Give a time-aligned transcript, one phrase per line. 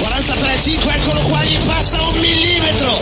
[0.00, 2.98] 45, eccolo qua, gli passa un millimetro.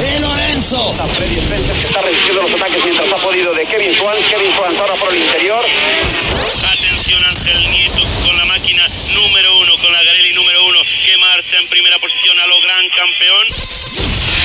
[0.00, 0.94] E Lorenzo.
[1.12, 4.16] Freddy Spencer que está resistiendo los ataques mientras ha podido de Kevin Swan.
[4.30, 5.64] Kevin Swan ahora por el interior.
[5.66, 11.56] Atención Ángel Nieto con la máquina número uno, con la Garelli número uno, que marcha
[11.60, 13.46] en primera posición a lo gran campeón.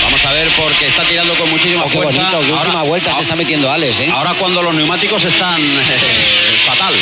[0.04, 2.20] Vamos a ver porque está tirando con muchísima Oh, qué fuerza.
[2.32, 4.10] bonito, qué última vuelta se está metiendo Alex, ¿eh?
[4.12, 6.94] ahora cuando los neumáticos están eh, fatal.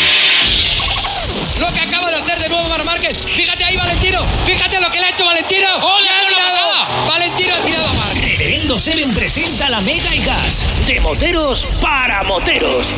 [1.59, 3.17] Lo que acaba de hacer de nuevo Mar Márquez.
[3.27, 4.25] Fíjate ahí, Valentino.
[4.45, 5.67] Fíjate lo que le ha hecho Valentino.
[5.81, 6.57] ¡Ole, Le ha con la tirado.
[6.57, 7.05] patada!
[7.07, 8.21] Valentino ha tirado a Márquez.
[8.39, 10.81] Reverendo Seven presenta la Mega y Gas.
[10.87, 12.91] De moteros para moteros.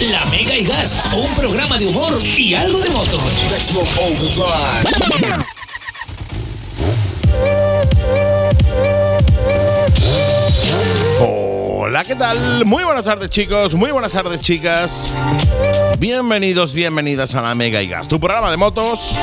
[0.00, 3.20] La Mega y Gas, un programa de humor y algo de motos.
[11.20, 12.64] Hola, ¿qué tal?
[12.64, 15.12] Muy buenas tardes chicos, muy buenas tardes chicas.
[15.98, 19.18] Bienvenidos, bienvenidas a la Mega y Gas, tu programa de motos.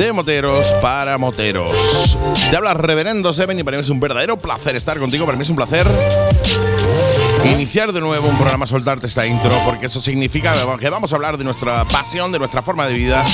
[0.00, 2.16] De moteros para moteros.
[2.48, 5.26] Te habla Reverendo Seven y para mí es un verdadero placer estar contigo.
[5.26, 5.86] Para mí es un placer
[7.44, 11.36] iniciar de nuevo un programa, soltarte esta intro, porque eso significa que vamos a hablar
[11.36, 13.26] de nuestra pasión, de nuestra forma de vida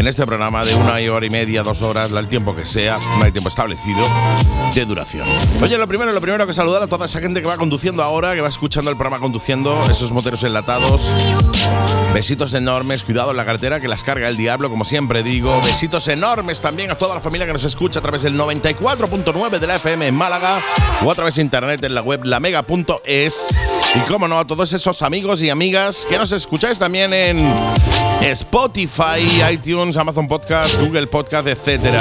[0.00, 3.22] en este programa de una hora y media, dos horas, el tiempo que sea, no
[3.22, 4.00] hay tiempo establecido
[4.74, 5.28] de duración.
[5.62, 8.34] Oye, lo primero, lo primero que saludar a toda esa gente que va conduciendo ahora,
[8.34, 11.12] que va escuchando el programa conduciendo, esos moteros enlatados.
[12.14, 15.60] Besitos enormes, cuidado en la carretera que las carga el diablo, como siempre digo.
[15.60, 19.66] Besitos enormes también a toda la familia que nos escucha a través del 94.9 de
[19.66, 20.62] la FM en Málaga
[21.04, 23.60] o a través de internet en la web lamega.es.
[23.94, 29.26] Y como no, a todos esos amigos y amigas que nos escucháis también en Spotify,
[29.50, 32.00] iTunes, Amazon Podcast, Google Podcast, etcétera.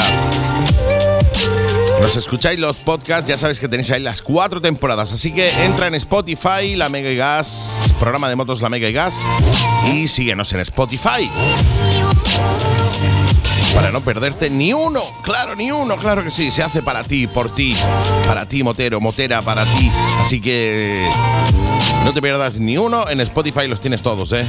[2.02, 5.12] Nos escucháis los podcasts, ya sabéis que tenéis ahí las cuatro temporadas.
[5.12, 8.94] Así que entra en Spotify, la Mega y Gas, programa de motos La Mega y
[8.94, 9.16] Gas,
[9.94, 11.30] y síguenos en Spotify.
[13.73, 17.28] Para no perderte ni uno, claro, ni uno, claro que sí, se hace para ti,
[17.28, 17.75] por ti,
[18.28, 19.91] para ti, motero, motera, para ti.
[20.19, 21.09] Así que
[22.03, 24.46] no te pierdas ni uno, en Spotify los tienes todos, ¿eh?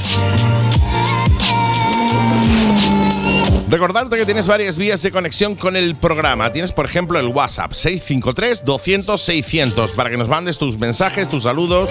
[3.70, 6.50] Recordarte que tienes varias vías de conexión con el programa.
[6.50, 11.90] Tienes, por ejemplo, el WhatsApp 653-200-600 para que nos mandes tus mensajes, tus saludos,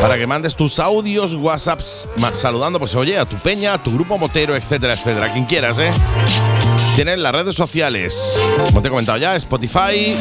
[0.00, 3.94] para que mandes tus audios, WhatsApps, más saludando, pues oye, a tu peña, a tu
[3.94, 5.32] grupo motero, etcétera, etcétera.
[5.32, 5.92] Quien quieras, ¿eh?
[6.96, 10.16] Tienes las redes sociales, como te he comentado ya, Spotify,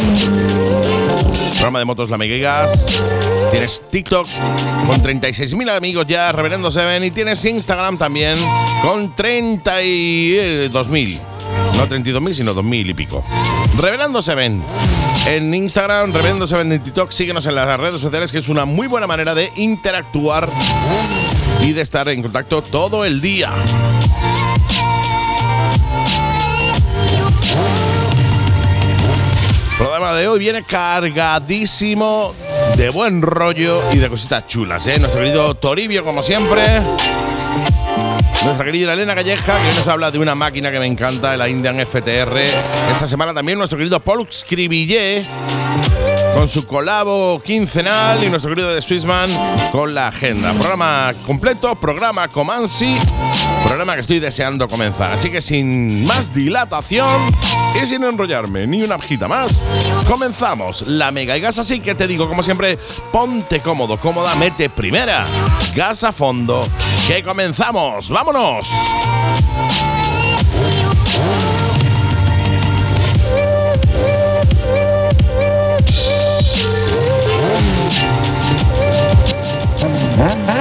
[1.53, 3.03] programa de motos La Mega y Gas.
[3.51, 4.27] Tienes TikTok
[4.87, 7.03] con 36.000 amigos ya, Reverendo Seven.
[7.03, 8.35] Y tienes Instagram también
[8.81, 9.13] con
[10.51, 11.19] 32.000.
[11.77, 13.25] No 32.000, sino 2.000 y pico.
[13.77, 14.63] Reverendo Seven.
[15.25, 17.11] En Instagram, Reverendo Seven en TikTok.
[17.11, 20.49] Síguenos en las redes sociales, que es una muy buena manera de interactuar
[21.61, 23.51] y de estar en contacto todo el día.
[29.71, 32.35] El programa de hoy viene cargadísimo
[32.77, 34.99] de buen rollo y de cositas chulas, ¿eh?
[34.99, 36.63] Nuestro querido Toribio, como siempre.
[38.43, 41.75] Nuestra querida Elena Calleja, que nos habla de una máquina que me encanta, la Indian
[41.85, 42.37] FTR.
[42.91, 45.25] Esta semana también nuestro querido Paul Scribillé,
[46.33, 49.29] con su colabo quincenal, y nuestro querido de Swissman
[49.71, 50.53] con la agenda.
[50.53, 52.97] Programa completo, programa Comansi,
[53.65, 55.13] programa que estoy deseando comenzar.
[55.13, 57.09] Así que sin más dilatación
[57.81, 59.63] y sin enrollarme ni una hojita más,
[60.07, 61.59] comenzamos la mega y gas.
[61.59, 62.77] Así que te digo, como siempre,
[63.11, 65.25] ponte cómodo, cómoda, mete primera,
[65.75, 66.67] gas a fondo,
[67.07, 68.09] que comenzamos.
[68.09, 68.69] ¡Vámonos!
[80.17, 80.60] Bye.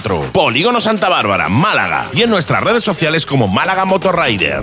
[0.00, 4.62] Polígono Santa Bárbara, Málaga y en nuestras redes sociales como Málaga Motorrider.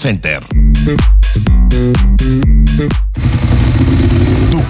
[0.01, 0.41] Center.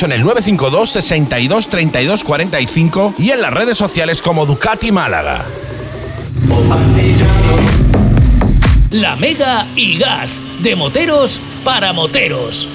[0.00, 5.44] en el 952 62 32 45 y en las redes sociales como Ducati Málaga.
[8.90, 12.68] La Mega y Gas, de moteros para moteros.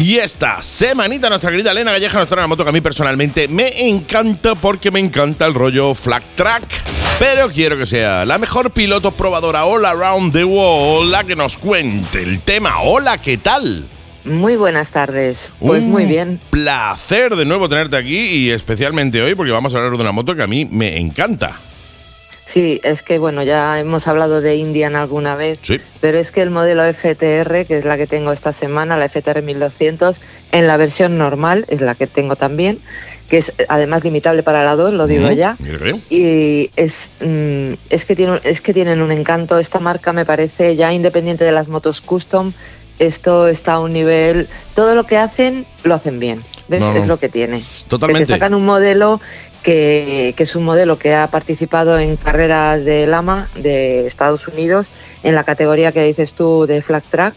[0.00, 3.48] Y esta semanita nuestra querida Elena Galleja nos trae una moto que a mí personalmente
[3.48, 6.62] me encanta porque me encanta el rollo flag track.
[7.18, 11.58] Pero quiero que sea la mejor piloto probadora all around the world la que nos
[11.58, 12.80] cuente el tema.
[12.82, 13.88] Hola, ¿qué tal?
[14.26, 15.50] Muy buenas tardes.
[15.60, 16.40] Pues Un muy bien.
[16.50, 20.34] Placer de nuevo tenerte aquí y especialmente hoy porque vamos a hablar de una moto
[20.34, 21.52] que a mí me encanta.
[22.48, 25.78] Sí, es que bueno, ya hemos hablado de Indian alguna vez, Sí.
[26.00, 29.42] pero es que el modelo FTR, que es la que tengo esta semana, la FTR
[29.42, 30.20] 1200,
[30.52, 32.78] en la versión normal, es la que tengo también,
[33.28, 35.56] que es además limitable para la 2, lo digo ya.
[36.08, 39.58] Y es, mm, es, que tiene, es que tienen un encanto.
[39.58, 42.52] Esta marca me parece ya independiente de las motos custom.
[42.98, 44.48] Esto está a un nivel.
[44.74, 46.42] Todo lo que hacen, lo hacen bien.
[46.68, 46.80] ¿Ves?
[46.80, 47.00] No, no.
[47.00, 47.62] Es lo que tiene.
[47.88, 48.26] Totalmente.
[48.26, 49.20] Que te sacan un modelo
[49.62, 54.90] que, que es un modelo que ha participado en carreras de Lama de Estados Unidos
[55.22, 57.34] en la categoría que dices tú de flag track,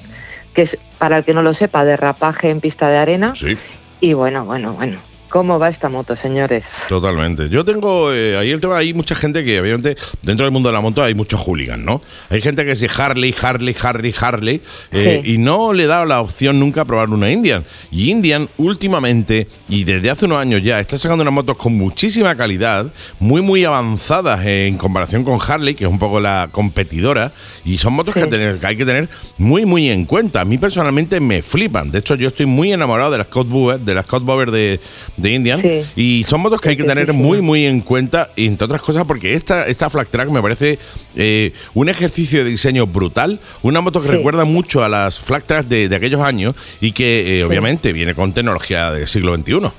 [0.53, 3.33] que es, para el que no lo sepa, derrapaje en pista de arena.
[3.35, 3.57] Sí.
[3.99, 5.08] Y bueno, bueno, bueno.
[5.29, 6.65] ¿Cómo va esta moto, señores?
[6.89, 7.49] Totalmente.
[7.49, 10.73] Yo tengo eh, ahí el tema, hay mucha gente que obviamente dentro del mundo de
[10.73, 12.01] la moto hay muchos hooligans, ¿no?
[12.31, 14.61] Hay gente que es Harley, Harley, Harley, Harley
[14.91, 15.33] eh, Sí.
[15.33, 17.63] y no le he dado la opción nunca a probar una Indian.
[17.91, 22.35] Y Indian últimamente y desde hace unos años ya está sacando unas motos con muchísima
[22.35, 27.31] calidad, muy muy avanzadas en comparación con Harley, que es un poco la competidora,
[27.65, 28.29] y son motos que, Sí.
[28.29, 30.41] tener- que hay que tener muy muy en cuenta.
[30.41, 31.91] A mí personalmente me flipan.
[31.91, 33.47] De hecho, yo estoy muy enamorado de las Scott
[33.79, 34.79] de las Scott Bauer de,
[35.21, 35.61] de Indian.
[35.61, 35.85] Sí.
[35.95, 37.17] Y son motos que hay que tener sí, sí.
[37.17, 40.79] muy, muy en cuenta, entre otras cosas, porque esta, esta Flag Track me parece
[41.15, 45.69] eh, un ejercicio de diseño brutal, una moto que recuerda mucho a las Flag Tracks
[45.69, 49.71] de, de aquellos años y que eh, obviamente viene con tecnología del siglo XXI.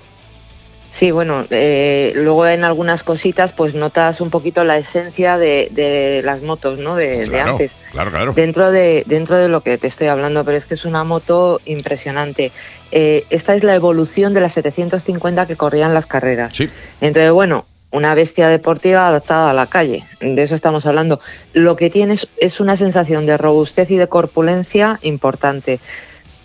[1.00, 6.20] Sí, bueno, eh, luego en algunas cositas pues notas un poquito la esencia de, de
[6.22, 6.94] las motos, ¿no?
[6.94, 7.74] De, de antes.
[7.90, 8.32] claro, claro.
[8.34, 11.62] Dentro de, dentro de lo que te estoy hablando, pero es que es una moto
[11.64, 12.52] impresionante.
[12.92, 16.52] Eh, esta es la evolución de las 750 que corrían las carreras.
[16.54, 16.68] Sí.
[17.00, 21.18] Entonces, bueno, una bestia deportiva adaptada a la calle, de eso estamos hablando.
[21.54, 25.80] Lo que tiene es, una sensación de robustez y de corpulencia importante.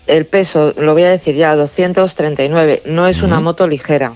[0.06, 4.14] El peso, lo voy a decir ya, 239, no es una moto ligera.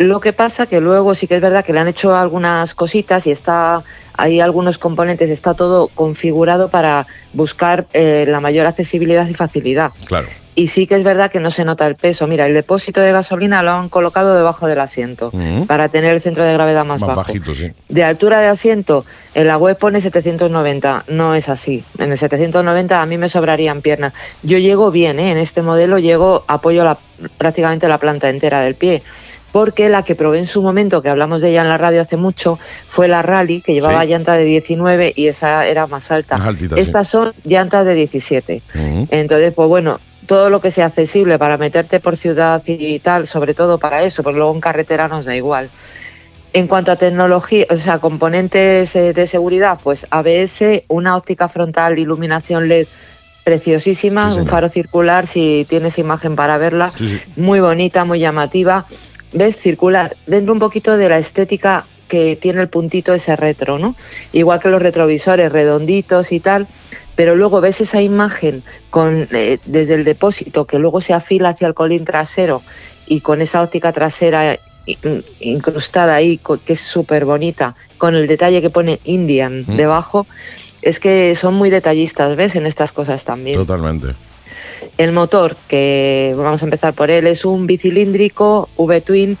[0.00, 3.26] Lo que pasa que luego sí que es verdad que le han hecho algunas cositas
[3.26, 3.84] y está
[4.16, 9.92] hay algunos componentes, está todo configurado para buscar eh, la mayor accesibilidad y facilidad.
[10.06, 10.26] Claro.
[10.54, 12.26] Y sí que es verdad que no se nota el peso.
[12.26, 15.32] Mira, el depósito de gasolina lo han colocado debajo del asiento
[15.66, 17.20] para tener el centro de gravedad más, Más bajo.
[17.20, 17.70] bajito, sí.
[17.90, 21.84] De altura de asiento, en la web pone 790, no es así.
[21.98, 24.14] En el 790 a mí me sobrarían piernas.
[24.42, 25.30] Yo llego bien, ¿eh?
[25.30, 26.98] en este modelo llego, apoyo la,
[27.38, 29.02] prácticamente la planta entera del pie.
[29.52, 32.16] Porque la que probé en su momento, que hablamos de ella en la radio hace
[32.16, 34.08] mucho, fue la Rally, que llevaba Sí.
[34.08, 36.38] llanta de 19 y esa era más alta.
[36.38, 36.82] Más altita, sí.
[36.82, 38.62] Estas son llantas de 17.
[38.74, 39.08] Ujú.
[39.10, 43.54] Entonces, pues bueno, todo lo que sea accesible para meterte por ciudad y tal, sobre
[43.54, 45.68] todo para eso, porque luego en carretera nos da igual.
[46.52, 51.98] En cuanto a tecnología, o sea, componentes eh, de seguridad, pues ABS, una óptica frontal,
[51.98, 52.86] iluminación LED
[53.44, 56.92] preciosísima, Sí, un faro circular, si tienes imagen para verla,
[57.36, 58.86] muy bonita, muy llamativa.
[59.32, 59.56] ¿Ves?
[59.58, 63.94] Circular, dentro un poquito de la estética que tiene el puntito ese retro, ¿no?
[64.32, 66.66] Igual que los retrovisores redonditos y tal,
[67.14, 71.68] pero luego ves esa imagen con eh, desde el depósito que luego se afila hacia
[71.68, 72.62] el colín trasero
[73.06, 78.60] y con esa óptica trasera in- incrustada ahí, que es súper bonita, con el detalle
[78.60, 79.76] que pone Indian Mm.
[79.76, 80.26] debajo,
[80.82, 82.56] Es que son muy detallistas, ¿ves?
[82.56, 83.54] En estas cosas también.
[83.58, 84.14] Totalmente.
[85.00, 89.38] El motor, que vamos a empezar por él, es un bicilíndrico V-Twin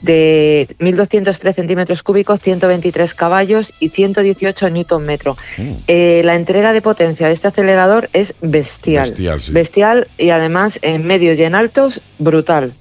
[0.00, 5.36] de 1.203 centímetros cúbicos, 123 caballos y 118 newton metro.
[5.86, 9.04] Eh, la entrega de potencia de este acelerador es bestial.
[9.10, 9.52] Bestial, sí.
[9.52, 12.72] Bestial y además en medios y en altos, brutal.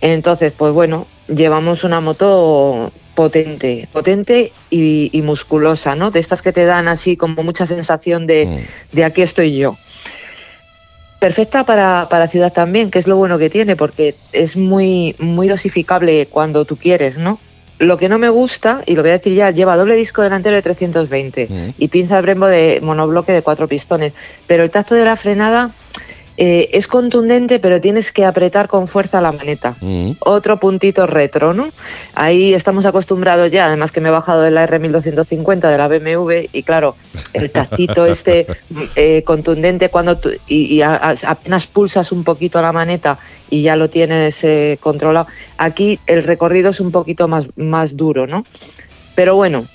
[0.00, 6.12] Entonces, pues bueno, llevamos una moto potente, potente y, y musculosa, ¿no?
[6.12, 8.96] De estas que te dan así como mucha sensación de, Mm.
[8.96, 9.76] de aquí estoy yo.
[11.20, 15.48] Perfecta para, para ciudad también, que es lo bueno que tiene, porque es muy, muy
[15.48, 17.38] dosificable cuando tú quieres, ¿no?
[17.78, 20.56] Lo que no me gusta, y lo voy a decir ya, lleva doble disco delantero
[20.56, 21.74] de 320 Mm.
[21.78, 24.12] y pinza Brembo de monobloque de cuatro pistones,
[24.46, 25.72] pero el tacto de la frenada
[26.42, 29.76] eh, es contundente, pero tienes que apretar con fuerza la maneta.
[29.82, 30.12] Mm.
[30.20, 31.68] Otro puntito retro, ¿no?
[32.14, 36.48] Ahí estamos acostumbrados ya, además que me he bajado de la R1250 de la BMW
[36.50, 36.96] y claro,
[37.34, 38.46] el tactito este
[38.96, 43.18] eh, contundente cuando tú, y, y a- a- apenas pulsas un poquito la maneta
[43.50, 45.26] y ya lo tienes eh, controlado.
[45.58, 48.46] Aquí el recorrido es un poquito más, más duro, ¿no?
[49.14, 49.66] Pero bueno,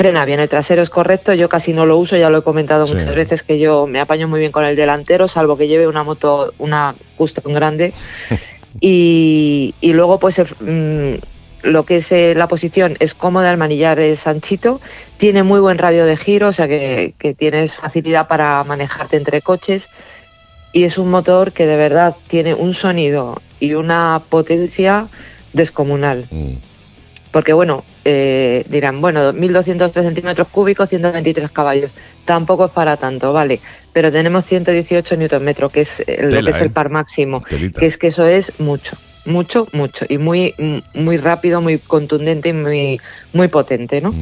[0.00, 2.86] frena bien, el trasero es correcto, yo casi no lo uso, ya lo he comentado
[2.86, 2.94] Sí.
[2.94, 6.02] muchas veces que yo me apaño muy bien con el delantero, salvo que lleve una
[6.04, 7.92] moto, una custom grande.
[8.80, 11.18] y, y luego pues el- mm,
[11.64, 14.80] lo que es eh, la posición es cómoda, el manillar es anchito,
[15.18, 19.42] tiene muy buen radio de giro, o sea que, que tienes facilidad para manejarte entre
[19.42, 19.90] coches
[20.72, 25.08] y es un motor que de verdad tiene un sonido y una potencia
[25.52, 26.26] descomunal.
[26.30, 26.52] Mm.
[27.32, 31.92] Porque bueno, eh, dirán, bueno, 1203 centímetros cúbicos, 123 caballos.
[32.24, 33.60] Tampoco es para tanto, vale.
[33.92, 36.64] Pero tenemos 118 newton metro, que es eh, lo que es ¿eh?
[36.64, 37.44] el par máximo.
[37.48, 37.78] Telita.
[37.78, 40.06] Que es que eso es mucho, mucho, mucho.
[40.08, 40.54] Y muy,
[40.94, 43.00] muy rápido, muy contundente y muy,
[43.32, 44.12] muy potente, ¿no?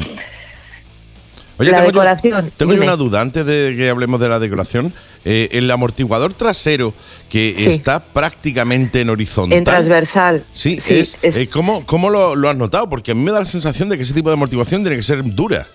[1.59, 2.87] Oye, La tengo yo- decoración, tengo yo dime.
[2.87, 4.93] una duda antes de que hablemos de la decoración.
[5.25, 6.95] Eh, el amortiguador trasero
[7.29, 7.71] que Sí.
[7.71, 9.59] está prácticamente en horizontal.
[9.59, 10.45] En transversal.
[10.53, 12.89] Sí, Sí, es, es- eh, ¿cómo, cómo lo, lo has notado?
[12.89, 15.03] Porque a mí me da la sensación de que ese tipo de amortiguación tiene que
[15.03, 15.67] ser dura.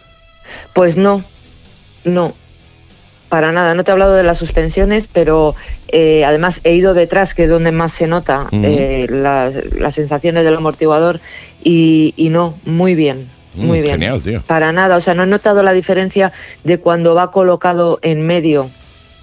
[0.74, 1.24] Pues no,
[2.06, 2.34] no,
[3.30, 3.74] para nada.
[3.75, 5.56] No te he hablado de las suspensiones, pero
[5.90, 10.44] eh, además he ido detrás, que es donde más se nota eh, las, las sensaciones
[10.46, 11.20] del amortiguador,
[11.63, 13.94] y, y no, muy bien, Mm, muy bien.
[13.96, 14.42] genial, tío.
[14.44, 16.32] Para nada, o sea, no he notado la diferencia
[16.64, 18.70] de cuando va colocado en medio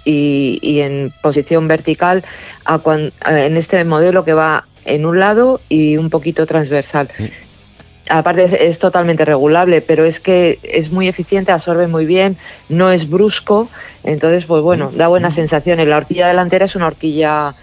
[0.05, 2.23] y, y en posición vertical
[2.65, 7.09] a cuan- a- en este modelo que va en un lado y un poquito transversal.
[8.09, 12.35] Aparte es, es totalmente regulable, pero es que es muy eficiente, absorbe muy bien,
[12.67, 13.69] no es brusco,
[14.03, 15.87] entonces pues bueno, da buenas sensaciones.
[15.87, 17.55] La horquilla delantera es una horquilla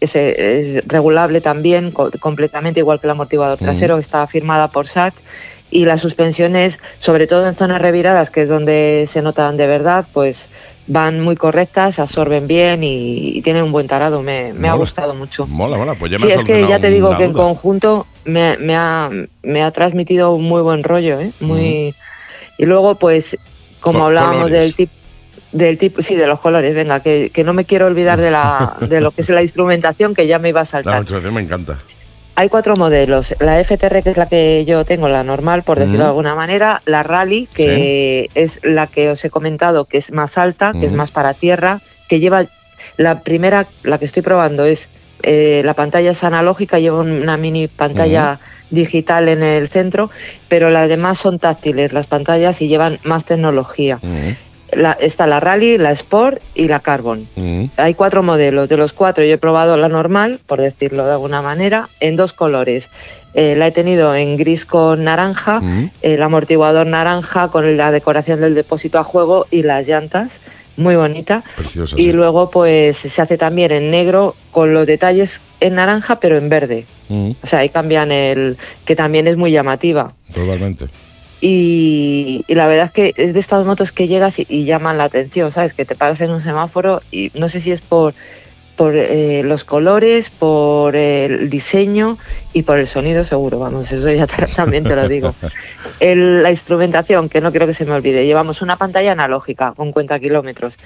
[0.00, 5.14] es, regulable también, co- completamente igual que el amortiguador trasero, está firmada por SAT
[5.70, 10.06] y las suspensiones, sobre todo en zonas reviradas, que es donde se notan de verdad,
[10.12, 10.48] pues
[10.86, 14.22] van muy correctas, absorben bien y, y tienen un buen tarado.
[14.22, 15.46] Me, me ha gustado mucho.
[15.46, 18.56] Mola, mola, pues ya me Sí, es que ya te digo que en conjunto me,
[18.58, 19.10] me ha,
[19.42, 21.32] me ha transmitido un muy buen rollo, ¿eh?
[21.40, 21.94] Muy
[22.56, 23.36] y luego pues
[23.80, 24.60] como Co- hablábamos colores.
[24.64, 24.92] del tipo
[25.52, 28.76] del tipo sí de los colores, venga que, que no me quiero olvidar de la
[28.80, 30.94] de lo que es la instrumentación que ya me iba a La saltar.
[30.94, 31.78] demostración me encanta.
[32.38, 33.34] Hay cuatro modelos.
[33.40, 36.80] La FTR, que es la que yo tengo, la normal, por decirlo de alguna manera.
[36.84, 40.92] La Rally, que es la que os he comentado, que es más alta, que es
[40.92, 42.46] más para tierra, que lleva...
[42.96, 44.88] La primera, la que estoy probando, es
[45.24, 48.38] eh, la pantalla es analógica, lleva una mini pantalla
[48.70, 50.08] digital en el centro,
[50.46, 53.98] pero las demás son táctiles, las pantallas, y llevan más tecnología.
[54.72, 57.28] La- está la Rally, la Sport y la Carbon.
[57.36, 57.64] mm.
[57.78, 58.68] Hay cuatro modelos.
[58.68, 62.32] De los cuatro yo he probado la normal, por decirlo de alguna manera, en dos
[62.34, 62.90] colores.
[63.34, 65.90] Eh, la he tenido en gris con naranja, Mm.
[66.02, 70.38] el amortiguador naranja con la decoración del depósito a juego y las llantas,
[70.76, 71.42] muy bonita.
[71.56, 71.96] Preciosa.
[71.98, 72.12] Y sí.
[72.12, 76.86] luego pues se hace también en negro con los detalles en naranja pero en verde.
[77.08, 80.12] Mm, O sea, ahí cambian el que también es muy llamativa.
[80.32, 80.86] totalmente.
[81.40, 84.98] Y, y la verdad es que es de estas motos que llegas y, y llaman
[84.98, 85.72] la atención, ¿sabes?
[85.74, 88.14] Que te paras en un semáforo y no sé si es por,
[88.76, 92.18] por eh, los colores, por el diseño
[92.52, 94.26] y por el sonido seguro, vamos, eso ya
[94.56, 95.34] también te lo digo.
[96.00, 99.92] El- la instrumentación, que no quiero que se me olvide, llevamos una pantalla analógica con
[99.92, 100.76] cuenta kilómetros.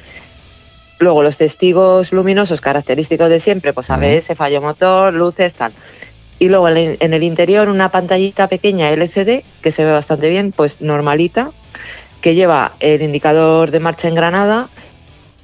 [0.99, 3.99] Luego los testigos luminosos característicos de siempre, pues Ujú.
[3.99, 5.73] ABS, fallo motor, luces, tal.
[6.43, 10.81] Y luego en el- interior una pantallita pequeña LCD que se ve bastante bien, pues
[10.81, 11.53] normalita,
[12.21, 14.69] que lleva el indicador de marcha en granada,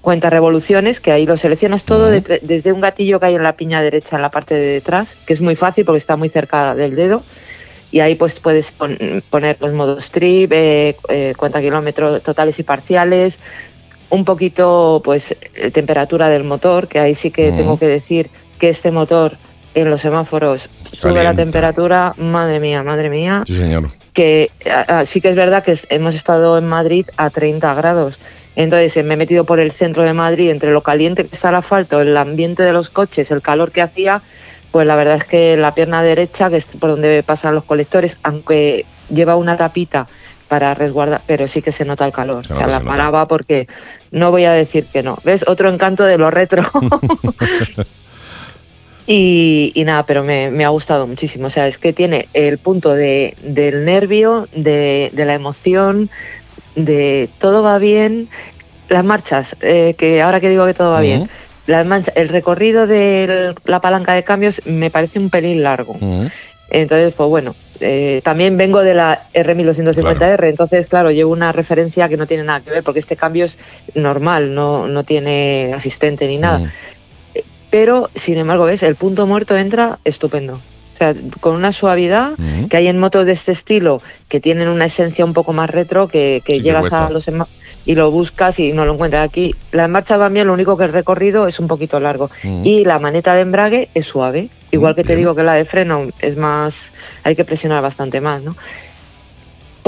[0.01, 3.53] cuenta revoluciones, que ahí lo seleccionas todo de- desde un gatillo que hay en la
[3.53, 6.75] piña derecha en la parte de detrás, que es muy fácil porque está muy cerca
[6.75, 7.23] del dedo.
[7.91, 8.99] y ahí pues puedes pon-
[9.31, 13.39] poner los modos trip, eh, eh, cuenta kilómetros totales y parciales,
[14.11, 18.29] un poquito pues eh, temperatura del motor, que ahí sí que tengo que decir
[18.59, 19.39] que este motor
[19.81, 23.91] en los semáforos sube la temperatura, madre mía, madre mía, Sí, señor.
[24.13, 24.51] que
[25.07, 28.19] sí que es verdad que hemos estado en Madrid a 30 grados.
[28.57, 31.51] Entonces eh, me he metido por el centro de Madrid, entre lo caliente que está
[31.51, 34.21] el asfalto, el ambiente de los coches, el calor que hacía,
[34.73, 38.17] pues la verdad es que la pierna derecha, que es por donde pasan los colectores,
[38.25, 40.09] aunque lleva una tapita
[40.49, 42.45] para resguardar, pero sí que se nota el calor.
[42.47, 42.97] Se o sea, nota, la se nota.
[42.97, 43.69] paraba porque
[44.11, 45.19] no voy a decir que no.
[45.23, 45.45] ¿Ves?
[45.47, 46.69] Otro encanto de lo retro.
[49.11, 51.47] Y, y nada, pero me, me ha gustado muchísimo.
[51.47, 56.11] O sea, es que tiene el punto de, del nervio, de, de la emoción,
[56.77, 58.29] de todo va bien.
[58.91, 61.31] Las marchas, eh, que ahora que digo que todo va bien,
[61.67, 65.97] las manchas, el recorrido de la palanca de cambios me parece un pelín largo.
[66.71, 72.19] Entonces, pues bueno, eh, también vengo de la R1250R, entonces, claro, llevo una referencia que
[72.19, 73.59] no tiene nada que ver, porque este cambio es
[73.95, 76.71] normal, no, no tiene asistente ni nada.
[77.71, 80.55] Pero, sin embargo, ves, el punto muerto entra estupendo.
[80.55, 82.33] O sea, con una suavidad
[82.69, 86.09] que hay en motos de este estilo que tienen una esencia un poco más retro,
[86.09, 87.29] que, que Sí, llegas a los
[87.89, 89.55] y lo buscas y no lo encuentras aquí.
[89.73, 92.31] Las marchas van bien, lo único que el recorrido es un poquito largo.
[92.65, 94.51] Y la maneta de embrague es suave.
[94.71, 98.43] Igual que te digo que la de freno es más, hay que presionar bastante más,
[98.43, 98.57] ¿no?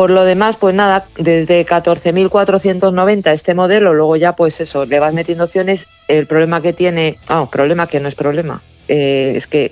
[0.00, 5.12] Por lo demás, pues nada, desde 14.490 este modelo, luego ya pues eso, le vas
[5.12, 5.86] metiendo opciones.
[6.08, 9.70] El problema que tiene, vamos, problema que no es problema, eh, es que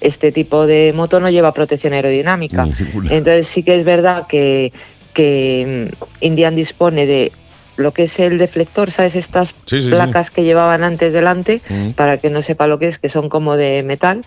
[0.00, 2.64] este tipo de moto no lleva protección aerodinámica.
[2.64, 3.12] Ninguna.
[3.12, 4.72] Entonces sí que es verdad que,
[5.12, 7.32] que mm, Indian dispone de
[7.76, 9.16] lo que es el deflector, ¿sabes?
[9.16, 9.90] Estas Sí, sí, sí.
[9.90, 11.92] placas que llevaban antes delante, Ujú.
[11.94, 14.24] para que no sepa lo que es, que son como de metal.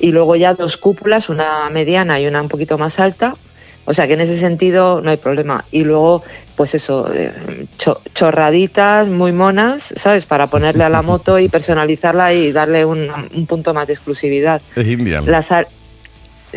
[0.00, 3.34] Y luego ya dos cúpulas, una mediana y una un poquito más alta.
[3.90, 5.64] O sea que en ese sentido no hay problema.
[5.72, 6.22] Y luego,
[6.56, 7.32] pues eso, eh,
[7.78, 10.26] cho- chorraditas muy monas, ¿sabes?
[10.26, 14.60] Para ponerle a la moto y personalizarla y darle un, un punto más de exclusividad.
[14.76, 15.24] Es Indian.
[15.24, 15.48] Las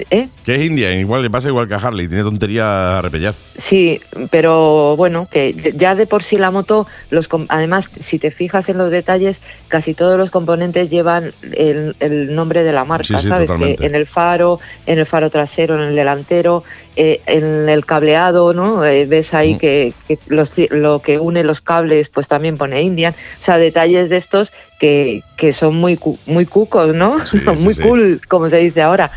[0.09, 0.29] ¿Eh?
[0.45, 3.33] Que es Indian, igual le pasa igual que a Harley, tiene tontería a repellar.
[3.57, 8.69] Sí, pero bueno, que ya de por sí la moto, los además, si te fijas
[8.69, 13.15] en los detalles, casi todos los componentes llevan el, el nombre de la marca, Sí,
[13.19, 13.47] sí, ¿sabes?
[13.47, 13.77] totalmente.
[13.81, 16.63] Que en el faro, en el faro trasero, en el delantero,
[16.95, 18.85] eh, en el cableado, ¿no?
[18.85, 19.59] Eh, ves ahí Mm.
[19.59, 23.13] que, que los lo que une los cables, pues también pone Indian.
[23.13, 27.25] O sea, detalles de estos que, que son muy, cu- muy cucos, ¿no?
[27.25, 29.11] Sí, muy cool, como se dice ahora.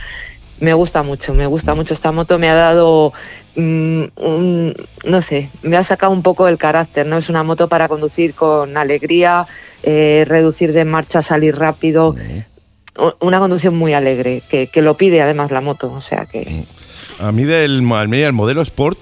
[0.60, 1.94] Me gusta mucho, me gusta mucho.
[1.94, 3.12] Esta moto, me ha dado
[3.56, 7.18] mm, un, no sé, me ha sacado un poco el carácter, ¿no?
[7.18, 9.46] Es una moto para conducir con alegría,
[9.82, 12.14] eh, reducir de marcha, salir rápido,
[12.96, 16.64] u- una conducción muy alegre, que, que lo pide además la moto, o sea que...
[17.20, 18.98] A mí del, a mí el modelo Sport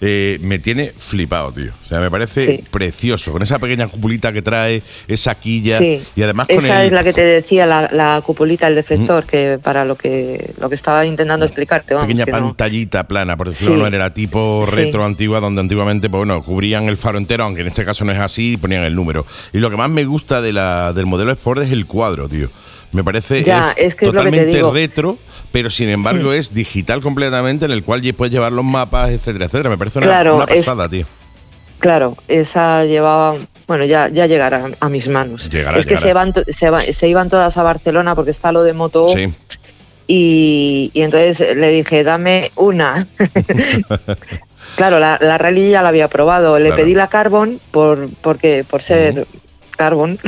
[0.00, 1.72] eh, me tiene flipado, tío.
[1.84, 2.64] O sea, me parece Sí.
[2.70, 3.32] precioso.
[3.32, 5.78] Con esa pequeña cupulita que trae, esa quilla.
[5.78, 6.00] Sí.
[6.14, 6.86] Y además con Esa el.
[6.86, 10.68] es la que te decía, la, la cupulita, el deflector, que para lo que lo
[10.68, 13.80] que estaba intentando explicarte, vamos, pequeña que no- pantallita plana, por decirlo de Sí.
[13.80, 17.66] una manera, tipo retro antigua, donde antiguamente, pues bueno, cubrían el faro entero, aunque en
[17.68, 19.26] este caso no es así, y ponían el número.
[19.52, 22.50] Y lo que más me gusta de la, del modelo Sport es el cuadro, tío.
[22.92, 25.18] Me parece Ya, es que totalmente retro,
[25.52, 29.70] pero sin embargo es digital completamente, en el cual puedes llevar los mapas, etcétera, etcétera.
[29.70, 31.06] Me parece una, Claro, una es- pasada, tío.
[31.80, 33.36] Claro, esa llevaba,
[33.68, 35.48] bueno, ya, ya llegará a mis manos.
[35.48, 38.64] Llegará, es que se, van, se, va- se iban todas a Barcelona porque está lo
[38.64, 39.32] de Moto Sí.
[40.08, 43.06] y, y entonces le dije, dame una.
[44.76, 46.58] claro, la, la rally ya la había probado.
[46.58, 46.82] Le Claro.
[46.82, 49.26] pedí la Carbon por, porque, por ser
[49.76, 50.18] Carbon,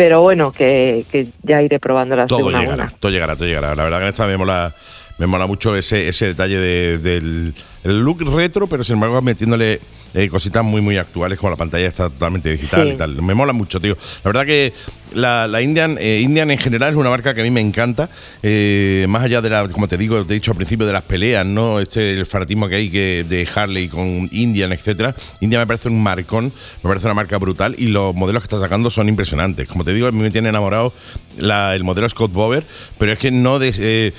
[0.00, 2.92] pero bueno, que, que ya iré probándolas de Todo una a llegará, una.
[2.98, 3.74] todo llegará, todo llegará.
[3.74, 4.74] La verdad que esta me mola,
[5.18, 7.52] me mola mucho ese, ese detalle de- del
[7.84, 9.78] el look retro, pero sin embargo metiéndole
[10.14, 12.94] eh, cositas muy, muy actuales, como la pantalla está totalmente digital Sí.
[12.94, 13.22] y tal.
[13.22, 13.96] Me mola mucho, tío.
[14.24, 14.72] La verdad que
[15.14, 18.08] la, la Indian, eh, Indian en general es una marca que a mí me encanta.
[18.42, 21.02] eh, más allá de la, como te digo, te he dicho al principio, de las
[21.02, 21.80] peleas, ¿no?
[21.80, 25.14] Este el fanatismo que hay que de Harley con Indian, etcétera.
[25.40, 28.58] Indian me parece un marcón, me parece una marca brutal y los modelos que está
[28.58, 29.66] sacando son impresionantes.
[29.68, 30.92] Como te digo, a mí me tiene enamorado
[31.38, 32.64] la- el modelo Scott Bover,
[32.98, 34.12] pero es que no de,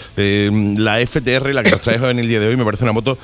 [0.77, 3.17] la FTR, la que nos trae en el día de hoy, me parece una moto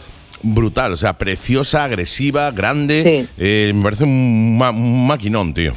[0.44, 3.04] brutal, o sea, preciosa, agresiva, grande.
[3.04, 3.30] Sí.
[3.38, 5.74] eh, me parece un, ma- un maquinón, tío.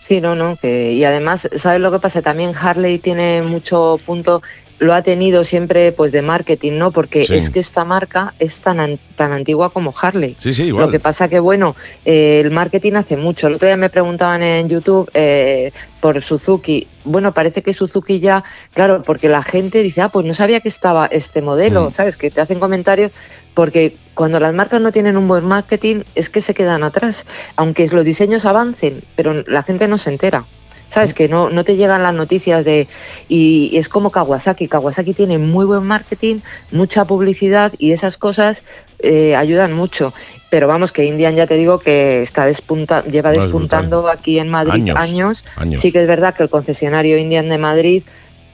[0.00, 2.22] Sí, no, no, que, y además, ¿sabes lo que pasa?
[2.22, 4.42] También Harley tiene mucho punto,
[4.78, 6.90] lo ha tenido siempre pues de marketing, ¿no?
[6.90, 7.36] Porque Sí.
[7.36, 10.34] es que esta marca es tan, an- tan antigua como Harley.
[10.40, 10.86] Sí, sí, igual.
[10.86, 13.46] Lo que pasa que, bueno, eh, el marketing hace mucho.
[13.46, 16.88] El otro día me preguntaban en YouTube eh, por Suzuki.
[17.04, 18.42] Bueno, parece que Suzuki ya,
[18.74, 21.92] claro, porque la gente dice, ah, pues no sabía que estaba este modelo, Mm.
[21.92, 22.16] ¿sabes?
[22.16, 23.12] Que te hacen comentarios
[23.54, 27.88] porque cuando las marcas no tienen un buen marketing es que se quedan atrás, aunque
[27.88, 30.44] los diseños avancen, pero la gente no se entera.
[30.88, 31.14] ¿Sabes?
[31.14, 32.86] Que no, no te llegan las noticias de...
[33.26, 34.68] Y, es como Kawasaki.
[34.68, 38.62] Kawasaki tiene muy buen marketing, mucha publicidad y esas cosas
[38.98, 40.12] eh, ayudan mucho.
[40.50, 44.50] Pero vamos, que Indian ya te digo que está despunta, lleva No, despuntando aquí en
[44.50, 45.44] Madrid Años, años.
[45.56, 45.80] años.
[45.80, 48.02] Sí que es verdad que el concesionario Indian de Madrid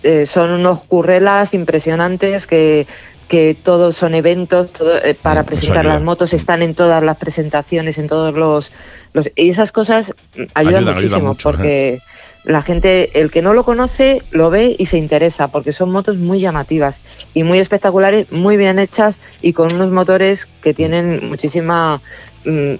[0.05, 2.87] eh, son unos currelas impresionantes que
[3.29, 5.95] que todos son eventos todo, eh, para Mm, eso presentar ayuda.
[5.95, 8.73] las motos, están en todas las presentaciones, en todos los...
[9.13, 11.53] los y esas cosas mm, ayudan, muchísimo mucho, ¿eh?
[11.53, 11.99] porque
[12.45, 16.17] la gente, el que no lo conoce, lo ve y se interesa porque son motos
[16.17, 17.01] muy llamativas
[17.35, 22.01] y muy espectaculares, muy bien hechas y con unos motores que tienen muchísima...
[22.45, 22.75] mm,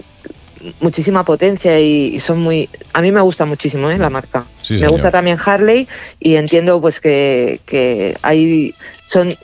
[0.81, 3.97] muchísima potencia y, son muy a mí me gusta muchísimo ¿eh?
[3.97, 5.87] la marca Sí, me gusta también Harley
[6.19, 9.37] y entiendo pues que, que hay son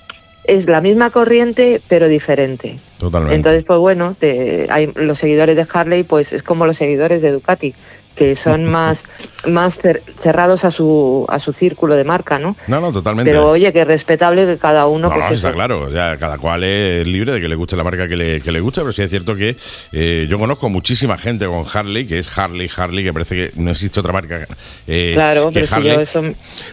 [0.47, 3.35] es la misma corriente pero diferente Totalmente.
[3.35, 7.31] entonces pues bueno te- hay los seguidores de Harley pues es como los seguidores de
[7.31, 7.73] Ducati
[8.15, 9.03] que son más
[9.47, 13.29] más cer- cerrados a su a su círculo de marca no no, no, totalmente.
[13.29, 15.35] pero oye que es respetable que cada uno No, pues no, eso.
[15.35, 15.81] está claro.
[15.81, 18.51] O sea, cada cual es libre de que le guste la marca que le, que
[18.51, 19.55] le guste, pero sí es cierto que
[19.91, 23.69] eh, yo conozco muchísima gente con Harley, que es Harley, Harley, que parece que no
[23.71, 24.47] existe otra marca
[24.87, 25.91] eh, claro que pero si Harley.
[25.93, 26.23] yo eso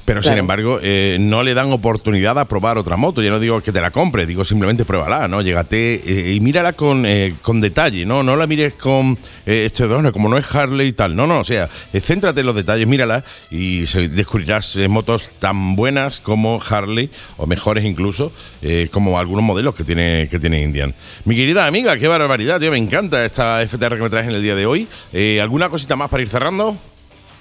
[0.04, 3.22] Pero sin embargo, eh, no le dan oportunidad a probar otra moto.
[3.22, 5.42] Yo no digo que te la compres, digo simplemente pruébala, ¿no?
[5.42, 8.22] Llégate eh, y mírala con, eh, con detalle, ¿no?
[8.22, 11.14] No la mires con eh, este, bueno, como no es Harley y tal.
[11.16, 15.76] No, no, o sea, eh, céntrate en los detalles, mírala y descubrirás eh, motos tan
[15.76, 20.94] buenas como Harley, o mejores incluso, eh, como algunos modelos que tiene, que tiene Indian.
[21.24, 24.42] Mi querida amiga, qué barbaridad, tío, me encanta esta FTR que me traes en el
[24.42, 24.88] día de hoy.
[25.12, 26.76] Eh, ¿Alguna cosita más para ir cerrando?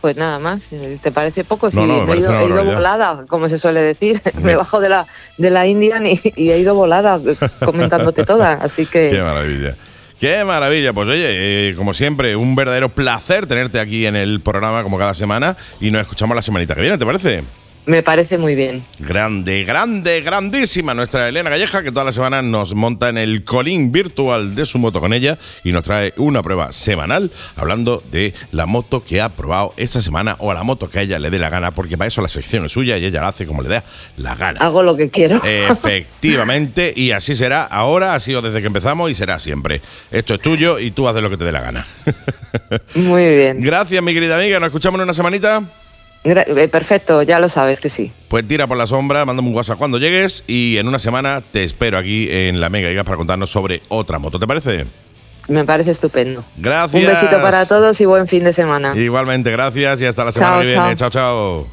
[0.01, 0.67] Pues nada más,
[1.04, 1.69] ¿te parece poco?
[1.73, 4.19] No, no, me he ido, he volada, como se suele decir.
[4.38, 5.06] Me- Me bajo de la,
[5.38, 7.19] de la Indian y, y he ido volada
[7.63, 8.54] comentándote toda.
[8.54, 9.75] Así Qué que maravilla.
[10.21, 10.93] Qué maravilla.
[10.93, 15.15] Pues oye, eh, como siempre, un verdadero placer tenerte aquí en el programa como cada
[15.15, 17.43] semana y nos escuchamos la semanita que viene, ¿te parece?
[17.85, 18.83] Me parece muy bien.
[18.99, 23.91] Grande, grande, grandísima nuestra Elena Galleja, que toda la semana nos monta en el colín
[23.91, 28.65] virtual de su moto con ella y nos trae una prueba semanal hablando de la
[28.65, 31.39] moto que ha probado esta semana o a la moto que a ella le dé
[31.39, 33.69] la gana, porque para eso la sección es suya y ella la hace como le
[33.69, 33.83] dé
[34.17, 34.59] la gana.
[34.59, 35.41] Hago lo que quiero.
[35.43, 39.81] Efectivamente, y así será ahora, ha sido desde que empezamos y será siempre.
[40.11, 41.85] Esto es tuyo y tú haces lo que te dé la gana.
[42.95, 43.61] muy bien.
[43.61, 44.59] Gracias, mi querida amiga.
[44.59, 45.63] Nos escuchamos en una semanita.
[46.23, 48.12] Eh, perfecto, ya lo sabes que sí.
[48.27, 51.63] Pues tira por la sombra, mándame un WhatsApp cuando llegues y en una semana te
[51.63, 54.38] espero aquí en la Mega Gigas para contarnos sobre otra moto.
[54.39, 54.86] ¿Te parece?
[55.47, 56.45] Me parece estupendo.
[56.57, 57.01] Gracias.
[57.03, 58.95] Un besito para todos y buen fin de semana.
[58.95, 60.95] Igualmente, gracias y hasta la semana Chao, que viene.
[60.95, 61.10] chao.
[61.10, 61.67] Chao, chao.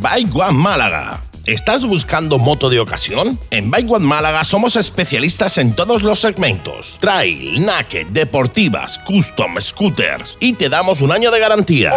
[0.00, 1.29] Bike One Málaga.
[1.50, 3.36] ¿Estás buscando moto de ocasión?
[3.50, 10.38] En Bike One Málaga somos especialistas en todos los segmentos: trail, naked, deportivas, custom, scooters
[10.38, 11.90] y te damos un año de garantía.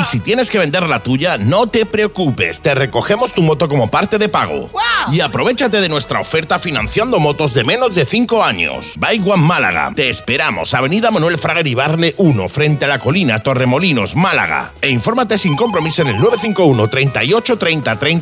[0.00, 3.90] Y si tienes que vender la tuya, no te preocupes, te recogemos tu moto como
[3.90, 4.70] parte de pago.
[5.10, 8.94] Y aprovechate de nuestra oferta financiando motos de menos de 5 años.
[8.96, 9.92] Bike One Málaga.
[9.94, 14.72] Te esperamos, Avenida Manuel Fraga Ibarne 1, frente a la colina Torremolinos, Málaga.
[14.80, 18.21] E infórmate sin compromiso en el 951 38 30 30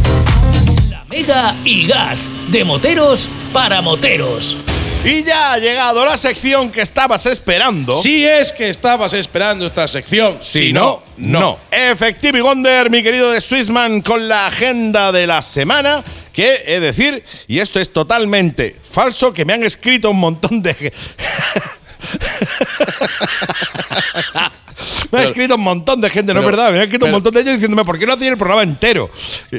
[1.11, 4.55] Mega y Gas, de moteros para moteros.
[5.03, 7.91] Y ya ha llegado la sección que estabas esperando.
[7.93, 10.37] Si es que estabas esperando esta sección.
[10.39, 11.57] Si no, no.
[11.69, 16.01] Efectivo y Wonder, mi querido de Swissman, con la agenda de la semana.
[16.31, 20.93] Que es decir, y esto es totalmente falso, que me han escrito un montón de.
[25.11, 26.71] me ha escrito un montón de gente, no es verdad.
[26.71, 29.09] Me han escrito un montón de ellos diciéndome, ¿por qué no hacéis el programa entero?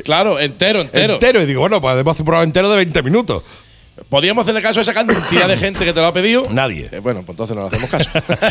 [0.05, 1.15] Claro, entero, entero.
[1.15, 1.43] Entero.
[1.43, 3.43] Y digo, bueno, pues podemos hacer un programa entero de 20 minutos.
[4.09, 6.47] ¿Podríamos hacerle caso a esa cantidad de gente que te lo ha pedido?
[6.51, 6.89] Nadie.
[6.91, 8.09] Eh, bueno, pues entonces no le hacemos caso.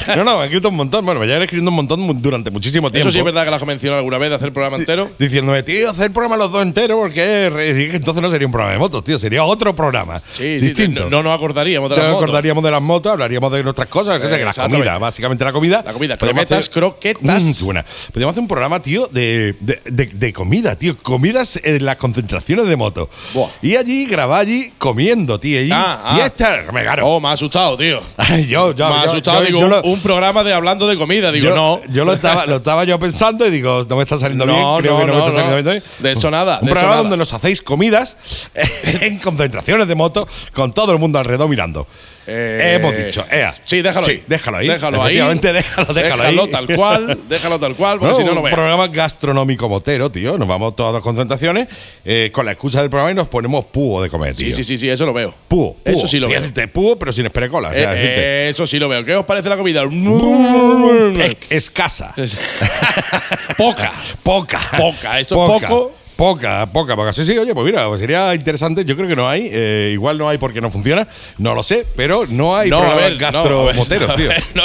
[0.16, 1.04] no, no, me han escrito un montón.
[1.04, 3.10] Bueno, me llevan escribiendo un montón durante muchísimo tiempo.
[3.10, 5.10] Eso sí es verdad que lo has mencionado alguna vez de hacer el programa entero.
[5.18, 8.80] Diciéndome, tío, hacer el programa los dos enteros porque entonces no sería un programa de
[8.80, 10.20] motos, tío, sería otro programa.
[10.20, 11.06] Sí, sí, distinto.
[11.06, 12.30] no, no nos acordaríamos de No las nos motos.
[12.30, 14.78] acordaríamos de las motos, hablaríamos de nuestras cosas, sé, que la Exactamente.
[14.78, 15.84] comida, básicamente la comida.
[15.86, 17.44] La comida, croquetas, hacer- croquetas.
[17.44, 17.86] Mm, qué buena.
[18.12, 20.96] Podríamos hacer un programa, tío, de, de, de- de comida, tío.
[20.98, 23.10] Comidas en las concentraciones de moto.
[23.34, 23.50] Buah.
[23.64, 25.62] Y allí, grabar allí comiendo, tío.
[25.64, 26.18] Y, Ah, ah.
[26.18, 27.08] y esta, me claro.
[27.08, 28.02] Oh, me ha asustado, tío.
[28.48, 29.40] yo, yo, me ha yo- asustado.
[29.42, 31.32] yo- digo, yo un, lo- un programa de hablando de comida.
[31.32, 31.82] Digo, yo, no.
[31.90, 34.82] Yo lo estaba, lo estaba yo pensando y digo, no me está saliendo No, bien.
[34.84, 35.84] Creo que no, no, me está saliendo bien.
[36.00, 37.02] De eso nada, Un programa nada.
[37.04, 38.18] donde nos hacéis comidas
[39.02, 41.88] en concentraciones de moto con todo el mundo alrededor mirando.
[42.28, 43.54] Eh, Hemos dicho, ea.
[43.66, 44.24] Sí, déjalo Sí, ahí.
[44.28, 44.68] déjalo ahí.
[44.68, 45.16] Déjalo ahí.
[45.42, 46.50] Déjalo, déjalo ahí.
[46.52, 47.20] tal cual.
[47.28, 50.38] Déjalo tal cual, porque No, si no, no un programa gastronómico motero, tío.
[50.38, 51.68] Nos vamos todas las concentraciones
[52.06, 54.48] eh, con la excusa del programa y nos ponemos púo de comer, tío.
[54.48, 55.34] Sí, sí, sí, sí, eso lo veo.
[55.48, 55.94] Púo, púo.
[55.94, 56.40] Eso sí lo veo.
[56.42, 57.70] Fíjate, púo, pero sin esperecola.
[57.70, 59.04] O sea, Eh, eso sí lo veo.
[59.04, 59.84] ¿Qué os parece la comida?
[59.84, 62.14] es- escasa.
[63.58, 63.92] Poca.
[64.24, 64.60] Poca.
[64.78, 65.92] Poca, esto es poco.
[66.22, 67.14] Poca, poca, poca.
[67.14, 68.86] Sí, sí, oye, pues mira, pues sería interesante.
[68.86, 69.50] Yo creo que no hay.
[69.52, 71.08] eh, igual no hay porque no funciona.
[71.40, 74.30] No lo sé, pero no hay No, ver, no, gastromoteros, no, tío.
[74.54, 74.62] No,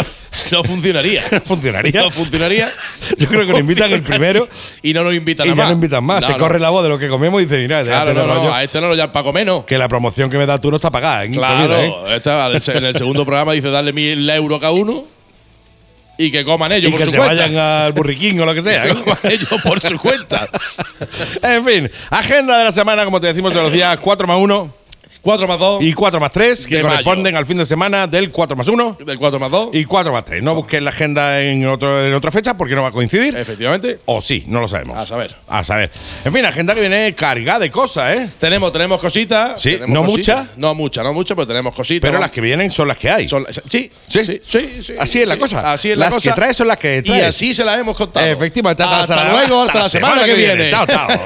[0.52, 1.22] no funcionaría.
[1.46, 2.02] ¿Funcionaría?
[2.02, 2.70] No funcionaría.
[3.16, 4.46] Yo creo que nos invitan el primero
[4.82, 5.68] Y no nos invitan y a ya más.
[5.68, 6.20] no invitan más.
[6.20, 6.38] No, Se no.
[6.38, 8.54] corre la voz de lo que comemos y dice, mira, Claro, déjate de no, no,
[8.54, 9.64] a este no lo llaman para comer, ¿no?
[9.64, 11.24] que la promoción que me das tú no está pagada.
[11.24, 11.30] ¿eh?
[11.30, 12.60] Claro, Comida, ¿eh?
[12.66, 15.15] en el segundo programa dice darle mil euros cada uno
[16.18, 17.34] y que coman ellos Y por que su se cuenta.
[17.34, 18.82] vayan al burriquín o lo que sea.
[18.86, 20.48] Que coman ellos por su cuenta.
[21.42, 24.74] en fin, agenda de la semana, como te decimos de los días 4 más 1
[25.26, 27.38] 4 más 2 y 4 más 3, que De corresponden mayo.
[27.38, 29.70] al fin de semana del 4 más 1 del 4 más 2.
[29.72, 30.40] y 4 más 3.
[30.40, 33.36] No busques la agenda en, otro, en otra fecha porque no va a coincidir.
[33.36, 33.98] Efectivamente.
[34.06, 34.96] O sí, no lo sabemos.
[34.96, 35.34] A saber.
[35.48, 35.90] A saber.
[36.24, 38.28] En fin, agenda que viene cargada de cosas, ¿eh?
[38.38, 39.60] Tenemos, tenemos cositas.
[39.60, 40.46] Sí, tenemos no muchas.
[40.56, 42.08] No muchas, no muchas, pero tenemos cositas.
[42.08, 43.28] Pero las que vienen son las que hay.
[43.28, 44.24] son- sí, Sí.
[44.24, 45.72] sí, sí, sí, Así es la cosa.
[45.72, 46.30] Así es las la cosa.
[46.30, 47.24] que traes son las que Y traes.
[47.24, 48.24] así se las hemos contado.
[48.24, 48.84] Efectivamente.
[48.84, 50.68] Hasta, la- luego, hasta, la semana, que viene.
[50.68, 51.08] Chao, chao.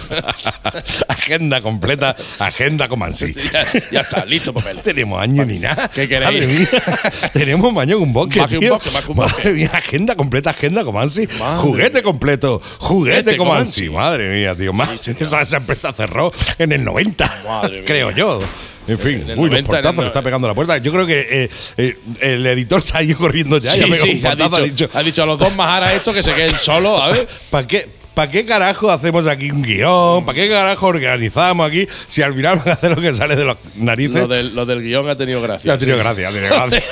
[1.08, 3.34] agenda completa, agenda como así.
[3.52, 4.80] ya, ya está, listo papel.
[4.80, 5.88] Tenemos años ni nada.
[5.92, 6.32] ¿Qué queréis?
[6.32, 7.30] Madre mía.
[7.32, 8.40] Tenemos maño un bosque.
[8.40, 11.26] Más que un bosque, más que un Madre mía, agenda completa, agenda como así.
[11.56, 13.82] Juguete completo, juguete como Comansi.
[13.82, 13.90] así.
[13.90, 14.72] Madre mía, tío.
[14.72, 17.42] Más, esa, esa empresa cerró en el 90.
[17.46, 17.82] Madre mía.
[17.86, 18.40] creo yo.
[18.88, 20.78] En fin, En uy, 90, los portazos en el que está pegando la puerta.
[20.78, 23.70] Yo creo que eh, eh, el editor se ha ido corriendo ya.
[23.72, 23.78] Sí,
[24.20, 26.56] ya ha dicho, ha dicho, ha dicho a los dos majaras estos que se queden
[26.56, 27.28] solos, a ver.
[27.50, 27.99] ¿Para qué?
[28.14, 30.24] ¿Para qué carajo hacemos aquí un guion?
[30.24, 33.44] ¿Para qué carajo organizamos aquí si al final van a hacer lo que sale de
[33.44, 34.22] los narices?
[34.22, 35.72] Lo del, lo del guion ha tenido gracia.
[35.72, 36.82] Ha tenido gracia, ha tenido gracia.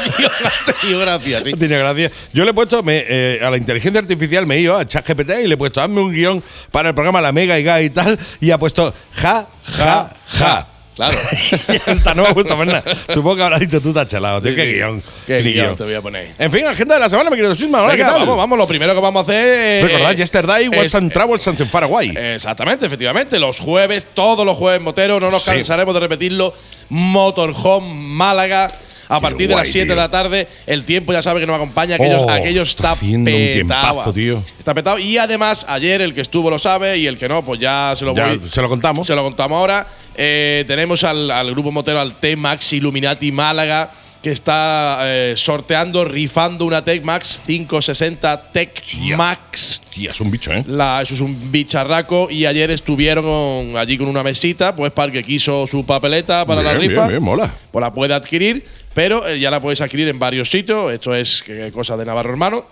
[0.68, 1.52] ha tenido gracia, sí.
[1.54, 2.10] Ha tenido gracia.
[2.32, 5.30] Yo le he puesto me, eh, a la inteligencia artificial, me he ido a ChatGPT
[5.44, 7.90] y le he puesto, hazme un guion para el programa La Mega y Guy y
[7.90, 10.77] tal, y ha puesto ja, ja, ja.
[10.98, 11.16] Claro.
[11.86, 12.82] ya está, no me nada.
[13.08, 14.50] Supongo que habrá dicho tú, te has chalado, tío.
[14.50, 14.72] Sí, Qué sí.
[14.74, 15.02] guion.
[15.28, 16.34] Qué guion te voy a poner.
[16.36, 17.82] En fin, agenda de la semana, mi querido Sisma.
[17.82, 18.18] Venga, ¿qué tal?
[18.18, 19.84] Vamos, vamos, lo primero que vamos a hacer es.
[19.84, 22.14] Recordad, Yesterday, es- Was and Travels and Far Away.
[22.16, 23.38] Exactamente, efectivamente.
[23.38, 26.52] Los jueves, todos los jueves moteros, no nos cansaremos de repetirlo.
[26.88, 28.72] Motorhome Málaga.
[29.08, 31.94] A partir de las 7 de la tarde, el tiempo ya sabe que nos acompaña.
[31.94, 33.52] Aquello, Oh, aquello está haciendo un petado.
[33.54, 34.42] tiempazo, tío.
[34.58, 34.98] Está petado.
[34.98, 38.04] Y además, ayer el que estuvo lo sabe y el que no, pues ya se
[38.04, 38.40] lo Ya voy.
[38.50, 39.06] se lo contamos.
[39.06, 39.86] Se lo contamos ahora.
[40.14, 43.90] Eh, tenemos al, al grupo motero, al T-Max Illuminati Málaga,
[44.22, 49.80] que está eh, sorteando, rifando una Tech-Max 560 Tech-Max.
[49.94, 50.64] Tía, es un bicho, ¿eh?
[50.66, 55.12] La, eso es un bicharraco y ayer estuvieron allí con una mesita, pues para el
[55.12, 57.52] que quiso su papeleta para la rifa, bien, bien, mola.
[57.70, 60.92] pues la puede adquirir, pero eh, ya la puedes adquirir en varios sitios.
[60.92, 62.66] Esto es eh, cosa de Navarro Hermano.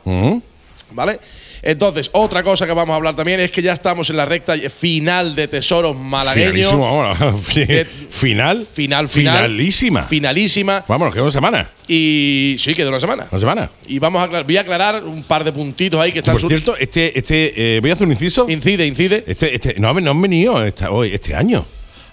[0.92, 1.18] ¿vale?
[1.66, 4.54] Entonces, otra cosa que vamos a hablar también es que ya estamos en la recta
[4.70, 6.72] final de Tesoros Malagueños.
[7.42, 7.86] Final.
[8.10, 9.08] Final, final.
[9.08, 10.02] Finalísima.
[10.04, 10.84] Finalísima.
[10.88, 11.70] Vámonos, queda una semana.
[11.88, 13.26] Y sí, queda una semana.
[13.30, 13.70] Una semana.
[13.86, 16.40] Y vamos a aclarar, voy a aclarar un par de puntitos ahí que están Por
[16.40, 18.46] sur- cierto, este, este, eh, voy a hacer un inciso.
[18.48, 19.24] Incide, incide.
[19.26, 21.66] Este, este, no, no han venido esta- hoy, este año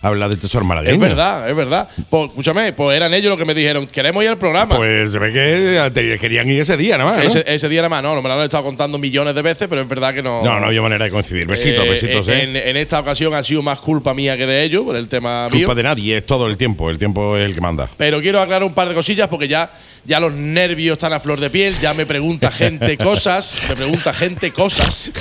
[0.03, 0.93] hablar del tesoro malagueño.
[0.95, 1.89] Es verdad, es verdad.
[2.09, 4.75] Pues escúchame, pues eran ellos los que me dijeron, queremos ir al programa.
[4.75, 7.21] Pues se ve que te- querían ir ese día, nada más.
[7.23, 7.27] ¿no?
[7.29, 9.81] ese, ese día nada más, no, me lo han estado contando millones de veces, pero
[9.81, 10.43] es verdad que no.
[10.43, 11.47] no, no había manera de coincidir.
[11.47, 12.43] Besitos, Eh, besitos, ¿eh?
[12.43, 15.45] En, en esta ocasión ha sido más culpa mía que de ellos, por el tema
[15.51, 15.65] mío.
[15.65, 16.89] Culpa de nadie, es todo el tiempo.
[16.89, 17.89] El tiempo es el que manda.
[17.97, 19.71] Pero quiero aclarar un par de cosillas porque ya,
[20.05, 24.13] ya los nervios están a flor de piel, ya me pregunta gente cosas, me pregunta
[24.13, 25.11] gente cosas,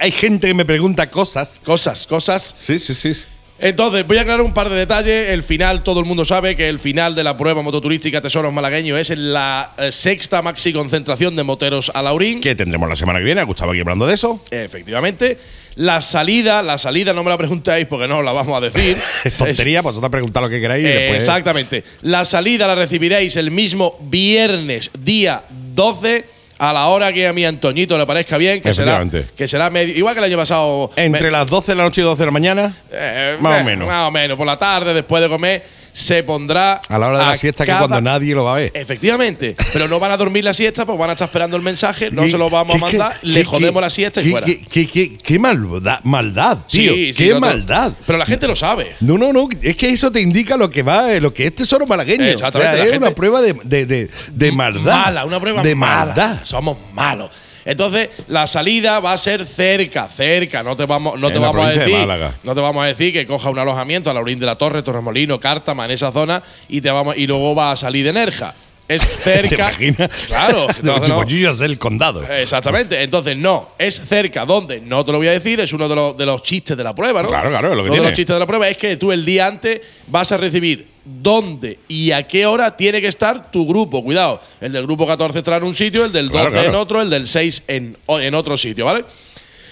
[0.00, 1.60] Hay gente que me pregunta cosas.
[1.64, 2.54] cosas, cosas.
[2.58, 3.12] Sí, sí, sí.
[3.58, 5.30] Entonces, voy a aclarar un par de detalles.
[5.30, 8.98] El final, todo el mundo sabe que el final de la prueba mototurística Tesoros Malagueños
[8.98, 12.40] es en la eh, sexta maxi concentración de moteros a Laurín.
[12.40, 13.42] Que tendremos la semana que viene.
[13.44, 14.42] Gustavo aquí hablando de eso.
[14.50, 15.38] Efectivamente.
[15.76, 18.96] La salida, la salida no me la preguntáis porque no os la vamos a decir.
[19.24, 21.22] Es tontería, pues vosotros preguntad lo que queráis y Eh, después.
[21.22, 21.84] Exactamente.
[22.02, 25.42] La salida la recibiréis el mismo viernes, día
[25.74, 26.24] 12,
[26.58, 29.04] a la hora que a mi Antoñito le parezca bien, que será,
[29.36, 30.90] que será medio, igual que el año pasado.
[30.96, 32.74] Entre las 12 de la noche y 12 de la mañana.
[32.92, 33.86] eh, más o menos.
[33.88, 34.36] Más o menos.
[34.36, 35.62] Por la tarde, después de comer,
[35.96, 36.80] se pondrá.
[36.88, 38.72] A la hora de la siesta, que cuando nadie lo va a ver.
[38.74, 39.54] Efectivamente.
[39.72, 42.22] Pero no van a dormir la siesta, pues van a estar esperando el mensaje, no
[42.22, 44.44] ¿Qué- se lo vamos a mandar, qué- le qué- jodemos la siesta y fuera.
[44.46, 46.92] Qué, maldad, maldad, tío.
[46.92, 47.92] Sí, sí, qué no maldad.
[48.06, 48.96] Pero la gente lo sabe.
[49.00, 49.48] No, no, no.
[49.62, 52.24] Es que eso te indica lo que va, eh, lo que es tesoro malagueño.
[52.24, 55.04] Exactamente, O sea, la es gente- una prueba de, de, de, de maldad.
[55.06, 56.06] Mala, una prueba de mala.
[56.06, 56.40] maldad.
[56.42, 57.30] Somos malos.
[57.64, 60.62] Entonces, la salida va a ser cerca, cerca.
[60.62, 62.08] No te vamos, no En te la vamos a de decir.
[62.42, 65.40] No te vamos a decir que coja un alojamiento a Laurín de la Torre, Torremolino,
[65.40, 68.54] Cártama, en esa zona, y te vamos, y luego va a salir de Nerja.
[68.86, 69.54] Es ¿Te cerca.
[69.56, 70.10] imaginas?
[70.26, 70.66] Claro.
[70.68, 71.08] entonces
[71.48, 71.54] no.
[71.54, 72.22] Sé el condado.
[72.22, 73.02] Exactamente.
[73.02, 74.44] Entonces, no, es cerca.
[74.44, 74.80] ¿Dónde?
[74.80, 76.94] No te lo voy a decir, es uno de los, de los chistes de la
[76.94, 77.28] prueba, ¿no?
[77.28, 79.12] Claro, claro, es lo que Uno de los chistes de la prueba es que tú
[79.12, 83.66] el día antes vas a recibir dónde y a qué hora tiene que estar tu
[83.66, 84.02] grupo.
[84.02, 86.68] Cuidado, el del grupo 14 estará en un sitio, el del 12 Claro, claro.
[86.68, 89.04] en otro, el del 6 en, en otro sitio, ¿vale?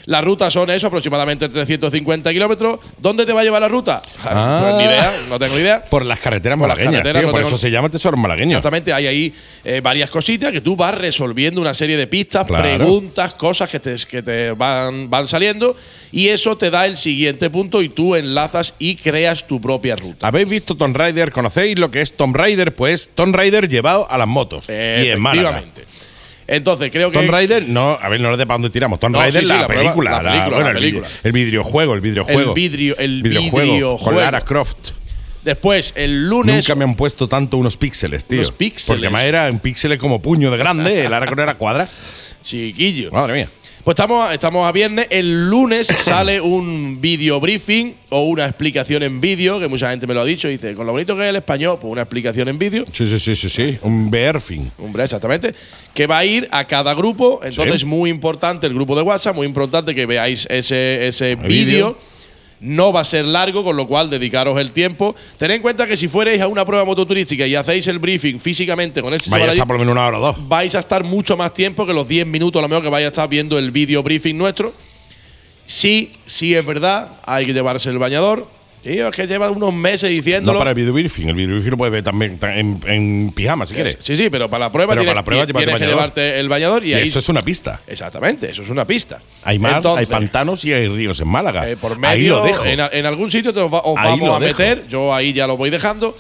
[0.07, 2.81] Las rutas son eso, aproximadamente 350 kilómetros.
[2.99, 4.03] ¿Dónde te va a llevar la ruta?
[4.25, 4.61] Ah.
[4.63, 5.85] Pues ni idea, no tengo idea.
[5.85, 8.17] Por las carreteras Por las malagueñas, carreteras tío, no por tengo- eso se llama tesoro
[8.17, 8.51] malagueño.
[8.57, 9.35] Exactamente, hay ahí
[9.65, 12.63] eh, varias cositas que tú vas resolviendo una serie de pistas, Claro.
[12.65, 15.77] preguntas, cosas que te, que te van, van saliendo
[16.11, 20.27] y eso te da el siguiente punto y tú enlazas y creas tu propia ruta.
[20.27, 21.31] ¿Habéis visto Tomb Raider?
[21.31, 22.75] ¿Conocéis lo que es Tomb Raider?
[22.75, 24.67] Pues Tomb Raider llevado a las motos.
[24.69, 25.51] Y en Málaga.
[25.59, 25.83] Efectivamente.
[26.47, 27.19] Entonces, creo que.
[27.19, 28.99] Tomb Raider, no, a ver, no lo de para dónde tiramos.
[29.01, 31.09] Tomb No, Raider, sí, sí, la, la película, la película, bueno, la el película.
[31.09, 32.41] vide- El, videojuego, el videojuego.
[32.51, 34.05] El vidrio, el videojuego, videojuego.
[34.05, 34.91] Con Lara Croft.
[35.45, 36.55] Después, el lunes.
[36.57, 38.39] Nunca me han puesto tanto unos píxeles, tío.
[38.39, 38.87] Unos píxeles.
[38.87, 41.89] Porque además era un píxeles como puño de grande, Lara Croft era cuadra.
[42.43, 43.11] Chiquillo.
[43.13, 43.49] Madre mía.
[43.85, 45.09] Pues estamos, estamos a viernes.
[45.11, 50.15] El lunes sale un video briefing o una explicación en vídeo, que mucha gente me
[50.15, 50.47] lo ha dicho.
[50.47, 52.85] Dice, con lo bonito que es el español, pues una explicación en vídeo.
[52.93, 53.79] Sí, sí, sí, sí, sí.
[53.83, 54.71] Un BR-fin.
[54.79, 55.53] Hombre, exactamente.
[55.95, 57.41] Que va a ir a cada grupo.
[57.43, 57.87] Entonces, Sí.
[57.87, 61.99] muy importante el grupo de WhatsApp, muy importante que veáis ese, ese vídeo.
[62.63, 65.15] No va a ser largo, con lo cual dedicaros el tiempo.
[65.37, 69.03] Tened en cuenta que si fuerais a una prueba mototurística y hacéis el briefing físicamente
[69.03, 70.49] con ese Vaya a estar por lo menos una hora o dos.
[70.49, 73.05] vais a estar mucho más tiempo que los 10 minutos a lo mejor que vais
[73.05, 74.73] a estar viendo el vídeo briefing nuestro.
[75.67, 78.47] Sí, sí es verdad, hay que llevarse el bañador.
[78.83, 80.59] Tío, es que lleva unos meses No diciéndolo.
[80.59, 81.29] para el video briefing.
[81.29, 83.97] El video briefing lo puedes ver también ta- en, en pijama, si quieres.
[84.01, 86.49] Sí, sí, pero para la prueba Pero tienes, para la prueba tienes que llevarte el
[86.49, 87.07] bañador y, Y ahí.
[87.09, 87.81] eso es una pista.
[87.87, 89.21] Exactamente, eso es una pista.
[89.45, 91.71] Hay mar, Entonces, hay pantanos y hay ríos en Málaga.
[91.71, 92.65] eh, por Ahí medio, lo dejo.
[92.65, 94.59] En, en algún sitio te os, va- os Ahí vamos a dejo.
[94.61, 94.89] meter.
[94.89, 96.17] Yo ahí ya lo voy dejando.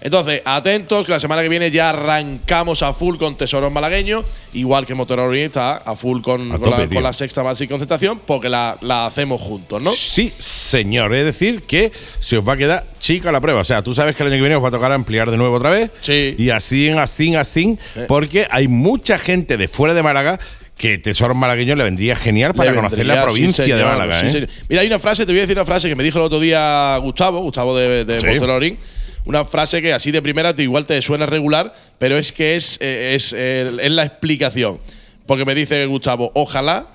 [0.00, 4.86] Entonces, atentos, que la semana que viene ya arrancamos a full con Tesoros Malagueños, igual
[4.86, 6.96] que Motor está a full con, A con, la, tope, tío.
[6.96, 9.90] con la sexta base y concentración, porque la, la hacemos juntos, ¿no?
[9.92, 11.14] Sí, señor.
[11.14, 13.60] Es decir, que se os va a quedar chica la prueba.
[13.60, 15.36] O sea, tú sabes que el año que viene os va a tocar ampliar de
[15.36, 15.90] nuevo otra vez.
[16.00, 16.34] Sí.
[16.38, 17.78] Y así, así, así.
[18.08, 20.38] Porque hay mucha gente de fuera de Málaga
[20.76, 24.28] que Tesoro Malagueño le vendría genial para conocer la sí, provincia de Málaga.
[24.28, 24.48] sí, ¿eh?
[24.68, 26.40] Mira, hay una frase, te voy a decir una frase que me dijo el otro
[26.40, 28.76] día Gustavo, Gustavo de, de Sí.
[29.24, 32.78] Una frase que así de primera te igual te suena regular, pero es que es,
[32.80, 34.80] eh, es, eh, es la explicación.
[35.26, 36.88] Porque me dice Gustavo, ojalá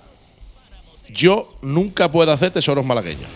[1.09, 3.27] yo nunca pueda hacer tesoros malagueños.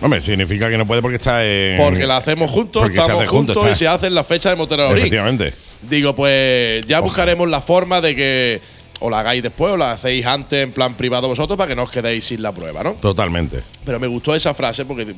[0.00, 1.78] Hombre, significa que no puede porque está en.
[1.78, 4.56] Porque la hacemos juntos, Porque se estamos hace juntos, juntos y se hacen las fechas
[4.56, 4.98] de Orient.
[4.98, 5.54] Efectivamente.
[5.82, 8.60] Digo, pues ya buscaremos la forma de que
[9.00, 11.84] o la hagáis después o la hacéis antes en plan privado vosotros para que no
[11.84, 12.94] os quedéis sin la prueba, ¿no?
[12.94, 13.62] Totalmente.
[13.84, 15.14] Pero me gustó esa frase porque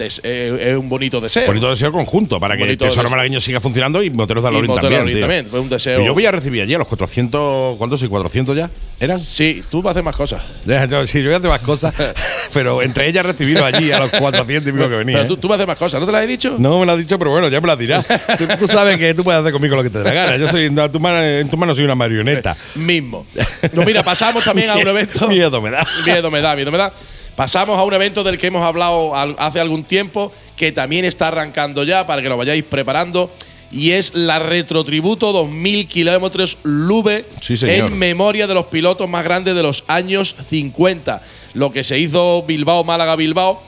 [0.00, 1.46] des- eh, es un bonito deseo.
[1.46, 3.16] Bonito deseo conjunto para que Bonito Tesoro deseo.
[3.16, 5.06] Malagueño siga funcionando y Moteros de Y Alorín también.
[5.06, 5.20] Tío.
[5.20, 6.00] también, fue un deseo.
[6.02, 7.76] Y yo voy a recibir allí a los 400.
[7.78, 8.08] ¿Cuántos soy?
[8.08, 8.70] ¿400 ya?
[8.98, 9.20] ¿Eran?
[9.20, 10.42] Sí, tú vas a hacer más cosas.
[10.66, 11.94] Yo- Sí, yo voy a hacer más cosas,
[12.52, 15.16] pero entre ellas recibiros allí a los 400 y pico que venía.
[15.18, 15.28] Pero ¿eh?
[15.28, 16.56] tú, tú vas a hacer más cosas, ¿no te las he dicho?
[16.58, 18.04] No me lo has dicho, pero bueno, ya me lo dirás.
[18.38, 20.36] tú, tú sabes que tú puedes hacer conmigo lo que te dé la gana.
[20.36, 22.56] Yo soy, en tu mano, en tu mano soy una marioneta.
[22.74, 23.26] Mismo.
[23.72, 25.28] No, mira, pasamos también a un evento.
[25.28, 25.86] Miedo me da.
[26.04, 26.92] Miedo me da, miedo me da.
[27.36, 31.84] Pasamos a un evento del que hemos hablado hace algún tiempo, que también está arrancando
[31.84, 33.30] ya para que lo vayáis preparando.
[33.72, 39.54] Y es la Retrotributo 2000 kilómetros Lube Sí, en memoria de los pilotos más grandes
[39.54, 41.22] de los años 50.
[41.54, 43.62] Lo que se hizo Bilbao, Málaga, Bilbao,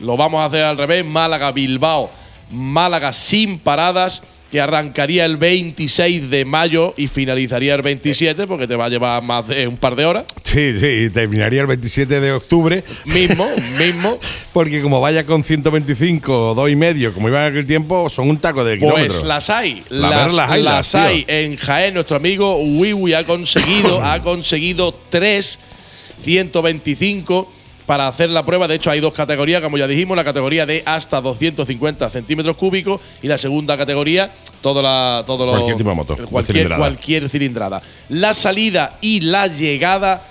[0.00, 1.04] lo vamos a hacer al revés.
[1.04, 2.10] Málaga, Bilbao,
[2.50, 4.22] Málaga sin paradas.
[4.50, 9.22] Que arrancaría el 26 de mayo y finalizaría el 27, porque te va a llevar
[9.22, 10.24] más de un par de horas.
[10.42, 12.82] Sí, sí, terminaría el 27 de octubre.
[13.04, 13.46] Mismo,
[13.78, 14.18] mismo.
[14.52, 18.30] Porque como vaya con 125 o dos y medio, como iba en aquel tiempo, son
[18.30, 19.18] un taco de kilómetros.
[19.18, 21.24] Pues las hay, La las, las hay, las hay.
[21.28, 25.58] En Jaén, nuestro amigo Wiwi ha conseguido, ha conseguido tres
[26.22, 27.52] 125
[27.88, 28.68] para hacer la prueba.
[28.68, 33.00] De hecho, hay dos categorías, como ya dijimos, la categoría de hasta 250 centímetros cúbicos
[33.22, 36.78] y la segunda categoría, todo la, todo lo- Cualquier tipo de moto, cualquier, cilindrada.
[36.78, 37.82] cualquier cilindrada.
[38.10, 40.22] La salida y la llegada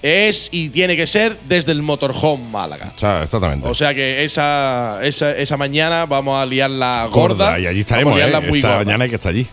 [0.00, 2.90] es y tiene que ser desde el Motorhome Málaga.
[2.96, 3.68] O sea, exactamente.
[3.68, 7.60] O sea que esa, esa, esa mañana vamos a liarla gorda.
[7.60, 8.50] Y allí estaremos, Vamos a liarla ¿eh?
[8.50, 8.84] muy Esa gorda.
[8.86, 9.46] mañana hay que estar allí.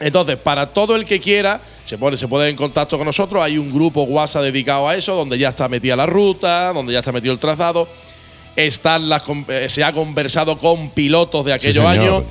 [0.00, 3.42] Entonces, para todo el que quiera, se pone, se puede en contacto con nosotros.
[3.42, 7.00] Hay un grupo WhatsApp dedicado a eso, donde ya está metida la ruta, donde ya
[7.00, 7.88] está metido el trazado.
[8.56, 12.24] Están las, eh, se ha conversado con pilotos de aquellos años.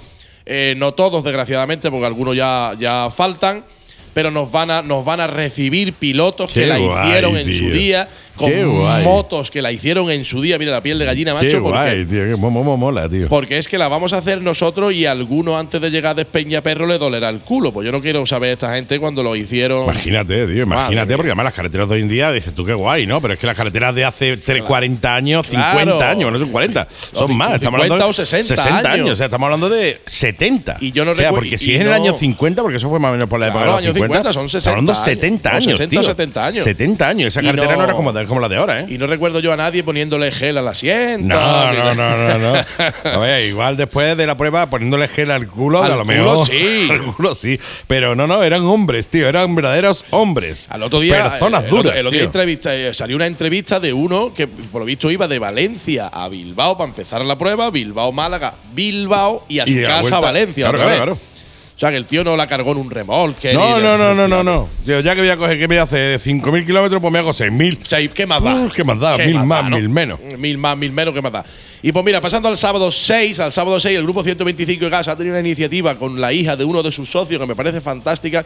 [0.45, 3.63] Eh, no todos, desgraciadamente, porque algunos ya, ya faltan.
[4.13, 7.45] Pero nos van a, nos van a recibir pilotos Qué que la guay, hicieron en
[7.45, 7.59] tío.
[7.59, 9.03] su día, con Qué guay.
[9.03, 10.57] motos que la hicieron en su día.
[10.57, 11.47] Mira la piel de gallina, macho.
[11.47, 12.25] Qué porque- guay, tío.
[12.25, 13.27] Qué mo- mo- mola, tío.
[13.27, 16.25] porque es que la vamos a hacer nosotros y a algunos antes de llegar de
[16.25, 17.71] Peñaperro le dolerá el culo.
[17.73, 19.83] Pues yo no quiero saber esta gente cuando lo hicieron.
[19.83, 23.05] Imagínate, tío, imagínate, porque además las carreteras de hoy en día, dices tú qué guay,
[23.05, 23.21] ¿no?
[23.21, 26.01] Pero es que las carreteras de hace tre- 40 años, 50 Claro.
[26.03, 27.55] años, no son 40, son más.
[27.55, 28.85] Estamos 50 hablando o 60 años.
[28.85, 29.09] años.
[29.11, 30.77] O sea, estamos hablando de 70.
[30.79, 32.89] Y yo no o sea, recu- porque si es en el año 50, porque eso
[32.89, 34.67] fue más o menos por la época Claro, de los años 50, 50 son estamos
[34.67, 36.09] hablando 60 70 años, años, 60 o tío.
[36.09, 36.63] 70 años.
[36.63, 37.27] 70 años.
[37.27, 38.85] Esa Y carretera no, no- era como como la de ahora, ¿eh?
[38.89, 41.27] Y no recuerdo yo a nadie poniéndole gel al asiento.
[41.35, 43.19] No, no, no, no, no.
[43.21, 46.47] Oye, igual después de la prueba poniéndole gel al culo, Al a lo culo, mejor.
[46.47, 46.87] sí.
[46.91, 47.59] Al culo sí.
[47.87, 49.27] Pero no, no, eran hombres, tío.
[49.27, 50.67] Eran verdaderos hombres.
[50.69, 51.29] Al otro día.
[51.29, 51.93] Personas eh, el otro- duras.
[51.99, 55.27] El otro día entrevista, eh, salió una entrevista de uno que, por lo visto, iba
[55.27, 57.69] de Valencia a Bilbao para empezar la prueba.
[57.71, 60.19] Bilbao, Málaga, Bilbao y a su Y casa vuelta.
[60.19, 60.69] Valencia.
[60.69, 61.17] Claro, claro, claro.
[61.79, 63.53] O sea, que el tío no la cargó en un remolque.
[63.53, 64.67] No, no, de- no, no, no, no.
[64.85, 66.19] Ya que voy a coger, ¿qué me hace?
[66.19, 67.79] 5.000 kilómetros, pues me hago 6.000.
[67.81, 68.53] O sea, ¿y ¿qué más da?
[68.55, 69.17] Uf, ¿qué más da?
[69.17, 70.19] Mil más, mil menos.
[70.37, 71.45] Mil más, mil menos, ¿qué más da?
[71.81, 75.07] Y pues mira, pasando al sábado 6, al sábado 6, el grupo 125 de Gas
[75.07, 77.79] ha tenido una iniciativa con la hija de uno de sus socios que me parece
[77.79, 78.43] fantástica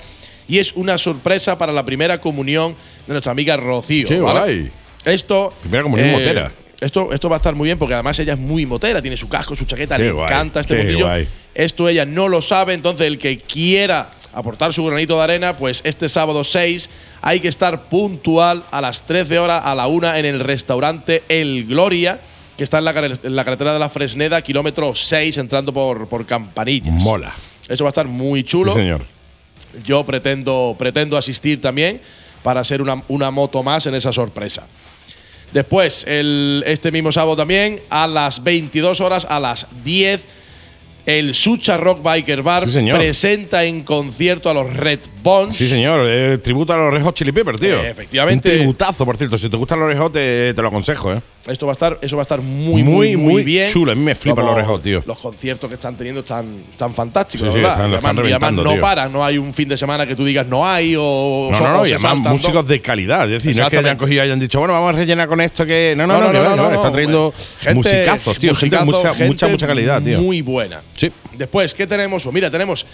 [0.47, 2.75] y es una sorpresa para la primera comunión
[3.07, 4.07] de nuestra amiga Rocío.
[4.09, 4.39] Qué ¿vale?
[4.41, 4.71] guay.
[5.05, 5.47] Esto.
[5.55, 6.51] eh, Primera comunión motera.
[6.84, 9.27] Esto, esto va a estar muy bien porque además ella es muy motera, tiene su
[9.29, 11.05] casco, su chaqueta, Qué le guay, encanta este mundillo.
[11.05, 11.27] guay.
[11.55, 15.81] Esto ella no lo sabe, entonces el que quiera aportar su granito de arena, pues
[15.84, 16.89] este sábado 6
[17.21, 21.65] hay que estar puntual a las 13 horas a la 1 en el restaurante El
[21.65, 22.19] Gloria,
[22.57, 26.07] que está en la, car- en la carretera de la Fresneda, kilómetro 6, entrando por,
[26.09, 26.93] por Campanillas.
[26.93, 27.31] Mola.
[27.69, 28.73] Eso va a estar muy chulo.
[28.73, 29.05] Sí, señor.
[29.86, 32.01] Yo pretendo, pretendo asistir también
[32.43, 34.63] para ser una, una moto más en esa sorpresa.
[35.54, 40.26] Después, el, este mismo sábado también, a las 22 horas, a las 10,
[41.06, 45.56] el Sucha Rock Biker Bar Sí, presenta en concierto a los Red Bones.
[45.56, 46.01] Sí, señor.
[46.08, 47.82] Eh, tributo a los Red Hot Chili Peppers, tío.
[47.82, 48.51] Eh, efectivamente.
[48.51, 49.38] Un tributazo, por cierto.
[49.38, 51.22] Si te gustan los Red Hot, te, te lo aconsejo, ¿eh?
[51.47, 53.70] Esto va a estar, eso va a estar muy, muy, Muy, muy, bien.
[53.70, 53.91] chulo.
[53.91, 55.04] A mí me flipan los Red Hot, tío.
[55.06, 57.72] Los conciertos que están teniendo están, están fantásticos, Sí, sí, ¿verdad?
[57.74, 60.16] están- y además, están y además no paran, no hay un fin de semana que
[60.16, 61.86] tú digas no hay o, No, o- no, no.
[61.86, 63.26] Y además, músicos de calidad.
[63.26, 65.41] Es decir, no es que hayan cogido y hayan dicho, bueno, vamos a rellenar con
[65.41, 65.93] esto que.
[65.97, 68.56] No, no, no, que va, que va, Están trayendo Gente- musicazos, tío.
[68.56, 70.22] Gente musicazo, mucha, gente mucha, mucha calidad, tío.
[70.22, 70.82] Muy buena.
[70.96, 71.12] Sí.
[71.38, 72.24] Después, ¿qué tenemos?
[72.24, 72.86] Pues mira, tenemos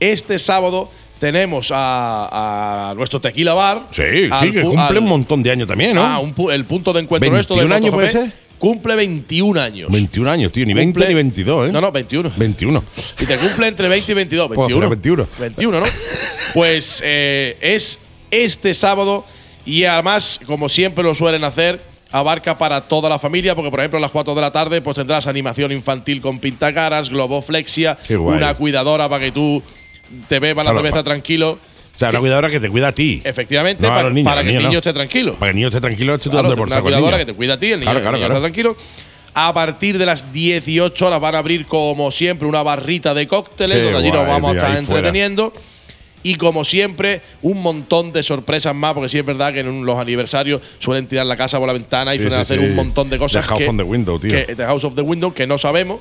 [0.00, 3.86] este sábado tenemos a, a nuestro Tequila Bar.
[3.90, 4.02] Sí,
[4.40, 6.02] sí, que cumple al- un montón de años también, ¿no?
[6.04, 8.46] Ah, un pu- el punto de encuentro nuestro del 21 años puede ser.
[8.58, 9.90] Cumple 21 años.
[9.90, 10.64] 21 años, tío.
[10.66, 11.72] Ni 20 Cumple- ni 22, ¿eh?
[11.72, 12.32] No, no, 21.
[12.36, 12.84] 21.
[13.20, 14.48] Y te cumple entre 20 y 22.
[14.48, 14.88] Pues, 21.
[14.90, 15.28] 21.
[15.38, 15.86] 21, ¿no?
[16.54, 17.98] Pues eh, es
[18.30, 19.24] este sábado
[19.64, 21.80] y además, como siempre lo suelen hacer,
[22.18, 24.96] abarca para toda la familia, porque por ejemplo a las 4 de la tarde pues
[24.96, 29.62] tendrás animación infantil con pintacaras, globoflexia, una cuidadora para que tú
[30.28, 31.58] te bebas la cerveza pa- tranquilo.
[31.94, 33.22] O sea, una cuidadora que te cuida a ti.
[33.24, 34.78] Efectivamente, No a pa- los niños, para que el niño no.
[34.78, 35.32] esté tranquilo.
[35.34, 37.26] Para que el niño esté tranquilo, esté Claro, por una cuidadora niño.
[37.26, 38.46] que te cuida a ti, el niño, Claro, el claro, niño claro.
[38.46, 38.76] está tranquilo.
[39.32, 43.78] A partir de las 18 horas van a abrir, como siempre, una barrita de cócteles,
[43.78, 45.08] Qué donde allí nos vamos tío, a estar fuera.
[46.28, 49.96] Y como siempre, un montón de sorpresas más, porque sí es verdad que en los
[49.98, 52.64] aniversarios suelen tirar la casa por la ventana y Sí, suelen sí, hacer sí.
[52.66, 53.42] un montón de cosas.
[53.44, 54.30] The House que, on the Window, tío.
[54.30, 56.00] que- The House of the Window, que no sabemos.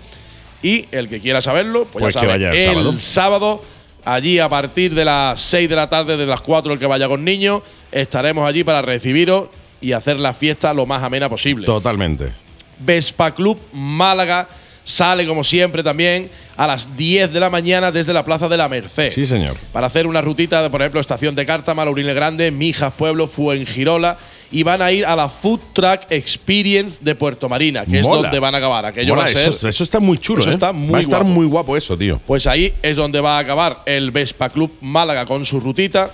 [0.64, 2.96] Y el que quiera saberlo, pues, Pues ya que sabe, vaya el sábado.
[3.00, 3.64] sábado,
[4.04, 7.08] allí a partir de las 6 de la tarde, de las 4 el que vaya
[7.08, 7.62] con niños,
[7.92, 9.50] estaremos allí para recibiros
[9.80, 11.68] y hacer la fiesta lo más amena posible.
[11.68, 12.32] Totalmente.
[12.80, 14.50] Vespa Club Málaga
[14.86, 18.70] sale como siempre también a las 10 de la mañana desde la Plaza de la
[18.70, 19.12] Merced.
[19.12, 19.58] Sí, señor.
[19.74, 24.18] Para hacer una rutita, de, por ejemplo, Estación de Cártama, Laurile Grande, Mijas Pueblo, Fuengirola.
[24.52, 28.40] Y van a ir a la Food Truck Experience de Puerto Marina, que es donde
[28.40, 28.86] van a acabar.
[28.86, 29.50] Aquello Mola, va a ser.
[29.50, 30.54] eso, eso está muy chulo, Eso ¿eh?
[30.54, 31.34] está muy Va a estar guapo.
[31.34, 32.22] muy guapo eso, tío.
[32.26, 36.12] Pues ahí es donde va a acabar el Vespa Club Málaga con su rutita.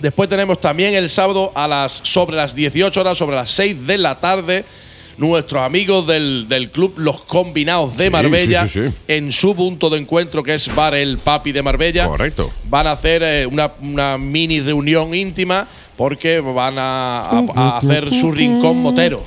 [0.00, 3.98] Después tenemos también el sábado a las sobre las 18 horas, sobre las 6 de
[3.98, 4.64] la tarde,
[5.18, 8.94] nuestros amigos del, del club Los Combinados de Sí, Marbella, sí, sí, sí.
[9.08, 12.06] en su punto de encuentro que es Bar El Papi de Marbella.
[12.06, 12.50] Correcto.
[12.68, 18.12] Van a hacer eh, una, una mini reunión íntima porque van a, a- a hacer
[18.12, 19.22] su rincón motero.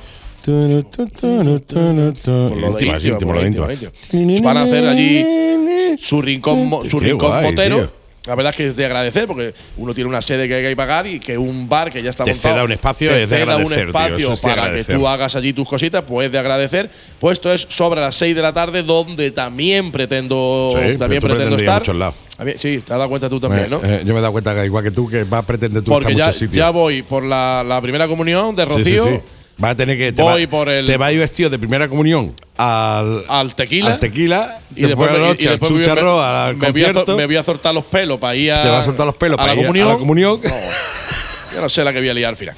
[4.44, 7.76] Van a hacer allí su rincón, su rincón guay, motero.
[7.78, 7.92] tío.
[8.28, 10.76] La verdad es que es de agradecer porque uno tiene una sede que hay que
[10.76, 13.30] pagar y que un bar que ya está Te montado ceda un espacio, te es
[13.30, 14.96] de ceda un agradecer, tío, espacio es de para agradecer.
[14.96, 16.90] que tú hagas allí tus cositas, pues de agradecer.
[17.20, 21.56] Pues esto es sobre las 6 de la tarde donde también pretendo Sí, también pretendo
[21.56, 21.80] estar.
[21.80, 22.16] muchos lados.
[22.38, 23.82] A mí- sí, te has dado cuenta tú también, Eh, ¿no?
[23.84, 25.92] eh, yo me he dado cuenta que igual que tú, que vas a pretender tú
[25.92, 26.56] Porque estar en ya, muchos sitios.
[26.58, 29.06] ya voy por la, la primera comunión de Sí, sí, Rocío.
[29.06, 29.20] sí.
[29.58, 30.12] Vas a tener que.
[30.12, 33.24] Te Voy va- por el- Te vas a ir vestido de primera comunión al.
[33.28, 33.94] Al tequila.
[33.94, 34.60] Al tequila.
[34.76, 37.18] Y después, de la noche y al después chucharro, me, al me voy a, concierto.
[37.18, 38.62] me voy a soltar los pelos para ir a.
[38.62, 39.88] Te vas a soltar los pelos a para la ir a- a comunión.
[39.90, 40.40] la comunión.
[40.44, 42.56] No, yo no sé la que voy a liar al final.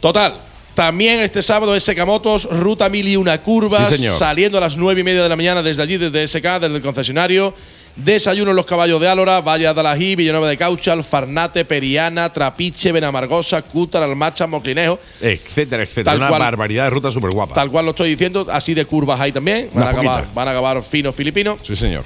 [0.00, 0.40] Total.
[0.74, 5.00] También este sábado SK Motos, ruta mil y una curvas, Sí, saliendo a las nueve
[5.00, 7.54] y media de la mañana desde allí, desde SK, desde el concesionario.
[7.96, 12.92] Desayuno en los caballos de Álora, Valle de Alají, Villanueva de Cauchal, Farnate, Periana, Trapiche,
[12.92, 14.98] Benamargosa, Cútar, Almacha, Moclinejo.
[15.22, 16.12] Etcétera, etcétera.
[16.12, 16.40] Tal Una cual.
[16.42, 17.54] barbaridad de ruta súper guapa.
[17.54, 19.70] Tal cual lo estoy diciendo, así de curvas hay también.
[19.72, 21.56] Van, Una a acabar, van a acabar finos filipinos.
[21.62, 22.04] Sí, señor.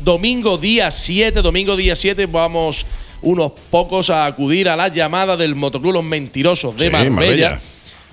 [0.00, 2.86] Domingo día 7, domingo día 7 vamos
[3.22, 7.60] unos pocos a acudir a la llamada del Motoclub Los Mentirosos de Sí, Marbella, Marbella.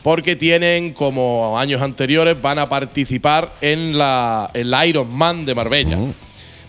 [0.02, 5.96] porque tienen, como años anteriores, van a participar en la, en la Ironman de Marbella.
[5.98, 6.14] Mm.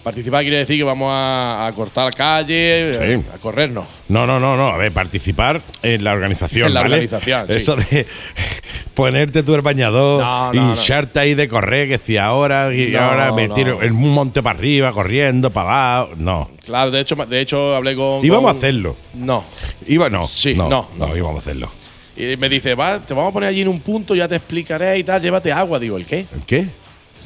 [0.05, 2.93] Participar quiere decir que vamos a, a cortar calle,
[3.23, 3.25] Sí.
[3.35, 3.87] a corrernos.
[4.09, 4.69] No, no, no, no.
[4.69, 6.69] A ver, participar en la organización.
[6.69, 6.95] En la ¿vale?
[6.97, 7.55] organización, sí.
[7.55, 8.07] Eso de
[8.95, 13.33] ponerte tú el bañador, No, no, hincharte ahí de correr, que si ahora, y ahora
[13.33, 13.55] me no.
[13.55, 16.15] tiro en un monte para arriba, corriendo para abajo.
[16.19, 16.51] No.
[16.65, 18.25] Claro, de hecho, de hecho hablé con.
[18.25, 18.97] Íbamos con- a hacerlo.
[19.15, 19.45] No.
[19.87, 20.29] Iba, no.
[20.29, 21.17] Sí, no, no, no, no.
[21.17, 21.71] íbamos a hacerlo.
[22.17, 24.99] Y me dice, va, te vamos a poner allí en un punto, ya te explicaré
[24.99, 25.79] y tal, llévate agua.
[25.81, 26.27] Digo, ¿el qué?
[26.33, 26.69] ¿El qué?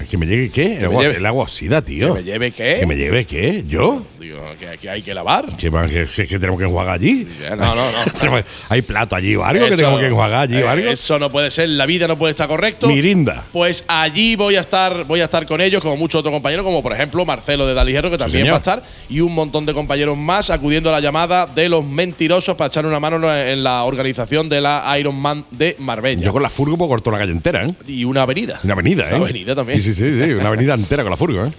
[0.01, 0.75] ¿El que me llegue qué?
[0.75, 2.09] El me agua, lleve- el agua oxida, tío.
[2.15, 2.77] ¿Que me lleve qué?
[2.81, 3.65] ¿Que me lleve qué?
[3.67, 4.05] ¿Yo?
[4.21, 5.47] Digo, que, que hay que lavar.
[5.57, 7.27] ¿Que, que- que- que tenemos que enjuagar allí?
[7.51, 8.43] No, no, no.
[8.69, 10.91] ¿Hay plato allí o algo que Eso- tenemos que enjuagar allí o eh, algo?
[10.91, 12.87] Eso no puede ser, la vida no puede estar correcto.
[12.89, 13.45] Mirinda.
[13.53, 16.83] Pues allí voy a estar, voy a estar con ellos, como muchos otros compañeros, como
[16.83, 18.53] por ejemplo Marcelo de Dalijero, que también señor.
[18.53, 21.85] va a estar, y un montón de compañeros más acudiendo a la llamada de los
[21.85, 26.25] mentirosos para echar una mano en la organización de la Ironman de Marbella.
[26.25, 27.69] Yo con la furgo cortar la calle entera, ¿eh?
[27.87, 28.61] y una avenida.
[28.65, 29.15] Una avenida, ¿eh?
[29.15, 29.81] Una avenida también.
[29.83, 31.53] Sí, sí, sí, sí, una avenida entera con la furgo, ¿eh?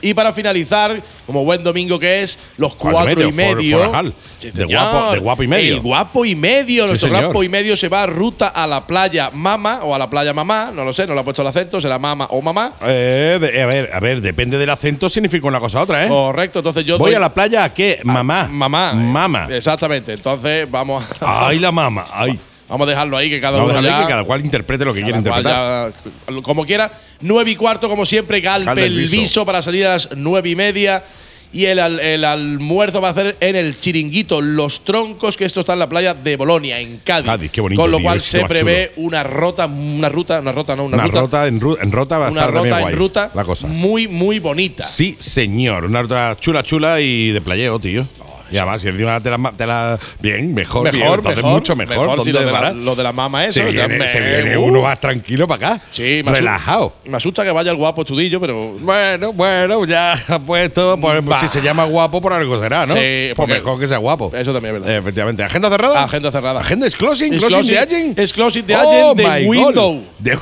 [0.00, 4.12] Y para finalizar, como buen domingo que es, los Cuatro cuatro, y medio, for-.
[4.38, 5.74] Sí, De guapo- de guapo y medio.
[5.74, 6.86] El guapo y medio.
[6.86, 7.24] Nuestro señor.
[7.24, 10.70] guapo y medio se va ruta a la playa Mama o a la playa Mamá.
[10.72, 12.74] No lo sé, no le ha puesto el acento, será Mama o Mamá.
[12.82, 16.08] Eh, de- a ver, a ver, depende del acento, significa una cosa u otra, ¿eh?
[16.08, 17.98] Correcto, entonces yo Voy doy- a la playa a qué?
[18.04, 18.46] Mamá.
[18.48, 18.92] Mamá.
[18.94, 19.48] Mamá.
[19.50, 20.12] Exactamente.
[20.12, 22.04] Entonces vamos a, Ay, la mamá.
[22.12, 22.38] Ay.
[22.68, 24.94] Vamos a dejarlo ahí, que cada Vamos uno dejarle ya- que cada cual interprete lo
[24.94, 25.92] que cual interpretar.
[26.28, 26.90] ya, como quiera.
[27.20, 29.12] Nueve y cuarto, como siempre, Galpe el viso.
[29.12, 29.46] viso.
[29.46, 31.02] para salir a las nueve y media.
[31.50, 35.72] Y el, el almuerzo va a hacer en el chiringuito Los Troncos, que esto está
[35.72, 37.24] en la playa de Bolonia, en Cádiz.
[37.24, 40.76] Cádiz, qué bonito, Con lo tío, cual se prevé una rota, una ruta, una rota,
[40.76, 42.96] no, una, Una ruta, rota, en, ru- en rota va a una estar rota en
[42.96, 43.66] ruta la cosa.
[43.66, 44.84] muy, muy bonita.
[44.86, 45.86] Sí, señor.
[45.86, 48.06] Una ruta chula, chula y de playeo, tío.
[48.50, 51.76] Y además, si encima te la, te la- Bien, mejor, bien, Mejor, entonces mejor, mucho
[51.76, 51.96] mejor.
[51.98, 53.54] mejor, ¿Dónde si lo de, la, lo de la mama eso.
[53.54, 55.84] se viene, me- se viene uh, uno más tranquilo para acá.
[55.90, 56.94] Sí, me relajado.
[57.04, 60.96] Me asusta que vaya el guapo estudillo, pero Bueno, bueno, ya ha puesto.
[61.00, 61.36] Pues, Bah.
[61.38, 62.94] si se llama guapo, por algo será, ¿no?
[62.94, 64.30] Sí, pues mejor que sea guapo.
[64.34, 64.98] eso también es verdad.
[64.98, 65.42] Efectivamente.
[65.42, 66.04] ¿Agenda cerrada?
[66.04, 66.60] Agenda cerrada.
[66.60, 67.34] ¿Agenda es closing?
[67.34, 68.18] Es ¿Closing, de agent?
[68.18, 69.46] es closing de Oh agent de.
[69.64, 69.94] God.
[70.18, 70.38] De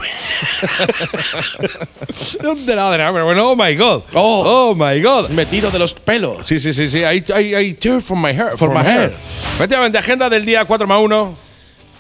[2.43, 4.03] ¿Dónde la de Pero bueno, oh my God.
[4.15, 4.43] Oh.
[4.47, 5.29] Oh, my God.
[5.31, 6.47] Me tiro de los pelos.
[6.47, 6.99] Sí, sí, sí, sí.
[7.01, 8.57] I, I, I from my hair.
[8.57, 9.15] From my hair.
[9.55, 11.37] Efectivamente, agenda del día 4 más 1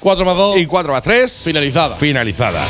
[0.01, 0.59] 4 más 2.
[0.59, 1.42] y 4 más 3.
[1.44, 1.97] Finalizada.
[1.97, 2.66] Finalizada.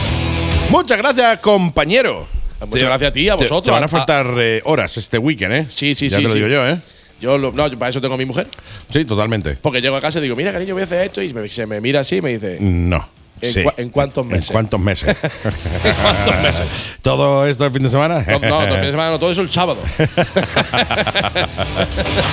[0.70, 2.26] Muchas gracias, compañero.
[2.60, 3.64] Muchas gracias a ti, a Te- vosotros.
[3.64, 5.66] Te, van a a- faltar eh, horas este weekend, ¿eh?
[5.68, 6.40] Sí, sí, ya sí, te lo sí.
[6.40, 6.78] digo yo, ¿eh?
[7.20, 8.46] Yo lo- no, yo para eso tengo a mi mujer.
[8.90, 9.54] Sí, totalmente.
[9.60, 11.22] Porque llego a casa y digo, mira, cariño, voy a hacer esto.
[11.22, 13.08] Y me- se me mira así y me dice, No.
[13.40, 13.62] ¿En Sí.
[13.92, 14.46] cuántos meses?
[14.50, 15.16] ¿En cuántos meses?
[15.84, 16.66] ¿En cuántos meses?
[17.02, 18.24] ¿Todo esto el fin de semana?
[18.26, 19.78] no, no, todo el fin de semana no, todo eso el sábado.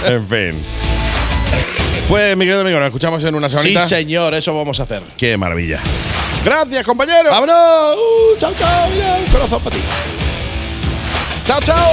[0.06, 0.66] en fin.
[2.08, 3.88] Pues, mi querido amigo, nos escuchamos en una sí, semanita.
[3.88, 5.02] señor, eso vamos a hacer.
[5.18, 5.80] Qué maravilla.
[6.44, 7.30] Gracias, compañero.
[7.32, 7.96] ¡Vámonos!
[7.96, 8.90] Uh, ¡Chao, chao!
[8.90, 9.82] Mira, un corazón para ti.
[11.46, 11.92] ¡Chao, chao!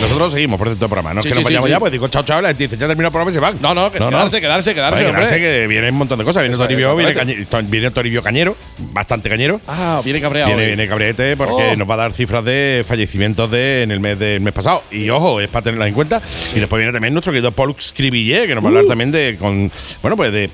[0.00, 1.14] Nosotros seguimos por del programa.
[1.14, 1.70] No es Sí, que nos sí, vayamos sí.
[1.70, 3.56] ya, pues digo chao, chao, la gente dice, ya terminó el programa y se van.
[3.62, 5.38] No, no, que quedarse, quedarse, quedarse, Oye, hombre.
[5.38, 6.42] que viene un montón de cosas.
[6.42, 7.14] Viene Toribio, viene.
[7.14, 8.56] Cañe- viene Toribio Cañero,
[8.92, 9.60] bastante cañero.
[9.68, 10.48] Ah, viene cabreado.
[10.48, 10.66] Viene, hoy.
[10.68, 11.76] viene cabreete porque Oh.
[11.76, 14.82] nos va a dar cifras de fallecimientos de, en el mes del mes pasado.
[14.90, 16.20] Y ojo, es para tenerlas en cuenta.
[16.54, 18.74] Y después viene también nuestro querido Paul Scribillé, que nos va a Uh.
[18.76, 19.36] hablar también de.
[19.38, 19.70] Con,
[20.02, 20.50] bueno, pues de.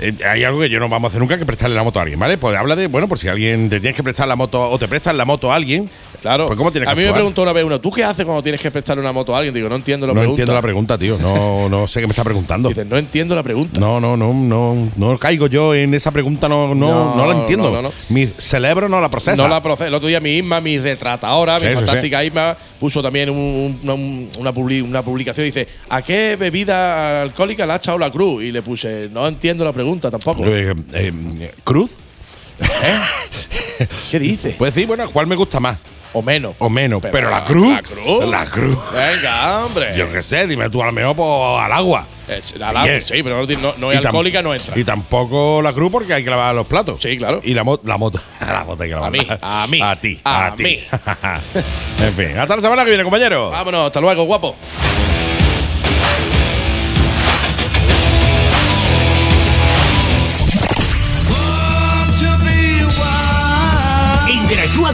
[0.00, 2.02] Eh, hay algo que yo no vamos a hacer nunca que prestarle la moto a
[2.02, 2.38] alguien, ¿vale?
[2.38, 4.88] Pues habla de, bueno, por si alguien te tienes que prestar la moto o te
[4.88, 5.90] prestas la moto a alguien,
[6.22, 6.46] Claro.
[6.46, 8.42] pues ¿cómo tienes que a mí me preguntó una vez uno, ¿tú qué haces cuando
[8.42, 9.54] tienes que prestarle una moto a alguien?
[9.54, 10.32] Digo, no entiendo la No pregunta.
[10.42, 11.18] entiendo la pregunta, tío.
[11.18, 12.68] No, no sé qué me está preguntando.
[12.68, 13.78] Dices, no entiendo la pregunta.
[13.80, 17.38] No, no, no, no, no caigo yo en esa pregunta, no, no, No, no la
[17.40, 17.70] entiendo.
[17.70, 17.92] no, no, no.
[18.08, 19.36] Mi cerebro no la procesa.
[19.42, 19.88] No la procesa.
[19.88, 23.78] El otro día mi Isma, mi retratadora, Sí, mi sí, fantástica Isma, puso también un-
[23.82, 25.46] una, un- una, publi- una publicación.
[25.46, 28.42] Dice, ¿a qué bebida alcohólica le ha echado la cruz?
[28.42, 30.44] Y le puse, no entiendo la pregunta tampoco.
[30.46, 31.96] Eh, eh, ¿Cruz?
[34.10, 34.50] ¿Qué dice?
[34.58, 35.76] Puedes decir, bueno, ¿cuál me gusta más?
[36.14, 36.54] o menos.
[36.58, 37.00] O menos.
[37.02, 37.70] Pero, Pero la la- cruz.
[37.70, 38.24] la cruz.
[38.30, 38.78] La cruz.
[38.94, 39.94] Venga, hombre.
[39.94, 41.28] Yo qué sé, dime tú a lo mejor pues,
[41.62, 42.06] al agua.
[42.26, 43.02] Es- la- Bien.
[43.02, 44.76] sí, pero no, no- es alcohólica, no entra.
[44.78, 47.00] Y tampoco la cruz porque hay que lavar los platos.
[47.02, 47.40] Sí, claro.
[47.44, 48.18] Y la, mo- la moto.
[48.40, 49.08] la moto hay que lavar.
[49.08, 50.18] A mí, a mí, A ti.
[50.24, 50.62] A, a ti.
[50.64, 50.80] mí.
[52.04, 53.50] en fin, hasta la semana que viene, compañero.
[53.50, 54.56] Vámonos, hasta luego, guapo.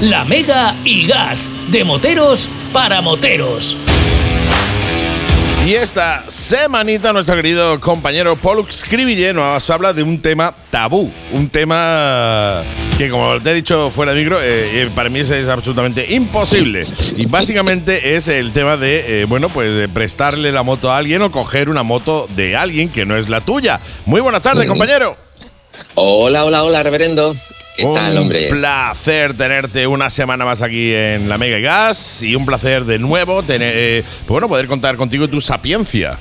[0.00, 1.50] La Mega y Gas.
[1.72, 3.76] De moteros para moteros.
[5.66, 11.48] Y esta semanita nuestro querido compañero Paul Scribille nos habla de un tema tabú, un
[11.48, 12.62] tema
[12.96, 16.82] que como te he dicho fuera de micro, eh, eh, para mí es, absolutamente imposible.
[17.16, 21.22] Y básicamente es el tema de, eh, bueno, pues de prestarle la moto a alguien
[21.22, 23.80] o coger una moto de alguien que no es la tuya.
[24.06, 25.16] Muy buenas tardes, compañero.
[25.96, 27.34] Hola, hola, hola, reverendo.
[27.78, 28.48] ¿Qué tal, un hombre?
[28.48, 33.44] placer tenerte una semana más aquí en la Mega Gas y un placer de nuevo
[33.44, 36.18] tener, eh, pues bueno, poder contar contigo y tu sapiencia.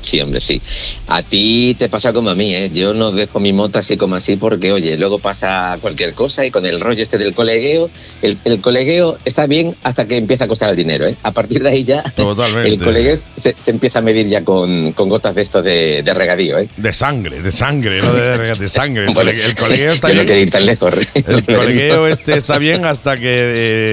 [0.00, 0.60] Sí, hombre, sí.
[1.08, 2.70] A ti te pasa como a mí, ¿eh?
[2.72, 6.50] Yo no dejo mi moto así como así porque, oye, luego pasa cualquier cosa y
[6.50, 7.90] con el rollo este del colegueo,
[8.22, 11.16] el, el colegueo está bien hasta que empieza a costar el dinero, ¿eh?
[11.22, 12.68] A partir de ahí ya Totalmente.
[12.68, 16.14] el colegueo se, se empieza a medir ya con, con gotas de esto de, de
[16.14, 16.68] regadío, ¿eh?
[16.76, 19.04] De sangre, de sangre, no de, de- sangre.
[19.06, 20.26] El, Bueno, el colegueo está yo no bien.
[20.26, 20.94] quiero ir tan lejos.
[21.14, 23.22] El colegueo este está bien hasta que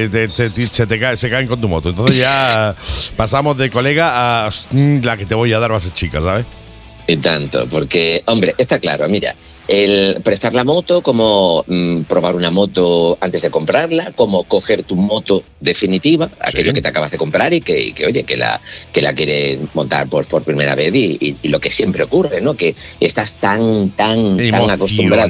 [0.05, 1.89] eh, te- te- te- se, te cae- se caen con tu moto.
[1.89, 2.76] Entonces ya
[3.16, 6.21] pasamos de colega a mm, la que te voy a dar va a ser chica,
[6.21, 6.45] ¿sabes?
[7.07, 9.35] Y tanto, porque, hombre, está claro, mira,
[9.67, 14.95] el prestar la moto, como mm, probar una moto antes de comprarla, como coger tu
[14.95, 19.01] moto definitiva, aquello que te acabas de comprar y que, que, oye, que la, que
[19.01, 22.55] la quieres montar por, por primera vez y, y- y lo que siempre ocurre, ¿no?
[22.55, 25.29] Que estás tan, tan, tan acostumbrado.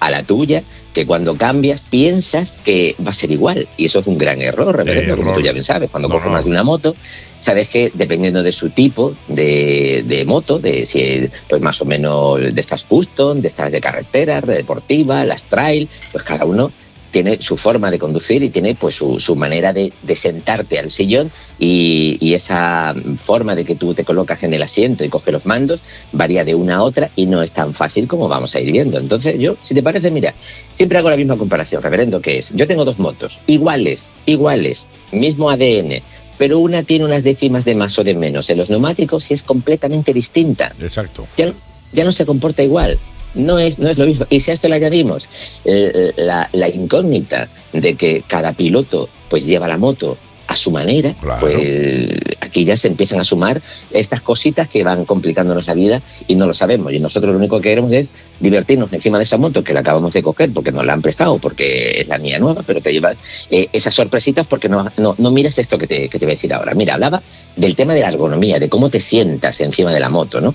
[0.00, 3.68] A la tuya que cuando cambias piensas que va a ser igual.
[3.76, 5.90] Y eso es un gran error, reverendo, como tú ya bien sabes.
[5.90, 6.32] Cuando No, coges no.
[6.32, 6.94] más de una moto,
[7.40, 11.84] sabes que dependiendo de su tipo de, de moto, de si es pues más o
[11.84, 16.72] menos de estas custom, de estas de carretera, deportiva, las trail, pues cada uno
[17.10, 20.90] tiene su forma de conducir y tiene pues su, su manera de, de sentarte al
[20.90, 25.32] sillón y, y esa forma de que tú te colocas en el asiento y coges
[25.32, 25.80] los mandos
[26.12, 28.98] varía de una a otra y no es tan fácil como vamos a ir viendo.
[28.98, 30.34] Entonces yo, si te parece, mira,
[30.74, 35.50] siempre hago la misma comparación, reverendo, que es, yo tengo dos motos, iguales, iguales, mismo
[35.50, 36.02] ADN,
[36.36, 39.42] pero una tiene unas décimas de más o de menos en los neumáticos y es
[39.42, 40.74] completamente distinta.
[40.80, 41.26] Exacto.
[41.36, 41.52] Ya,
[41.92, 42.98] ya no se comporta igual.
[43.34, 44.26] No es, no es lo mismo.
[44.30, 45.28] Y si a esto le añadimos
[45.64, 50.16] eh, la, la incógnita de que cada piloto pues lleva la moto
[50.48, 52.08] a su manera, pues
[52.40, 53.60] aquí ya se empiezan a sumar
[53.90, 56.90] estas cositas que van complicándonos la vida y no lo sabemos.
[56.94, 60.14] Y nosotros lo único que queremos es divertirnos encima de esa moto que la acabamos
[60.14, 63.18] de coger porque nos la han prestado, porque es la mía nueva, pero te llevas
[63.50, 66.36] eh, esas sorpresitas porque no, no, no miras esto que te, que te voy a
[66.36, 66.72] decir ahora.
[66.72, 67.22] Mira, hablaba
[67.54, 70.54] del tema de la ergonomía, de cómo te sientas encima de la moto, ¿no?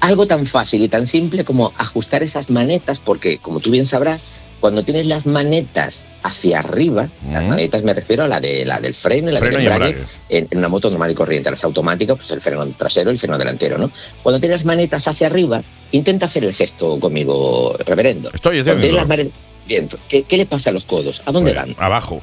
[0.00, 4.26] Algo tan fácil y tan simple como ajustar esas manetas, porque como tú bien sabrás,
[4.60, 8.94] cuando tienes las manetas hacia arriba, las manetas me refiero a la de la del
[8.94, 9.98] freno y la Freno del embrague,
[10.30, 13.18] en, en una moto normal y corriente, las automáticas, pues el freno trasero y el
[13.18, 13.90] freno delantero, ¿no?
[14.22, 18.30] Cuando tienes las manetas hacia arriba, intenta hacer el gesto conmigo, reverendo.
[18.32, 19.30] Estoy, estoy Cuando tienes las haciéndolo.
[19.34, 21.22] mane- Bien, ¿qué, qué le pasa a los codos?
[21.26, 21.74] ¿A dónde van?
[21.78, 22.22] Abajo.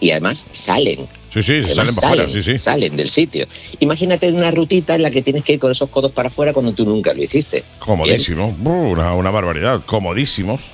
[0.00, 1.06] Y además salen.
[1.30, 2.58] Sí, sí, Además, salen para afuera, sí, sí.
[2.58, 3.46] Salen del sitio.
[3.78, 6.72] Imagínate una rutita en la que tienes que ir con esos codos para afuera cuando
[6.72, 7.62] tú nunca lo hiciste.
[7.78, 8.48] Comodísimo.
[8.64, 9.80] Una, una barbaridad.
[9.86, 10.72] Comodísimos.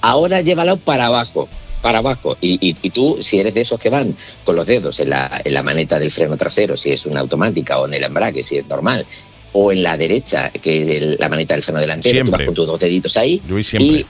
[0.00, 1.48] Ahora llévalo para abajo,
[1.80, 2.36] para abajo.
[2.40, 5.40] Y, y- y tú, si eres de esos que van con los dedos en la,
[5.44, 8.56] en la maneta del freno trasero, si es una automática, o en el embrague, si
[8.58, 9.06] es normal,
[9.52, 12.32] o en la derecha, que es el- la maneta del freno delantero, tú Siempre.
[12.38, 13.40] vas con tus dos deditos ahí.
[13.62, 14.04] Siempre.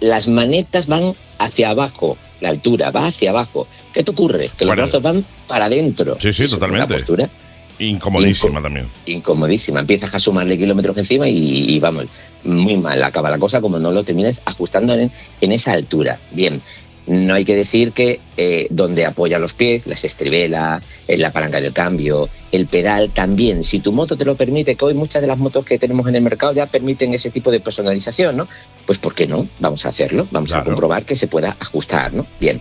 [0.00, 3.66] Y las manetas van hacia abajo, la altura va hacia abajo.
[3.92, 4.50] ¿Qué te ocurre?
[4.56, 4.82] Que los Bueno.
[4.82, 6.14] brazos van para adentro.
[6.16, 6.84] Sí, sí, Eso es totalmente.
[6.86, 7.28] Una postura
[7.80, 8.88] Incomodísima también.
[9.06, 9.80] incomodísima.
[9.80, 12.06] Empiezas a sumarle kilómetros encima y, y vamos,
[12.44, 15.10] muy mal acaba la cosa como no lo termines ajustando en,
[15.40, 16.18] en esa altura.
[16.32, 16.60] Bien,
[17.08, 21.60] no hay que decir que eh, donde apoya los pies, las estribela, en la palanca
[21.60, 23.64] del cambio, el pedal también.
[23.64, 26.16] Si tu moto te lo permite, que hoy muchas de las motos que tenemos en
[26.16, 28.48] el mercado ya permiten ese tipo de personalización, ¿no?
[28.86, 29.48] Pues ¿por qué no?
[29.58, 32.26] Vamos a hacerlo, vamos a comprobar que se pueda ajustar, ¿no?
[32.40, 32.60] Bien.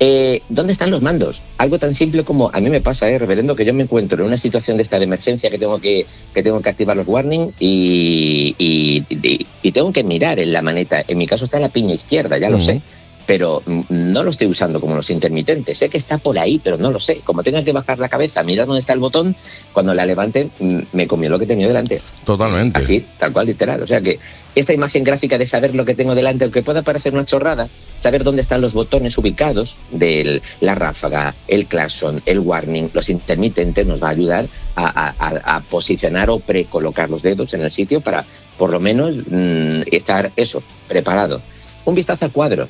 [0.00, 1.40] Eh, ¿Dónde están los mandos?
[1.56, 4.26] Algo tan simple como a mí me pasa, ¿eh, reverendo, que yo me encuentro en
[4.26, 6.04] una situación de esta de emergencia que tengo que,
[6.34, 10.62] que tengo que activar los warning y, y- y- y tengo que mirar en la
[10.62, 11.02] maneta.
[11.06, 12.82] En mi caso está en la piña izquierda, ya lo sé.
[13.26, 15.78] Pero mm, no lo estoy usando como los intermitentes.
[15.78, 17.20] Sé que está por ahí, pero no lo sé.
[17.24, 19.34] Como tenga que bajar la cabeza, mirar dónde está el botón,
[19.72, 22.02] cuando la levante, mm, me comió lo que tenía delante.
[22.24, 22.78] Totalmente.
[22.80, 23.82] Así, tal cual, literal.
[23.82, 24.18] O sea que
[24.54, 27.66] esta imagen gráfica de saber lo que tengo delante, aunque pueda parecer una chorrada,
[27.96, 33.86] saber dónde están los botones ubicados de la ráfaga, el claxon, el warning, los intermitentes,
[33.86, 34.46] nos va a ayudar
[34.76, 38.24] a, a- a- a posicionar o precolocar los dedos en el sitio para,
[38.58, 41.40] por lo menos, mm, estar eso, preparado.
[41.86, 42.68] Un vistazo al cuadro.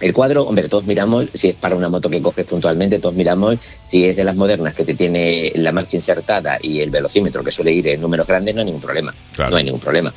[0.00, 3.58] El cuadro, hombre, todos miramos, si es para una moto que coges puntualmente, todos miramos
[3.84, 7.50] si es de las modernas que te tiene la marcha insertada y el velocímetro que
[7.50, 9.14] suele ir en números grandes, no hay ningún problema.
[9.34, 9.50] Claro.
[9.50, 10.12] No hay ningún problema.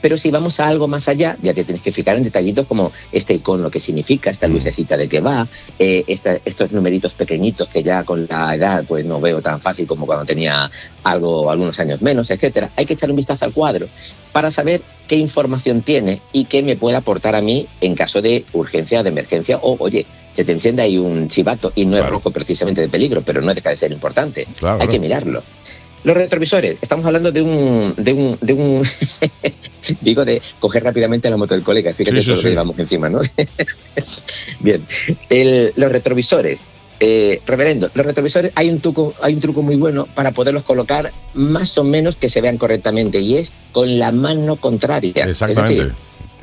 [0.00, 2.92] Pero si vamos a algo más allá, ya te tienes que fijar en detallitos como
[3.12, 4.52] este icono que significa, esta Mm.
[4.52, 9.04] lucecita de qué va, eh, esta- estos numeritos pequeñitos que ya con la edad pues
[9.04, 10.70] no veo tan fácil como cuando tenía
[11.02, 12.70] algo, algunos años menos, etcétera.
[12.76, 13.86] Hay que echar un vistazo al cuadro
[14.32, 18.44] para saber qué información tiene y qué me puede aportar a mí en caso de
[18.52, 22.30] urgencia, de emergencia o, oye, se te enciende ahí un chivato y no es rojo
[22.30, 24.46] precisamente de peligro, pero no deja de ser importante.
[24.58, 25.42] Claro, Hay que mirarlo.
[26.04, 28.82] Los retrovisores, estamos hablando de un, de un, de un
[30.00, 32.50] digo de coger rápidamente la moto del colega, fíjate Sí, sí, todo lo que sí.
[32.50, 33.20] llevamos encima, ¿no?
[34.60, 34.86] Bien,
[35.28, 36.58] El- los retrovisores,
[36.98, 41.12] eh, reverendo, los retrovisores hay un truco, hay un truco muy bueno para poderlos colocar
[41.34, 45.24] más o menos que se vean correctamente y es con la mano contraria.
[45.26, 45.74] Exactamente.
[45.74, 45.94] decir,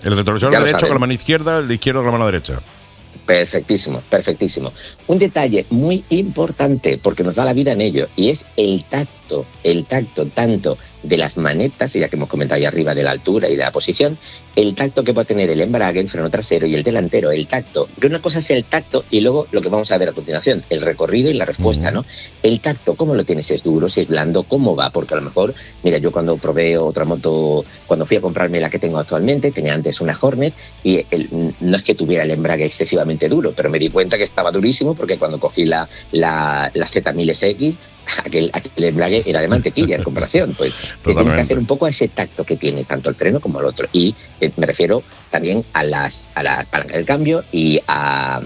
[0.04, 2.62] el retrovisor derecho con la mano izquierda, el de izquierdo con la mano derecha.
[3.26, 4.74] Perfectísimo, perfectísimo.
[5.08, 9.12] Un detalle muy importante, porque nos da la vida en ello, y es el tacto,
[9.64, 13.50] el tacto tanto de las manetas, ya que hemos comentado ahí arriba de la altura
[13.50, 14.18] y de la posición,
[14.56, 17.46] el tacto que va a tener el embrague, el freno trasero y el delantero, el
[17.48, 17.90] tacto.
[18.00, 20.62] Que una cosa es el tacto y luego lo que vamos a ver a continuación,
[20.70, 22.06] el recorrido y la respuesta, ¿no?
[22.42, 23.50] El tacto, ¿cómo lo tienes?
[23.52, 23.90] ¿Es duro?
[23.90, 24.44] ¿Si es blando?
[24.44, 24.92] ¿Cómo va?
[24.92, 25.54] Porque a lo mejor,
[25.84, 29.74] mira, yo cuando probé otra moto, cuando fui a comprarme la que tengo actualmente, tenía
[29.74, 30.54] antes una Hornet
[30.84, 34.24] y el- no es que tuviera el embrague excesivamente duro, pero me di cuenta que
[34.24, 37.76] estaba durísimo porque cuando cogí la, la, la Z1000SX,
[38.24, 40.54] aquel, aquel embrague era de mantequilla en comparación.
[40.58, 40.74] Pues
[41.04, 43.60] te tienes que hacer un poco a ese tacto que tiene tanto el freno como
[43.60, 43.88] el otro.
[43.92, 48.42] Y eh, me refiero también a, las, a la palanca del cambio y a,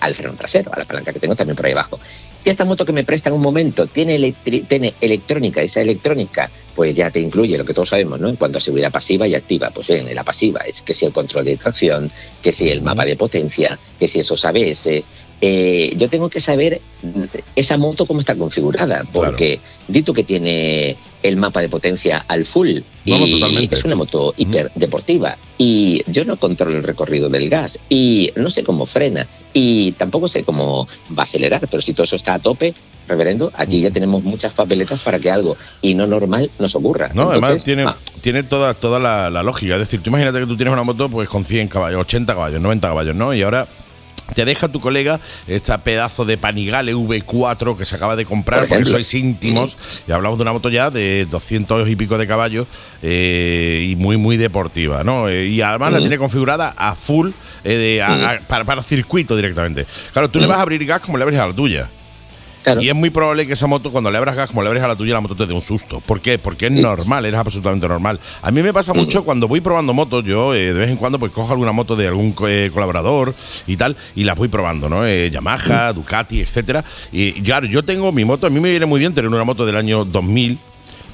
[0.00, 1.98] al freno trasero, a la palanca que tengo también por ahí abajo.
[2.38, 4.34] Si esta moto que me presta en un momento tiene,
[4.68, 8.28] tiene electrónica, esa electrónica, pues ya te incluye lo que todos sabemos, ¿no?
[8.28, 9.70] En cuanto a seguridad pasiva y activa.
[9.70, 12.10] Pues bien, en la pasiva es que si el control de tracción,
[12.42, 14.90] que si el mapa de potencia, que si esos ABS.
[15.40, 16.80] Eh, yo tengo que saber
[17.54, 22.78] esa moto cómo está configurada, porque dito que tiene el mapa de potencia al full
[23.04, 23.74] y totalmente.
[23.74, 28.48] es una moto hiper deportiva y yo no controlo el recorrido del gas y no
[28.48, 32.34] sé cómo frena y tampoco sé cómo va a acelerar, pero si todo eso está
[32.34, 32.74] a tope,
[33.06, 37.10] reverendo, aquí ya tenemos muchas papeletas para que algo y no normal nos ocurra.
[37.12, 39.74] No, además Entonces, tiene, ah, tiene toda, toda la, la lógica.
[39.74, 42.60] Es decir, tú imagínate que tú tienes una moto pues con 100 caballos, 80 caballos,
[42.60, 43.34] 90 caballos, ¿no?
[43.34, 43.66] Y ahora
[44.34, 48.68] te deja tu colega este pedazo de Panigale V4 que se acaba de comprar Por
[48.70, 49.76] porque sois íntimos.
[50.08, 52.66] Y hablamos de una moto ya de 200 y pico de caballos
[53.02, 55.28] eh, y muy, muy deportiva, ¿no?
[55.28, 56.04] Eh, y además la Ujú.
[56.08, 57.30] tiene configurada a full
[57.64, 59.86] eh, de- a- a- para, para circuito directamente.
[60.12, 61.88] Claro, tú le vas a abrir gas como le abres a la tuya.
[62.80, 64.88] Y es muy probable que esa moto, cuando le abras gas, como le abres a
[64.88, 66.00] la tuya, la moto te dé un susto.
[66.00, 66.38] ¿Por qué?
[66.38, 68.20] Porque es normal, es absolutamente normal.
[68.42, 71.18] A mí me pasa mucho cuando voy probando motos, yo eh, de vez en cuando
[71.18, 73.34] pues cojo alguna moto de algún eh, colaborador
[73.66, 75.06] y tal, y las voy probando, ¿no?
[75.06, 76.84] Eh, Yamaha, Ducati, etcétera.
[77.12, 79.66] Y claro, yo tengo mi moto, a mí me viene muy bien tener una moto
[79.66, 80.58] del año 2000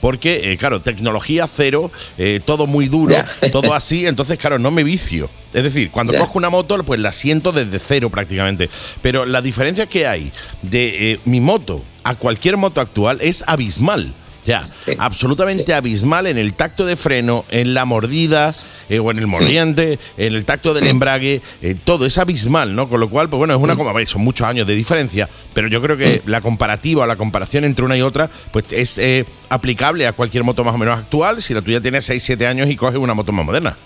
[0.01, 3.17] porque, eh, claro, tecnología cero, eh, todo muy duro,
[3.53, 5.31] todo así, entonces, claro, no me vicio.
[5.53, 8.71] Es decir, cuando cojo una moto, pues la siento desde cero prácticamente.
[9.03, 10.33] Pero la diferencia que hay
[10.63, 14.15] de eh, mi moto a cualquier moto actual es abismal.
[14.45, 14.63] Ya,
[14.99, 18.51] absolutamente abismal en el tacto de freno, en la mordida
[18.89, 22.89] eh, o en el mordiente, en el tacto del embrague, eh, todo es abismal, ¿no?
[22.89, 25.83] Con lo cual, pues bueno, es una como son muchos años de diferencia, pero yo
[25.83, 30.07] creo que la comparativa o la comparación entre una y otra, pues es eh, aplicable
[30.07, 32.77] a cualquier moto más o menos actual si la tuya tiene 6, 7 años y
[32.77, 33.77] coges una moto más moderna.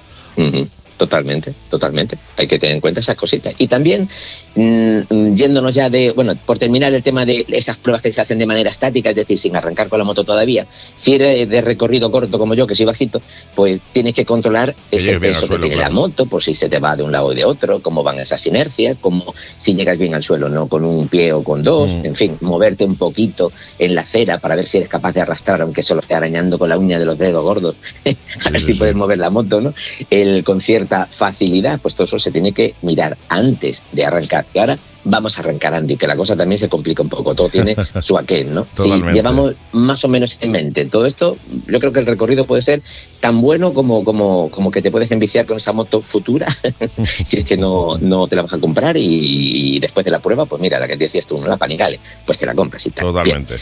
[0.96, 2.16] Totalmente, totalmente.
[2.36, 3.54] Hay que tener en cuenta esas cositas.
[3.58, 4.08] Y también,
[4.54, 8.38] mm, yéndonos ya de, bueno, por terminar el tema de esas pruebas que se hacen
[8.38, 12.10] de manera estática, es decir, sin arrancar con la moto todavía, si eres de recorrido
[12.10, 13.20] corto como yo, que soy bajito,
[13.54, 16.96] pues tienes que controlar ese peso que tiene la moto, por si se te va
[16.96, 20.22] de un lado y de otro, cómo van esas inercias, cómo si llegas bien al
[20.22, 22.06] suelo, no con un pie o con dos, mm.
[22.06, 25.60] en fin, moverte un poquito en la acera para ver si eres capaz de arrastrar,
[25.60, 27.80] aunque solo esté arañando con la uña de los dedos gordos,
[28.44, 29.74] a ver si puedes mover la moto, ¿no?
[30.10, 34.46] El concierto facilidad, pues todo eso se tiene que mirar antes de arrancar.
[34.54, 37.48] Y ahora vamos a arrancar, Andy, que la cosa también se complica un poco, todo
[37.48, 38.66] tiene su aquel, ¿no?
[38.72, 42.62] Si llevamos más o menos en mente todo esto, yo creo que el recorrido puede
[42.62, 42.82] ser
[43.20, 46.46] tan bueno como, como, como que te puedes enviciar con esa moto futura,
[47.24, 50.46] si es que no, no te la vas a comprar y, después de la prueba,
[50.46, 51.46] pues mira, la que decías tú, ¿no?
[51.46, 53.06] la Panigale, pues te la compras y tal.
[53.06, 53.56] Totalmente.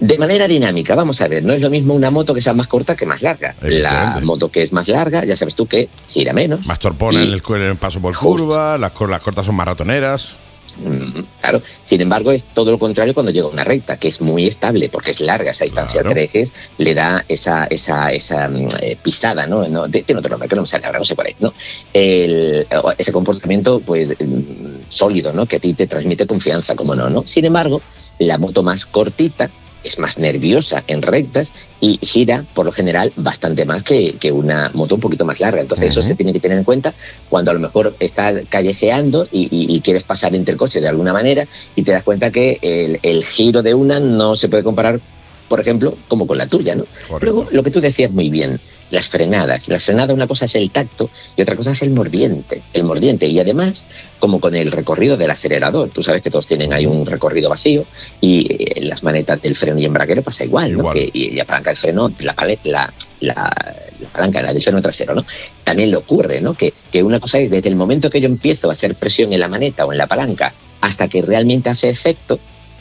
[0.00, 2.68] De manera dinámica, vamos a ver, no es lo mismo una moto que sea más
[2.68, 3.56] corta que más larga.
[3.60, 6.66] La moto que es más larga, ya sabes tú que gira menos.
[6.66, 10.36] Más torpona en, el, paso por curva, las, las cortas son más ratoneras.
[10.76, 14.46] Mm, claro, sin embargo es todo lo contrario cuando llega una recta, que es muy
[14.46, 18.98] estable porque es larga esa distancia de ejes, le da esa, esa, esa mm, eh,
[19.02, 19.66] pisada, ¿no?
[19.66, 21.52] no tiene otro nombre que no me sale ahora, no sé cuál es, ¿no?
[21.92, 25.46] ese comportamiento pues mm, sólido, ¿no?
[25.46, 27.24] Que a ti te transmite confianza, como no, ¿no?
[27.26, 27.80] Sin embargo,
[28.18, 29.50] la moto más cortita
[29.88, 34.70] es más nerviosa en rectas y gira, por lo general, bastante más que, que una
[34.74, 35.60] moto un poquito más larga.
[35.60, 36.94] Entonces, eso se tiene que tener en cuenta
[37.28, 41.46] cuando a lo mejor estás callejeando y, quieres pasar entre el coche de alguna manera
[41.74, 45.00] y te das cuenta que el, el giro de una no se puede comparar,
[45.48, 46.74] por ejemplo, como con la tuya.
[46.74, 46.84] ¿no?
[47.20, 48.60] Luego, lo que tú decías muy bien,
[48.90, 49.68] las frenadas.
[49.68, 52.62] La frenada una cosa es el tacto y otra cosa es el mordiente.
[52.72, 53.86] El mordiente y además,
[54.18, 57.84] como con el recorrido del acelerador, tú sabes que todos tienen ahí un recorrido vacío
[58.20, 60.90] y en eh, las manetas del freno y embraguero pasa igual, ¿no?
[60.90, 62.34] Que, y la palanca del freno, la,
[62.64, 63.52] la, la,
[64.00, 65.24] la palanca del freno trasero, ¿no?
[65.64, 66.54] También le ocurre, ¿no?
[66.54, 69.40] Que, que una cosa es desde el momento que yo empiezo a hacer presión en
[69.40, 72.38] la maneta o en la palanca hasta que realmente hace efecto,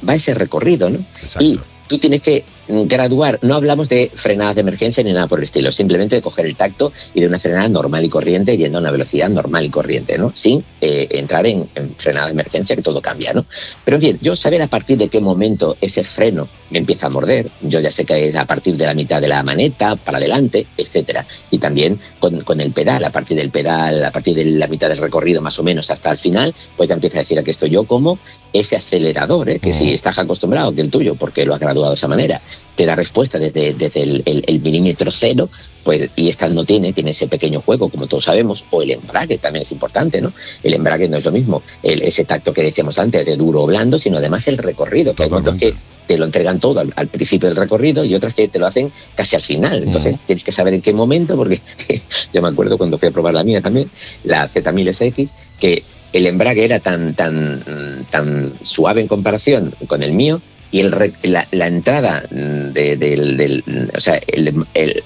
[0.07, 0.99] va ese recorrido, ¿no?
[1.39, 5.43] Y tú tienes que graduar, no hablamos de frenadas de emergencia ni nada por el
[5.43, 8.81] estilo, simplemente de coger el tacto y de una frenada normal y corriente yendo a
[8.81, 10.31] una velocidad normal y corriente, ¿no?
[10.35, 13.45] Sin eh, entrar en, frenada de emergencia, que todo cambia, ¿no?
[13.83, 17.49] Pero bien, yo saber a partir de qué momento ese freno me empieza a morder,
[17.61, 20.67] yo ya sé que es a partir de la mitad de la maneta, para adelante,
[20.75, 21.25] etcétera.
[21.49, 24.89] Y también con, con el pedal, a partir del pedal, a partir de la mitad
[24.89, 27.69] del recorrido más o menos hasta el final, pues ya empieza a decir que estoy
[27.69, 28.19] yo como
[28.53, 29.59] ese acelerador, ¿eh?
[29.59, 32.41] que si estás acostumbrado que el tuyo, porque lo has graduado de esa manera,
[32.75, 35.49] te da respuesta desde, desde el, milímetro cero,
[35.83, 39.37] pues, y esta no tiene, tiene ese pequeño juego, como todos sabemos, o el embrague
[39.37, 40.31] también es importante, ¿no?
[40.63, 43.65] El embrague no es lo mismo, el, ese tacto que decíamos antes de duro o
[43.65, 45.73] blando, sino además el recorrido, que hay momentos que
[46.07, 49.35] te lo entregan todo al, principio del recorrido y otras que te lo hacen casi
[49.35, 49.83] al final.
[49.83, 51.61] Entonces tienes que saber en qué momento, porque
[52.33, 53.91] yo me acuerdo cuando fui a probar la mía también,
[54.23, 55.29] la Z1000SX,
[55.59, 55.83] que
[56.13, 60.41] el embrague era tan, tan, tan suave en comparación con el mío
[60.71, 63.63] y el, la, la entrada de, del, del,
[63.95, 65.03] o sea, el, el,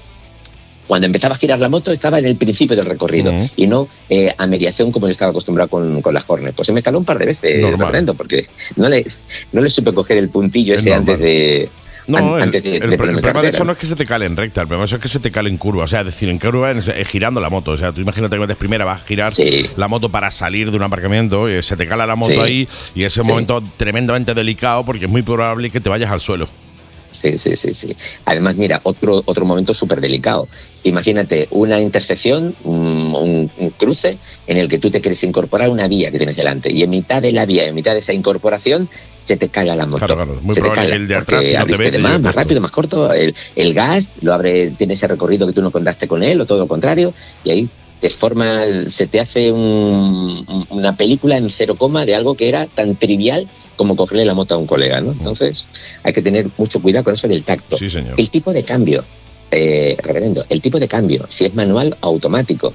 [0.86, 4.34] cuando empezaba a girar la moto estaba en el principio del recorrido y no eh,
[4.36, 6.54] a mediación como yo estaba acostumbrado con, con las Hornet.
[6.54, 7.62] Pues se me caló un par de veces,
[8.16, 8.46] porque
[8.76, 9.06] no le,
[9.52, 11.70] no le supe coger el puntillo ese antes de,
[12.06, 12.50] no, el,
[12.96, 15.08] problema de eso no es que se te cale en recta, el problema es que
[15.08, 15.84] se te cale en curva.
[15.84, 17.72] O sea, es decir, en curva es, girando la moto.
[17.72, 19.32] O sea, tú imagínate que metes primera, vas a girar
[19.76, 23.04] la moto para salir de un aparcamiento, y se te cala la moto ahí y
[23.04, 26.48] ese momento tremendamente delicado porque es muy probable que te vayas al suelo.
[27.12, 27.94] Sí, sí, sí, sí.
[28.24, 30.48] Además, mira, otro, otro momento súper delicado.
[30.82, 36.18] Imagínate una intersección, un, cruce en el que tú te quieres incorporar una vía que
[36.18, 38.88] tienes delante y en mitad de la vía, en mitad de esa incorporación,
[39.24, 39.98] se te cae la moto.
[39.98, 40.40] Claro, claro.
[40.42, 42.70] Muy se te cae el de atrás si no te de más, más rápido, más
[42.70, 43.12] corto.
[43.12, 46.46] El, el, gas lo abre, tiene ese recorrido que tú no contaste con él o
[46.46, 47.14] todo lo contrario
[47.44, 47.70] y ahí
[48.00, 52.66] te forma, se te hace un, una película en cero coma de algo que era
[52.66, 53.46] tan trivial
[53.76, 55.12] como cogerle la moto a un colega, ¿no?
[55.12, 55.66] Entonces,
[56.02, 57.78] hay que tener mucho cuidado con eso del tacto.
[57.78, 58.14] Sí, señor.
[58.18, 59.04] El tipo de cambio,
[59.52, 62.74] eh, reverendo, el tipo de cambio, si es manual o automático.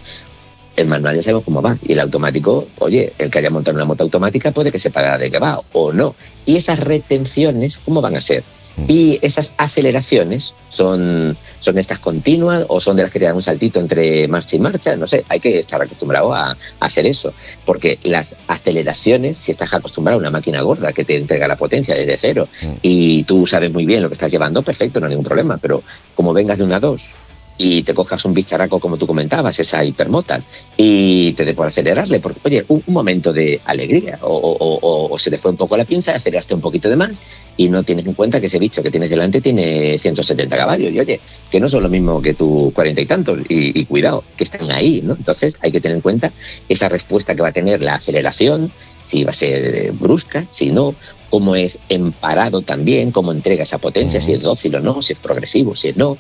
[0.78, 1.78] El manual ya sabemos cómo va.
[1.84, 5.30] Y el automático, oye, el que haya montado una moto automática puede que sepa de
[5.30, 6.16] qué va o no.
[6.46, 8.44] Y esas retenciones, ¿cómo van a ser?
[8.88, 13.42] Y esas aceleraciones son, son estas continuas o son de las que te dan un
[13.42, 17.34] saltito entre marcha y marcha, no sé, hay que estar acostumbrado a, a hacer eso,
[17.66, 21.96] porque las aceleraciones, si estás acostumbrado a una máquina gorda que te entrega la potencia
[21.96, 22.48] desde cero
[22.84, 25.82] y tú sabes muy bien lo que estás llevando, perfecto, no hay ningún problema, pero
[26.16, 27.14] como vengas de una 2
[27.58, 30.42] y te cojas un bicharaco como tú comentabas, esa hipermota,
[30.76, 35.18] y te dé por acelerarle, porque oye, un, momento de alegría, o, o- o- o
[35.18, 37.22] se te fue un poco la pinza, aceleraste un poquito de más
[37.58, 41.00] y no tienes en cuenta que ese bicho que tienes delante tiene 170 caballos, y
[41.00, 44.70] oye, que no son lo mismo que tu cuarenta y tantos, y, cuidado, que están
[44.72, 45.14] ahí, ¿no?
[45.14, 46.32] Entonces hay que tener en cuenta
[46.70, 48.72] esa respuesta que va a tener la aceleración,
[49.04, 50.94] si va a ser brusca, si no,
[51.30, 55.14] cómo es en parado también, cómo entrega esa potencia, si es dócil o no, si
[55.14, 56.18] es progresivo, si es no,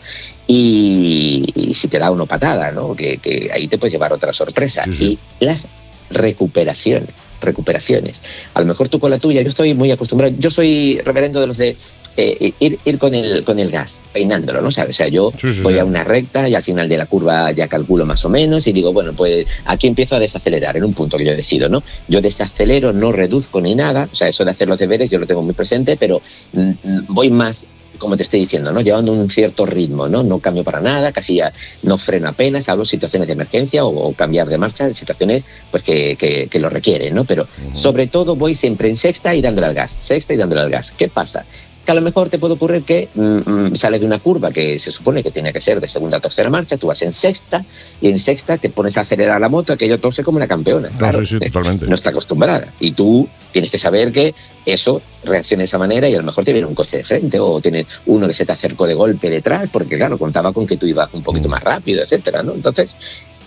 [0.47, 2.95] y, y si te da uno patada, ¿no?
[2.95, 4.84] Que, que ahí te puedes llevar otra sorpresa.
[4.88, 5.68] Y las
[6.10, 8.24] recuperaciones, recuperaciones.
[8.53, 11.47] A lo mejor tú con la tuya, yo estoy muy acostumbrado, yo soy reverendo de
[11.47, 11.76] los de
[12.18, 14.70] eh, ir, ir con el con el gas, peinándolo, ¿no?
[14.70, 15.80] O sea, o sea yo Sí, sí, voy sí.
[15.80, 18.74] a una recta y al final de la curva ya calculo más o menos y
[18.74, 21.84] digo, bueno, pues aquí empiezo a desacelerar en un punto que yo decido, ¿no?
[22.07, 25.28] Yo desacelero, no reduzco ni nada, o sea, eso de hacer los deberes yo lo
[25.28, 26.22] tengo muy presente, pero
[26.53, 28.82] mm, mm, voy más como te estoy diciendo, ¿no?
[28.82, 30.24] Llevando un cierto ritmo, ¿no?
[30.24, 31.51] No cambio para nada, casi ya
[31.84, 36.15] no freno apenas, hablo situaciones de emergencia o, o cambiar de marcha, situaciones pues que,
[36.15, 37.26] que, que lo requieren, ¿no?
[37.26, 40.70] Pero sobre todo voy siempre en sexta y dándole al gas, sexta y dándole al
[40.70, 40.91] gas.
[40.91, 41.45] ¿Qué pasa?
[41.88, 44.77] Que a lo mejor te puede ocurrir que mm, mm, sales de una curva que
[44.77, 47.63] se supone que tiene que ser de segunda o tercera marcha, tú vas en sexta
[48.01, 50.89] y en sexta te pones a acelerar la moto, aquello tose como una campeona.
[50.89, 51.88] Claro, sí, sí, totalmente.
[51.88, 52.73] no está acostumbrada.
[52.81, 54.35] Y tú tienes que saber que
[54.65, 57.39] eso reacciona de esa manera y a lo mejor te viene un coche de frente
[57.39, 60.75] o tienes uno que se te acercó de golpe detrás, porque claro, contaba con que
[60.75, 62.51] tú ibas un poquito más rápido, etcétera, ¿no?
[62.51, 62.97] Entonces,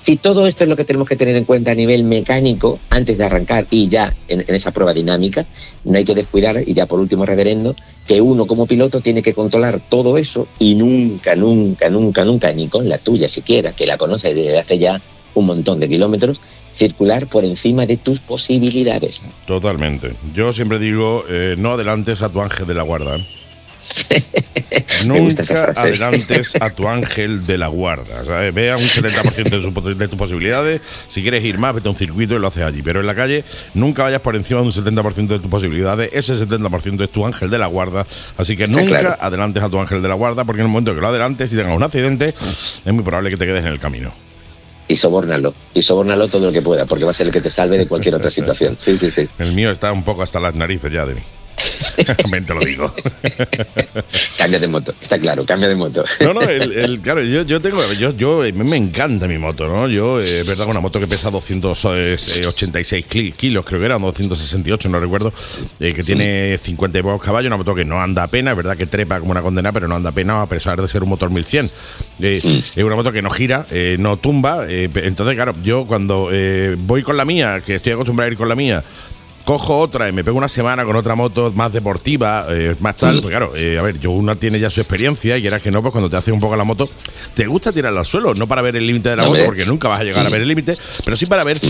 [0.01, 3.19] si todo esto es lo que tenemos que tener en cuenta a nivel mecánico antes
[3.19, 5.47] de arrancar y ya en, esa prueba dinámica,
[5.85, 7.77] no hay que descuidar, y ya por último, reverendo,
[8.07, 12.69] que uno como piloto tiene que controlar todo eso y nunca, nunca, nunca, nunca, ni
[12.69, 15.01] con la tuya siquiera, que la conoces desde hace ya
[15.35, 16.41] un montón de kilómetros,
[16.73, 19.23] circular por encima de tus posibilidades.
[19.47, 20.15] Totalmente.
[20.35, 23.17] Yo siempre digo, eh, no adelantes a tu ángel de la guarda.
[25.07, 28.25] Nunca adelantes a tu ángel de la guarda.
[28.25, 28.53] ¿sabes?
[28.55, 30.81] Ve a un 70% de, su- de tus posibilidades.
[31.09, 32.83] Si quieres ir más, vete a un circuito y lo haces allí.
[32.83, 36.11] Pero en la calle, nunca vayas por encima de un 70% de tus posibilidades.
[36.13, 38.07] Ese 70% es tu ángel de la guarda.
[38.37, 39.17] Así que nunca claro.
[39.21, 41.57] adelantes a tu ángel de la guarda, porque en el momento que lo adelantes y
[41.57, 44.13] tengas un accidente, es muy probable que te quedes en el camino.
[44.89, 47.49] Y sobórnalo, y sobórnalo todo lo que pueda, porque va a ser el que te
[47.49, 48.75] salve de cualquier otra situación.
[48.77, 49.29] Sí, sí, sí.
[49.39, 51.21] El mío está un poco hasta las narices ya de mí.
[52.23, 52.95] También te lo digo.
[54.39, 56.05] Cambia de moto, está claro, cambia de moto.
[56.21, 59.69] No, no, el, el- claro, yo, yo tengo, yo, yo, eh, me encanta mi moto,
[59.69, 59.89] ¿no?
[59.89, 64.89] Yo, eh, es verdad, una moto que pesa 286 cli- kilos, creo que era, 268,
[64.89, 65.33] no recuerdo,
[65.79, 68.57] eh, que tiene 50 y pocos caballos, una moto que no anda a pena, es
[68.57, 71.03] verdad que trepa como una condena, pero no anda a pena a pesar de ser
[71.03, 71.67] un motor 1100.
[72.21, 72.41] Eh,
[72.77, 76.77] Es una moto que no gira, eh, no tumba, eh, entonces, claro, yo cuando eh,
[76.79, 78.83] voy con la mía, que estoy acostumbrado a ir con la mía,
[79.45, 83.21] cojo otra y me pego una semana con otra moto más deportiva, eh, más tal,
[83.21, 85.83] pues claro, eh, a ver, yo una tiene ya su experiencia y quieras que no,
[85.83, 86.89] pues cuando te hace un poco la moto,
[87.35, 89.89] te gusta tirarla al suelo, no para ver el límite de la moto, porque nunca
[89.89, 91.61] vas a llegar a ver el límite, pero sí para ver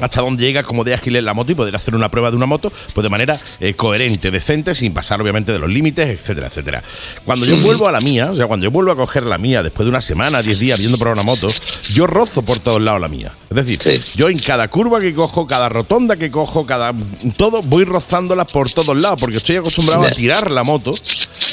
[0.00, 2.36] hasta dónde llega, cómo de ágil es la moto y poder hacer una prueba de
[2.36, 6.48] una moto pues de manera eh, coherente, decente, sin pasar obviamente de los límites, etcétera,
[6.48, 6.82] etcétera.
[7.24, 9.62] Cuando yo vuelvo a la mía, o sea, cuando yo vuelvo a coger la mía
[9.62, 11.48] después de una semana, 10 días viendo probar una moto,
[11.92, 13.34] yo rozo por todos lados la mía.
[13.50, 16.94] Es decir, yo en cada curva que cojo, cada rotonda que cojo, cada
[17.36, 20.92] todo, voy rozándola por todos lados, porque estoy acostumbrado a tirar la moto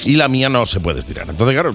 [0.05, 1.29] y la mía no se puede tirar.
[1.29, 1.73] Entonces, claro,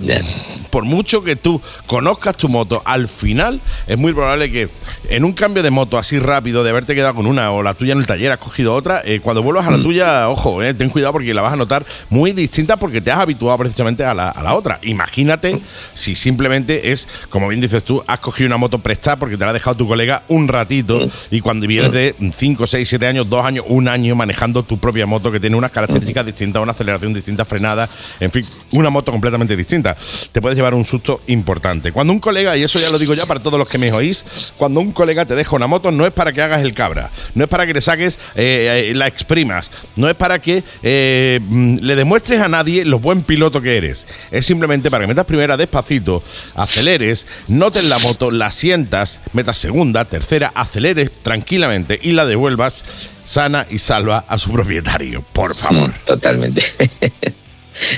[0.70, 4.70] por mucho que tú conozcas tu moto, al final es muy probable que
[5.10, 7.92] en un cambio de moto así rápido, de haberte quedado con una o la tuya
[7.92, 10.88] en el taller, has cogido otra, eh, cuando vuelvas a la tuya, ojo, eh, ten
[10.88, 14.30] cuidado porque la vas a notar muy distinta porque te has habituado precisamente a la,
[14.30, 14.78] a la otra.
[14.82, 15.60] Imagínate
[15.92, 19.50] si simplemente es, como bien dices tú, has cogido una moto prestada porque te la
[19.50, 23.44] ha dejado tu colega un ratito y cuando vienes de 5, 6, 7 años, 2
[23.44, 27.44] años, un año manejando tu propia moto que tiene unas características distintas, una aceleración distinta,
[27.44, 27.88] frenada,
[28.20, 28.42] en fin,
[28.72, 29.96] una moto completamente distinta.
[30.32, 31.92] Te puedes llevar un susto importante.
[31.92, 34.52] Cuando un colega, y eso ya lo digo ya para todos los que me oís,
[34.56, 37.44] cuando un colega te deja una moto no es para que hagas el cabra, no
[37.44, 41.78] es para que le saques, eh, eh, la exprimas, no es para que eh, mm,
[41.80, 44.06] le demuestres a nadie lo buen piloto que eres.
[44.30, 46.22] Es simplemente para que metas primera despacito,
[46.54, 52.84] aceleres, notes la moto, la la sientas, metas segunda, tercera, aceleres tranquilamente y la devuelvas
[53.24, 55.24] sana y salva a su propietario.
[55.32, 55.90] Por favor.
[56.04, 56.60] Totalmente.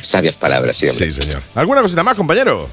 [0.03, 1.11] Sabias palabras, sí, hombre.
[1.11, 1.43] Sí, señor.
[1.57, 2.69] ¿Alguna cosita más, compañero?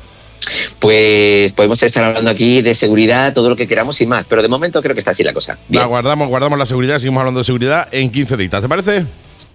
[0.78, 4.49] Pues podemos estar hablando aquí de seguridad, todo lo que queramos y más, pero de
[4.49, 5.57] momento creo que está así la cosa.
[5.67, 8.61] Bien, La guardamos, guardamos la seguridad, seguimos hablando de seguridad en 15 días.
[8.61, 9.05] ¿Te parece?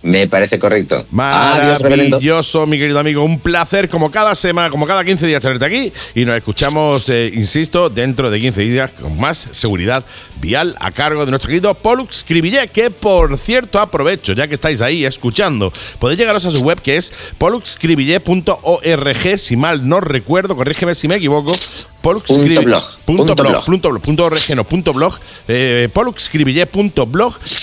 [0.02, 0.96] Me parece correcto.
[0.96, 1.82] Adiós.
[1.82, 3.24] Maravilloso, mi querido amigo.
[3.24, 5.92] Un placer, como cada semana, como cada 15 días, tenerte aquí.
[6.14, 10.04] Y nos escuchamos, eh, insisto, dentro de 15 días con más seguridad
[10.40, 14.80] vial a cargo de nuestro querido Pollux Scribillé, que por cierto aprovecho, ya que estáis
[14.80, 20.94] ahí escuchando, podéis llegaros a su web que es poluxscribillé.org, si mal no recuerdo, corrígeme
[20.94, 21.52] si me equivoco.
[22.00, 22.84] Punto blog.
[23.04, 23.64] Punto Punto blog, blog.
[23.64, 25.14] punto blog, punto org, no, punto blog,
[25.48, 25.88] eh,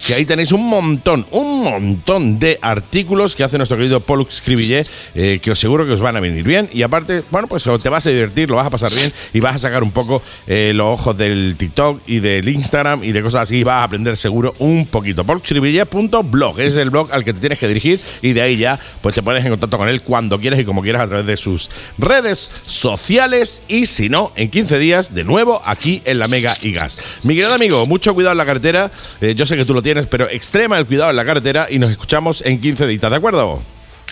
[0.06, 4.84] que ahí tenéis un montón, un montón de artículos que hace nuestro querido Pollux Scribillé,
[5.14, 6.70] eh, que os seguro que os van a venir bien.
[6.74, 9.56] Y aparte, bueno, pues te vas a divertir, lo vas a pasar bien y vas
[9.56, 13.44] a sacar un poco eh, los ojos del TikTok y del Instagram y de cosas
[13.44, 13.58] así.
[13.58, 15.24] y Vas a aprender seguro un poquito.
[15.24, 19.16] Poluxscribillé.blog es el blog al que te tienes que dirigir y de ahí ya pues
[19.16, 21.70] te pones en contacto con él cuando quieras y como quieras a través de sus
[21.98, 23.64] redes sociales.
[23.68, 27.02] Y si no, en 15 días, de nuevo aquí en la Mega y Gas.
[27.24, 28.92] Mi querido amigo, mucho cuidado en la carretera.
[29.22, 31.80] Eh, yo sé que tú lo tienes, pero extrema el cuidado en la carretera y
[31.80, 32.15] nos escuchamos
[32.46, 33.62] en 15 días, ¿de acuerdo?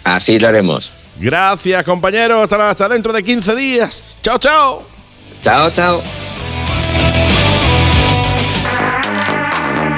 [0.04, 0.91] Así lo haremos.
[1.20, 2.41] Gracias, compañero.
[2.41, 4.18] Hasta, hasta dentro de 15 días.
[4.22, 4.84] Chao, chao.
[5.41, 6.01] Chao, chao.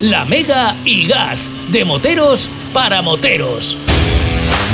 [0.00, 3.76] La Mega y Gas, de moteros para moteros.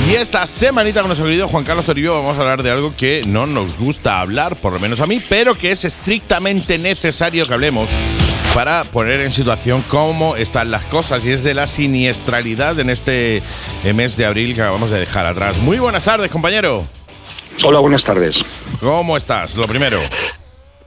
[0.09, 3.21] Y esta semanita con nuestro querido Juan Carlos Toribio vamos a hablar de algo que
[3.27, 7.53] no nos gusta hablar, por lo menos a mí, pero que es estrictamente necesario que
[7.53, 7.91] hablemos
[8.53, 13.43] para poner en situación cómo están las cosas y es de la siniestralidad en este
[13.83, 15.57] eh, mes de abril que acabamos de dejar atrás.
[15.57, 16.85] Muy buenas tardes, compañero.
[17.63, 18.43] Hola, buenas tardes.
[18.79, 19.55] ¿Cómo estás?
[19.55, 19.99] Lo primero.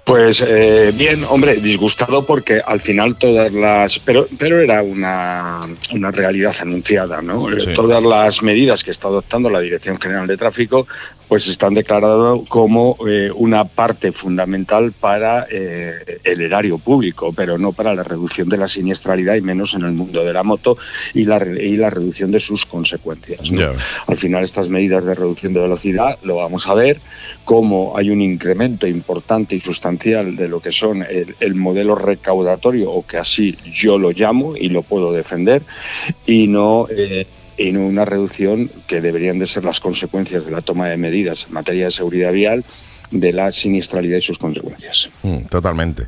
[0.04, 3.98] Pues eh, bien, hombre, disgustado porque al final todas las...
[3.98, 7.48] Pero, pero era una, una realidad anunciada, ¿no?
[7.58, 7.72] Sí.
[7.74, 10.86] Todas las medidas que está adoptando la Dirección General de Tráfico
[11.28, 17.72] pues están declaradas como eh, una parte fundamental para eh, el erario público, pero no
[17.72, 20.76] para la reducción de la siniestralidad y menos en el mundo de la moto
[21.14, 23.50] y la, y la reducción de sus consecuencias.
[24.06, 27.00] Al final estas medidas de reducción de velocidad lo vamos a ver,
[27.44, 32.90] cómo hay un incremento importante y sustancial de lo que son el, el modelo recaudatorio,
[32.90, 35.62] o que así yo lo llamo y lo puedo defender,
[36.26, 36.86] y no...
[36.90, 37.26] eh,
[37.56, 41.46] y no una reducción que deberían de ser las consecuencias de la toma de medidas
[41.48, 42.64] en materia de seguridad vial
[43.10, 45.10] de la siniestralidad y sus consecuencias.
[45.22, 46.06] Mm, totalmente.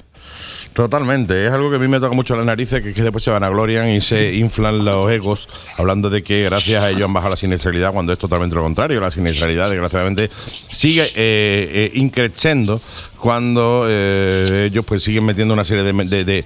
[0.72, 3.30] Totalmente, es algo que a mí me toca mucho las narices, que que después se
[3.30, 7.36] vanaglorian y se inflan los egos, hablando de que gracias a ellos han bajado la
[7.36, 9.00] siniestralidad, cuando es totalmente lo contrario.
[9.00, 10.28] La siniestralidad, desgraciadamente,
[10.68, 12.78] sigue eh, eh, increciendo
[13.18, 16.44] cuando eh, ellos pues siguen metiendo una serie de, de- de-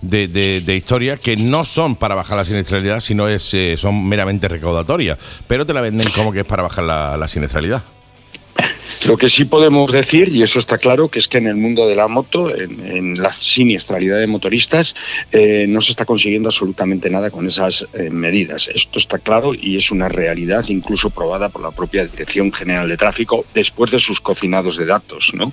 [0.00, 4.06] de- de- de historias que no son para bajar la siniestralidad, sino es, eh, son
[4.08, 7.82] meramente recaudatorias, pero te la venden como que es para bajar la, la siniestralidad.
[9.06, 11.86] Lo que sí podemos decir, y eso está claro, que es que en el mundo
[11.86, 14.96] de la moto, en, en la siniestralidad de motoristas,
[15.30, 18.66] eh, no se está consiguiendo absolutamente nada con esas eh, medidas.
[18.74, 22.96] Esto está claro y es una realidad, incluso probada por la propia Dirección General de
[22.96, 25.30] Tráfico después de sus cocinados de datos.
[25.32, 25.52] ¿no?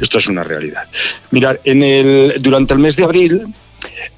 [0.00, 0.84] Esto es una realidad.
[1.32, 3.46] Mirad, en el, durante el mes de abril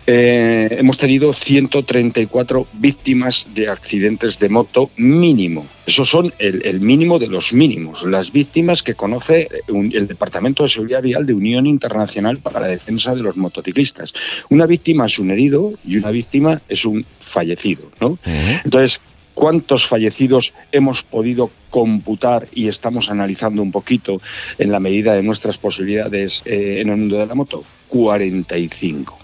[0.07, 5.67] eh, hemos tenido 134 víctimas de accidentes de moto mínimo.
[5.87, 8.03] Esos son el, el mínimo de los mínimos.
[8.05, 12.67] Las víctimas que conoce un- el Departamento de Seguridad Vial de Unión Internacional para la
[12.69, 14.13] Defensa de los Motociclistas.
[14.51, 17.91] Una víctima es un herido y una víctima es un fallecido.
[18.01, 18.19] ¿no?
[18.65, 19.01] Entonces,
[19.35, 24.21] ¿Cuántos fallecidos hemos podido computar y estamos analizando un poquito
[24.59, 27.63] en la medida de nuestras posibilidades eh, en el mundo de la moto?
[27.87, 29.17] 45.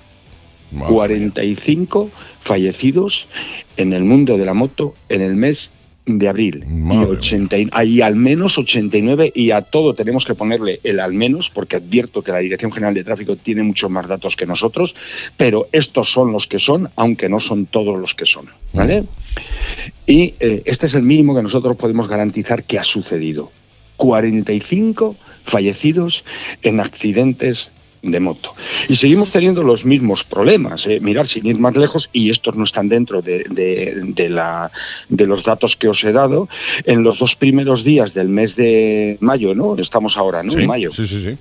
[0.89, 2.11] 45
[2.41, 3.29] fallecidos
[3.77, 5.73] en el mundo de la moto en el mes
[6.07, 6.65] de abril.
[6.91, 11.15] Y, 80, y hay al menos 89 y a todo tenemos que ponerle el al
[11.15, 14.95] menos porque advierto que la Dirección General de Tráfico tiene muchos más datos que nosotros,
[15.37, 18.47] pero estos son los que son, aunque no son todos los que son.
[18.73, 19.05] ¿vale?
[20.07, 23.51] Y eh, este es el mínimo que nosotros podemos garantizar que ha sucedido.
[23.97, 26.25] 45 fallecidos
[26.63, 27.71] en accidentes
[28.05, 28.55] de moto.
[28.89, 30.87] Y seguimos teniendo los mismos problemas.
[30.87, 31.01] ¿eh?
[31.01, 34.71] Mirar sin ir más lejos, y estos no están dentro de, de- de la,
[35.09, 36.49] de los datos que os he dado,
[36.85, 39.77] en los dos primeros días del mes de mayo, ¿no?
[39.79, 40.51] Estamos ahora, ¿no?
[40.53, 40.93] Sí, En mayo.
[40.93, 41.37] sí, sí, sí.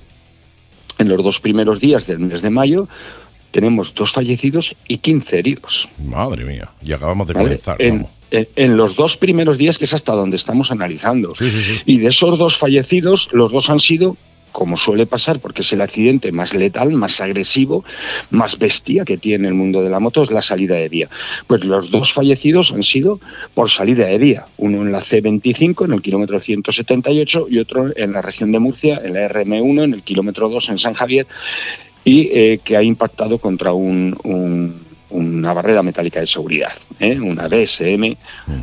[1.00, 2.88] En los dos primeros días del mes de mayo
[3.52, 5.90] tenemos dos fallecidos y 15 heridos.
[6.04, 6.70] Madre mía.
[6.82, 7.46] Y acabamos de ¿vale?
[7.46, 7.82] comenzar.
[7.82, 11.36] En- en los dos primeros días, que es hasta donde estamos analizando.
[11.36, 11.82] Sí, sí, sí.
[11.86, 14.18] Y de esos dos fallecidos, los dos han sido,
[14.54, 17.84] como suele pasar, porque es el accidente más letal, más agresivo,
[18.32, 21.10] más bestia que tiene el mundo de la moto, es la salida de vía.
[21.48, 23.20] Pues los dos fallecidos han sido
[23.54, 24.46] por salida de vía.
[24.58, 29.02] Uno en la C25, en el kilómetro 178, y otro en la región de Murcia,
[29.04, 31.28] en la RM1, en el kilómetro 2, en San Javier,
[32.06, 37.20] y eh, que ha impactado contra un- un- una barrera metálica de seguridad, ¿eh?
[37.20, 38.18] una BSM,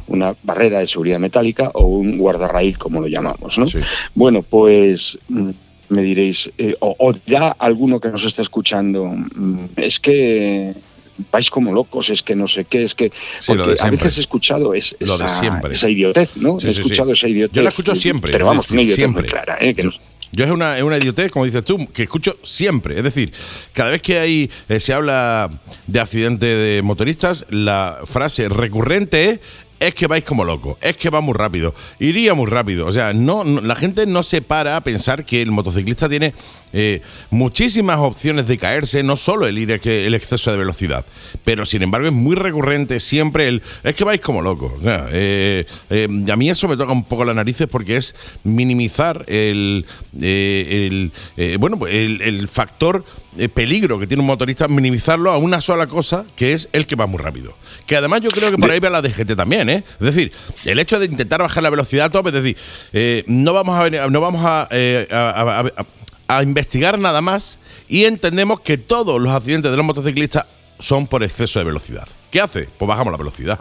[0.09, 3.57] una barrera de seguridad metálica o un guardarraíl, como lo llamamos.
[3.57, 3.67] ¿no?
[4.17, 5.51] Bueno, pues mm,
[5.91, 10.73] me diréis, eh, o, o ya alguno que nos esté escuchando, mm, es que
[11.33, 13.11] vais como locos, es que no sé qué, es que...
[13.41, 15.73] Sí, porque a veces he escuchado es- Lo de esa, siempre.
[15.75, 16.59] esa idiotez, ¿no?
[16.59, 17.55] Sí, he sí, escuchado esa idiotez.
[17.55, 18.33] Yo la escucho siempre.
[18.33, 19.23] Pero vamos, una idiotez siempre.
[19.25, 19.75] muy clara, ¿eh?
[19.75, 19.93] Que no-
[20.33, 22.97] Yo es una, es una idiotez, como dices tú, que escucho siempre.
[22.97, 23.33] Es decir,
[23.73, 25.51] cada vez que hay eh, se habla
[25.89, 29.41] de accidente de motoristas, la frase recurrente es
[29.81, 32.86] es que vais como locos, es que va muy rápido, iría muy rápido.
[32.86, 36.35] O sea, no, no- la gente no se para a pensar que el motociclista tiene
[36.73, 37.01] eh,
[37.31, 41.05] muchísimas opciones de caerse, no solo el ir el exceso de velocidad,
[41.44, 44.73] pero sin embargo es muy recurrente siempre el es que vais como locos.
[44.78, 48.15] O sea, eh, eh, a mí eso me toca un poco las narices porque es
[48.44, 49.86] minimizar el,
[50.20, 51.11] el,
[51.59, 53.05] bueno, el, factor
[53.55, 57.07] peligro que tiene un motorista, minimizarlo a una sola cosa, que es el que va
[57.07, 57.55] muy rápido.
[57.86, 59.85] Que además yo creo que por ahí va la DGT también, ¿eh?
[60.01, 60.32] Es decir,
[60.65, 62.57] el hecho de intentar bajar la velocidad a tope, es decir,
[62.93, 65.86] eh, no vamos a venir- no vamos a, eh, a- a-
[66.39, 67.59] a investigar nada más
[67.89, 70.47] y entendemos que todos los accidentes de los motociclistas
[70.78, 72.09] son por exceso de velocidad.
[72.31, 72.69] ¿Qué hace?
[72.78, 73.61] Pues bajamos la velocidad.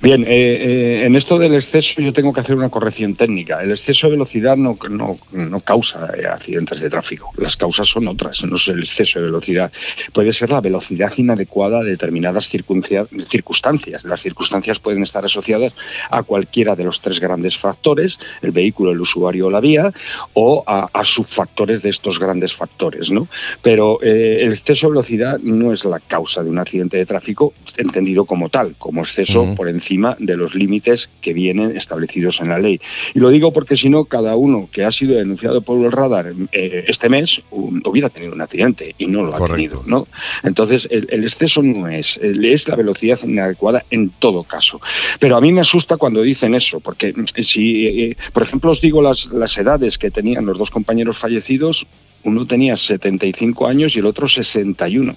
[0.00, 3.62] Bien, eh, eh, en esto del exceso yo tengo que hacer una corrección técnica.
[3.62, 7.30] El exceso de velocidad no, no, no causa eh, accidentes de tráfico.
[7.36, 9.72] Las causas son otras, no es el exceso de velocidad.
[10.12, 14.04] Puede ser la velocidad inadecuada de determinadas circunstancias.
[14.04, 15.72] Las circunstancias pueden estar asociadas
[16.10, 19.92] a cualquiera de los tres grandes factores, el vehículo, el usuario o la vía,
[20.34, 23.10] o a, a subfactores de estos grandes factores.
[23.10, 23.28] ¿no?
[23.62, 27.52] Pero eh, el exceso de velocidad no es la causa de un accidente de tráfico
[27.76, 32.60] entendido como tal, como exceso por encima de los límites que vienen establecidos en la
[32.60, 32.80] ley.
[33.12, 36.32] Y lo digo porque si no, cada uno que ha sido denunciado por el radar
[36.52, 39.82] eh, este mes um, hubiera tenido un accidente y no lo ha tenido.
[39.84, 40.06] ¿no?
[40.44, 44.80] Entonces, el, el exceso no es, es la velocidad inadecuada en todo caso.
[45.18, 48.80] Pero a mí me asusta cuando dicen eso, porque eh, si, eh, por ejemplo, os
[48.80, 51.84] digo las, las edades que tenían los dos compañeros fallecidos,
[52.22, 55.16] uno tenía 75 años y el otro 61.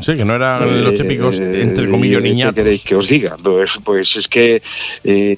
[0.00, 2.54] Sí, que no eran los Eh, típicos, entre comillas, ¿qué niñatos.
[2.54, 3.36] queréis que os diga?
[3.42, 4.62] Pues, pues es que
[5.04, 5.36] eh,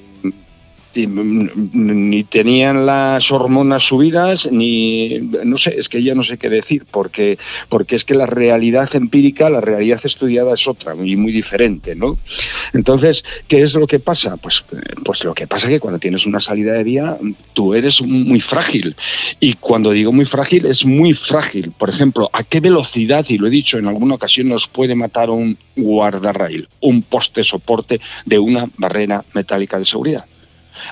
[0.95, 6.85] ni tenían las hormonas subidas, ni no sé, es que ya no sé qué decir,
[6.89, 7.37] porque,
[7.69, 12.17] porque es que la realidad empírica, la realidad estudiada es otra y muy diferente, ¿no?
[12.73, 14.37] Entonces, ¿qué es lo que pasa?
[14.37, 14.63] Pues,
[15.03, 17.17] pues lo que pasa es que cuando tienes una salida de vía,
[17.53, 18.95] tú eres muy frágil.
[19.39, 21.71] Y cuando digo muy frágil, es muy frágil.
[21.77, 25.29] Por ejemplo, ¿a qué velocidad, y lo he dicho en alguna ocasión, nos puede matar
[25.29, 30.25] un guardarraíl, un poste soporte de una barrera metálica de seguridad?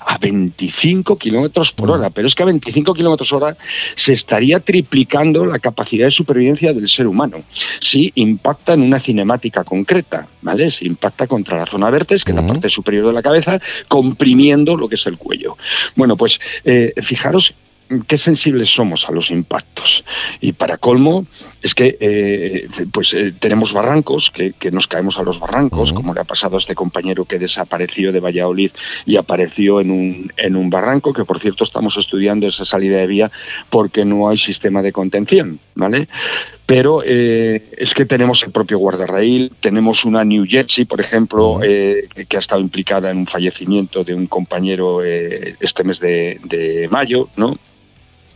[0.05, 3.55] A 25 kilómetros por hora, pero es que a 25 kilómetros hora
[3.95, 7.43] se estaría triplicando la capacidad de supervivencia del ser humano
[7.79, 10.71] si impacta en una cinemática concreta, ¿vale?
[10.71, 14.75] Si impacta contra la zona vértex, que es la parte superior de la cabeza, comprimiendo
[14.75, 15.57] lo que es el cuello.
[15.95, 17.53] Bueno, pues eh, fijaros
[18.07, 20.03] qué sensibles somos a los impactos.
[20.39, 21.25] Y para colmo,
[21.61, 26.13] es que eh, pues eh, tenemos barrancos, que, que nos caemos a los barrancos, como
[26.13, 28.71] le ha pasado a este compañero que desapareció de Valladolid
[29.05, 33.07] y apareció en un, en un barranco, que por cierto estamos estudiando esa salida de
[33.07, 33.31] vía
[33.69, 36.07] porque no hay sistema de contención, ¿vale?
[36.65, 42.37] Pero eh, es que tenemos el propio guardarraíl, tenemos una New Jersey, por ejemplo, que
[42.37, 47.57] ha estado implicada en un fallecimiento de un compañero este mes de, de mayo, ¿no?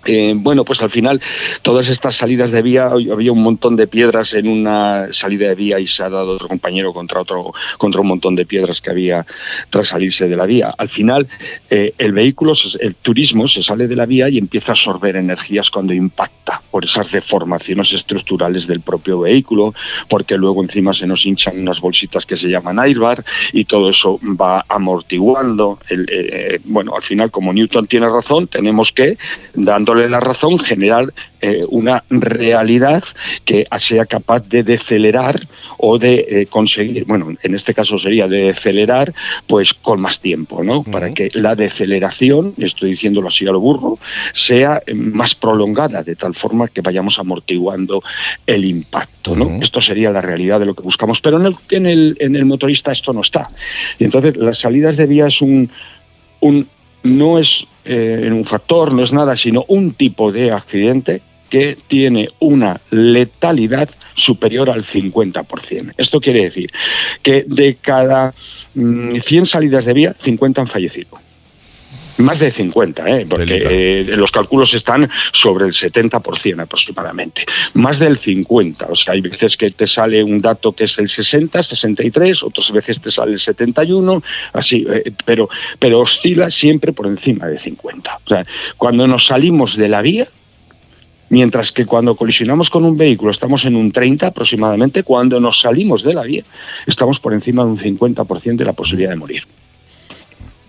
[0.05, 1.21] Eh, bueno, pues al final
[1.61, 5.79] todas estas salidas de vía, había un montón de piedras en una salida de vía
[5.79, 9.25] y se ha dado otro compañero contra otro, contra un montón de piedras que había
[9.69, 10.73] tras salirse de la vía.
[10.77, 11.27] Al final,
[11.69, 15.71] eh, el vehículo, el turismo se sale de la vía y empieza a absorber energías
[15.71, 19.73] cuando impacta por esas deformaciones estructurales del propio vehículo,
[20.07, 23.23] porque luego encima se nos hinchan unas bolsitas que se llaman airbag
[23.53, 25.79] y todo eso va amortiguando.
[25.89, 29.17] Eh, bueno, al final, como Newton tiene razón, tenemos que,
[29.53, 33.03] dando dándole la razón, generar eh, una realidad
[33.45, 35.47] que sea capaz de decelerar
[35.77, 39.13] o de eh, conseguir, bueno, en este caso sería de decelerar,
[39.47, 40.83] pues con más tiempo, ¿no?
[40.83, 43.97] Para que la deceleración, estoy diciéndolo así a lo burro,
[44.33, 48.03] sea más prolongada, de tal forma que vayamos amortiguando
[48.45, 49.59] el impacto, ¿no?
[49.61, 52.45] Esto sería la realidad de lo que buscamos, pero en el, en el, en el
[52.45, 53.43] motorista esto no está.
[53.99, 55.69] Y entonces las salidas de vía es un,
[56.41, 56.67] un
[57.03, 62.29] no es eh, un factor, no es nada, sino un tipo de accidente que tiene
[62.39, 65.93] una letalidad superior al 50%.
[65.97, 66.71] Esto quiere decir
[67.21, 68.33] que de cada
[68.73, 71.24] 100 mm, salidas de vía, 50 han fallecido.
[72.17, 73.25] Más de 50, ¿eh?
[73.29, 77.45] porque eh, los cálculos están sobre el 70% aproximadamente.
[77.73, 78.87] Más del 50.
[78.89, 82.71] O sea, hay veces que te sale un dato que es el 60, 63, otras
[82.71, 84.23] veces te sale el 71,
[84.53, 88.19] así, eh, pero, pero oscila siempre por encima de 50.
[88.23, 88.45] O sea,
[88.77, 90.27] cuando nos salimos de la vía,
[91.27, 96.03] Mientras que cuando colisionamos con un vehículo estamos en un 30 aproximadamente, cuando nos salimos
[96.03, 96.43] de la vía
[96.85, 99.43] estamos por encima de un 50% de la posibilidad de morir.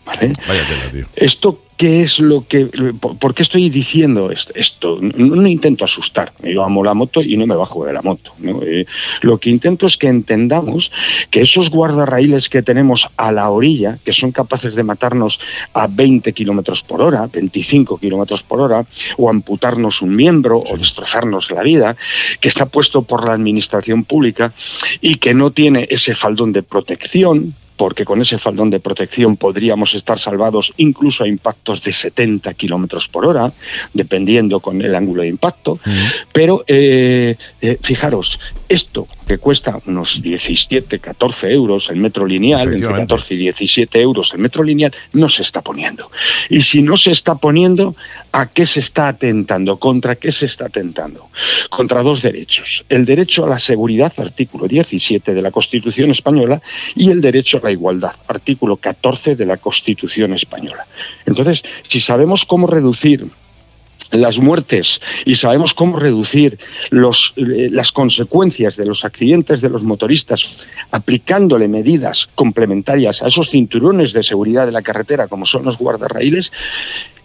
[0.07, 0.33] ¿Vale?
[1.17, 2.67] Esto ¿Qué es lo que.?
[2.67, 4.99] ¿Por qué estoy diciendo esto?
[5.01, 6.33] No, intento asustar.
[6.43, 8.33] Yo amo la moto y no me bajo de la moto.
[8.63, 8.87] Eh,
[9.21, 10.91] lo que intento es que entendamos
[11.31, 15.39] que esos guardarraíles que tenemos a la orilla, que son capaces de matarnos
[15.75, 18.87] a 20 kilómetros por hora, 25 kilómetros por hora,
[19.19, 21.97] o amputarnos un miembro o destrozarnos la vida,
[22.41, 24.51] que está puesto por la administración pública
[25.03, 29.95] y que no tiene ese faldón de protección, porque con ese faldón de protección podríamos
[29.95, 33.53] estar salvados incluso a impactos de 70 kilómetros por hora,
[33.93, 35.79] dependiendo con el ángulo de impacto.
[36.33, 42.89] Pero eh, eh, fijaros, esto que cuesta unos 17, 14 euros el metro lineal, entre
[42.89, 46.11] 14 y 17 euros el metro lineal, no se está poniendo.
[46.51, 47.95] Y si no se está poniendo,
[48.33, 49.79] ¿a qué se está atentando?
[49.79, 51.29] ¿Contra qué se está atentando?
[51.71, 52.85] Contra dos derechos.
[52.89, 56.61] El derecho a la seguridad, artículo 17 de la Constitución española,
[56.95, 60.87] y el derecho a la igualdad, artículo 14 de la Constitución española.
[61.25, 63.27] Entonces, si sabemos cómo reducir
[64.11, 66.59] las muertes y sabemos cómo reducir
[66.91, 73.51] los, eh, las consecuencias de los accidentes de los motoristas aplicándole medidas complementarias a esos
[73.51, 76.53] cinturones de seguridad de la carretera como son los guardarraíles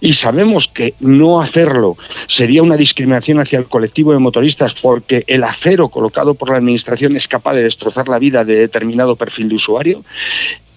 [0.02, 1.96] y sabemos que no hacerlo
[2.28, 7.16] sería una discriminación hacia el colectivo de motoristas porque el acero colocado por la Administración
[7.16, 10.04] es capaz de destrozar la vida de determinado perfil de usuario,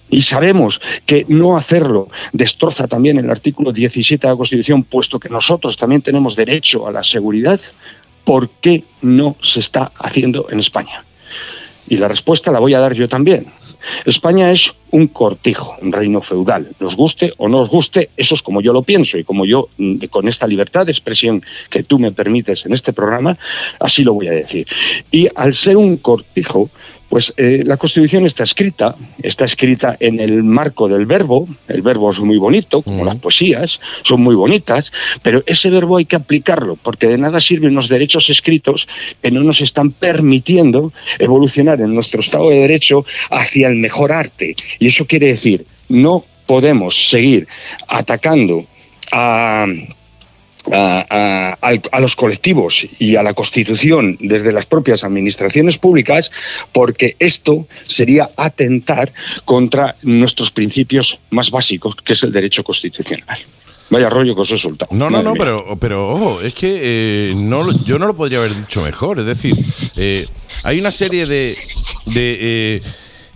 [0.09, 5.29] y sabemos que no hacerlo destroza también el artículo 17 de la Constitución, puesto que
[5.29, 7.59] nosotros también tenemos derecho a la seguridad,
[8.23, 11.03] ¿por qué no se está haciendo en España?
[11.87, 13.47] Y la respuesta la voy a dar yo también.
[14.05, 16.71] España es un cortijo, un reino feudal.
[16.79, 19.69] Nos guste o no nos guste, eso es como yo lo pienso y como yo,
[19.77, 23.37] mm, con esta libertad de expresión que tú me permites en este programa,
[23.79, 24.67] así lo voy a decir.
[25.11, 26.69] Y al ser un cortijo,
[27.15, 28.93] pues eh, la Constitución está escrita,
[29.23, 33.79] está escrita en el marco del verbo, el verbo es muy bonito, como las poesías,
[34.03, 38.29] son muy bonitas, pero ese verbo hay que aplicarlo, porque de nada sirven los derechos
[38.29, 38.89] escritos
[39.21, 44.53] que no nos están permitiendo evolucionar en nuestro Estado de Derecho hacia el mejor arte.
[44.79, 47.47] Y eso quiere decir, no podemos seguir
[47.87, 48.65] atacando
[49.13, 49.67] a
[50.71, 56.31] a, los colectivos y a la Constitución desde las propias administraciones públicas,
[56.71, 59.13] porque esto sería atentar
[59.45, 63.39] contra nuestros principios más básicos, que es el derecho constitucional.
[63.89, 64.95] Vaya rollo que os he soltado.
[64.95, 68.55] No, no, no, pero, pero ojo, es que eh, no, yo no lo podría haber
[68.55, 69.19] dicho mejor.
[69.19, 69.55] Es decir,
[69.95, 70.25] eh,
[70.63, 71.55] hay una serie de,
[72.07, 72.81] de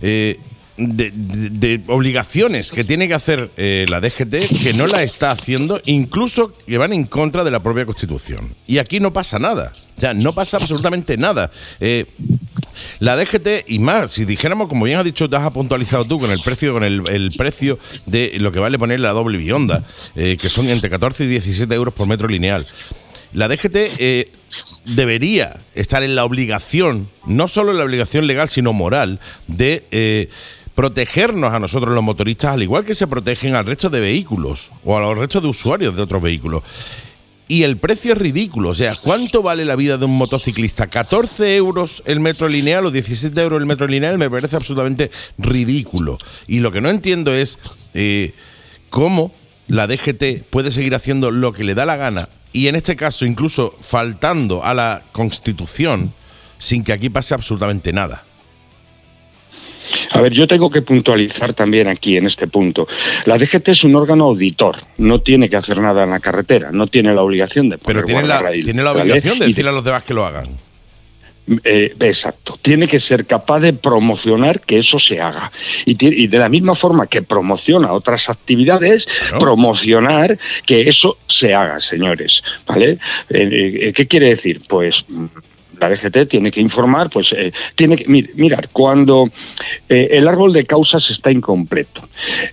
[0.02, 0.38] eh,
[0.80, 6.52] de, obligaciones que tiene que hacer eh, la DGT que no la está haciendo, incluso
[6.66, 8.54] que van en contra de la propia Constitución.
[8.66, 9.72] Y aquí no pasa nada.
[9.96, 11.50] O sea, no pasa absolutamente nada.
[11.80, 12.06] Eh,
[12.98, 16.30] la DGT, y más, si dijéramos, como bien has dicho, te has puntualizado tú con
[16.30, 19.84] el precio, con el, precio de lo que vale poner la doble bionda,
[20.16, 22.66] eh, que son entre 14 y 17 euros por metro lineal.
[23.32, 23.76] La DGT
[24.84, 30.28] debería estar en la obligación, no solo en la obligación legal, sino moral, de
[30.74, 34.96] protegernos a nosotros los motoristas, al igual que se protegen al resto de vehículos o
[34.96, 36.62] a los restos de usuarios de otros vehículos.
[37.48, 38.68] Y el precio es ridículo.
[38.68, 40.86] O sea, ¿cuánto vale la vida de un motociclista?
[40.86, 46.16] 14 euros el metro lineal o 17 euros el metro lineal me parece absolutamente ridículo.
[46.46, 47.58] Y lo que no entiendo es
[47.92, 48.34] eh,
[48.88, 49.32] cómo
[49.66, 53.24] la DGT puede seguir haciendo lo que le da la gana y en este caso
[53.24, 56.12] incluso faltando a la Constitución
[56.58, 58.24] sin que aquí pase absolutamente nada.
[60.12, 62.86] A ver, yo tengo que puntualizar también aquí en este punto.
[63.24, 66.86] La DGT es un órgano auditor, no tiene que hacer nada en la carretera, no
[66.86, 69.02] tiene la obligación de poner Pero tiene la, tiene la ¿vale?
[69.02, 70.48] obligación de decirle a los demás que lo hagan.
[71.64, 72.58] eh, exacto.
[72.62, 75.50] Tiene que ser capaz de promocionar que eso se haga.
[75.84, 79.08] Y, y de la misma forma que promociona otras actividades,
[79.38, 82.42] promocionar que eso se haga, señores.
[82.66, 82.98] ¿Vale?
[83.30, 84.62] Eh, eh, ¿Qué quiere decir?
[84.68, 85.04] Pues
[85.80, 89.28] la DGT tiene que informar, pues eh, tiene que mir- mirar cuando
[89.88, 92.02] eh, el árbol de causas está incompleto,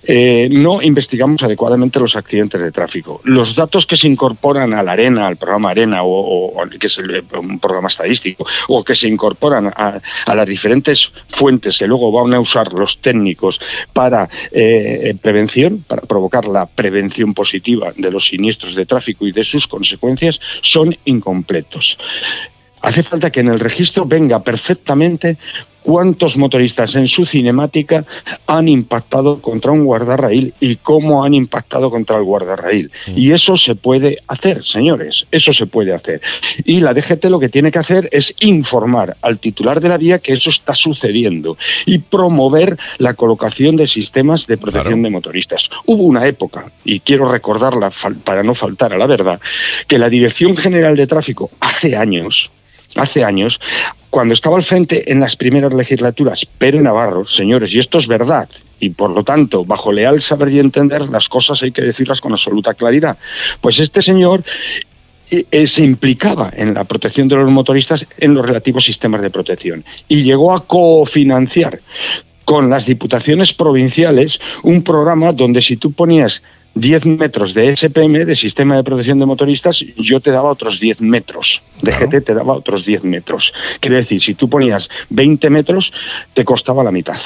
[0.04, 3.20] eh, no investigamos adecuadamente los accidentes de tráfico.
[3.24, 7.24] Los datos que se incorporan a la arena, al programa Arena, o, que es el-
[7.38, 10.00] un programa estadístico, o que se incorporan a,
[10.34, 13.60] las diferentes fuentes que luego van a usar los técnicos
[13.92, 19.44] para eh, prevención, para provocar la prevención positiva de los siniestros de tráfico y de
[19.44, 21.98] sus consecuencias, son incompletos.
[22.88, 25.36] Hace falta que en el registro venga perfectamente
[25.82, 28.02] cuántos motoristas en su cinemática
[28.46, 32.90] han impactado contra un guardarraíl y cómo han impactado contra el guardarraíl.
[33.14, 36.22] Y eso se puede hacer, señores, eso se puede hacer.
[36.64, 40.18] Y la DGT lo que tiene que hacer es informar al titular de la vía
[40.18, 45.68] que eso está sucediendo y promover la colocación de sistemas de protección de motoristas.
[45.84, 47.92] Hubo una época, y quiero recordarla
[48.24, 49.38] para no faltar a la verdad,
[49.86, 52.50] que la Dirección General de Tráfico hace años,
[52.96, 53.60] hace años,
[54.10, 58.48] cuando estaba al frente en las primeras legislaturas, Pere Navarro, señores, y esto es verdad,
[58.80, 62.32] y por lo tanto, bajo leal saber y entender, las cosas hay que decirlas con
[62.32, 63.18] absoluta claridad.
[63.60, 64.42] Pues este señor
[65.30, 69.30] eh, eh, se implicaba en la protección de los motoristas en los relativos sistemas de
[69.30, 71.80] protección y llegó a cofinanciar
[72.46, 76.42] con las diputaciones provinciales un programa donde si tú ponías
[76.74, 81.00] 10 metros de SPM, de Sistema de Protección de Motoristas, yo te daba otros 10
[81.00, 81.62] metros.
[81.82, 83.52] DGT te daba otros 10 metros.
[83.80, 85.92] Quiere decir, si tú ponías 20 metros,
[86.34, 87.18] te costaba la mitad.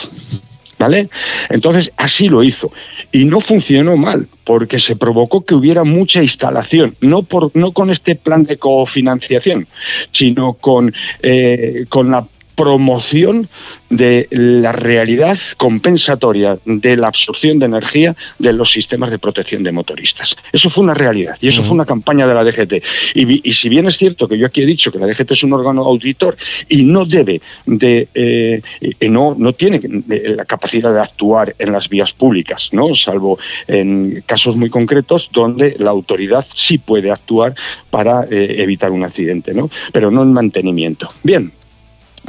[0.79, 1.11] ¿Vale?
[1.49, 2.73] Entonces, así lo hizo.
[3.13, 7.91] Y no funcionó mal, porque se provocó que hubiera mucha instalación, no, por, no con
[7.91, 9.69] este plan de cofinanciación,
[10.11, 10.93] sino con,
[11.23, 13.49] eh, con la promoción
[13.89, 19.73] de la realidad compensatoria de la absorción de energía de los sistemas de protección de
[19.73, 20.37] motoristas.
[20.53, 22.85] Eso fue una realidad y eso fue una campaña de la DGT.
[23.15, 25.53] Y, si bien es cierto que yo aquí he dicho que la DGT es un
[25.53, 26.37] órgano auditor
[26.69, 31.89] y no debe de, eh, y no, no tiene la capacidad de actuar en las
[31.89, 32.95] vías públicas, ¿no?
[32.95, 37.55] salvo en casos muy concretos donde la autoridad sí puede actuar
[37.91, 39.71] para eh, evitar un accidente, ¿no?
[39.93, 41.11] pero no en mantenimiento.
[41.23, 41.53] Bien,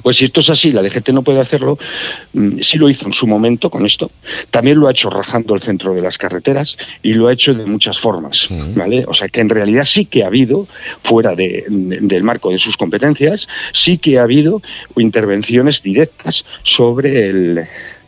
[0.01, 1.77] pues si esto es así, la DGT no puede hacerlo,
[2.33, 4.09] mm, sí lo hizo en su momento con esto,
[4.49, 7.65] también lo ha hecho rajando el centro de las carreteras y lo ha hecho de
[7.65, 9.05] muchas formas, ¿vale?
[9.07, 10.67] O sea que en realidad sí que ha habido,
[11.03, 14.61] fuera de- de- del marco de sus competencias, sí que ha habido
[14.97, 17.63] intervenciones directas sobre el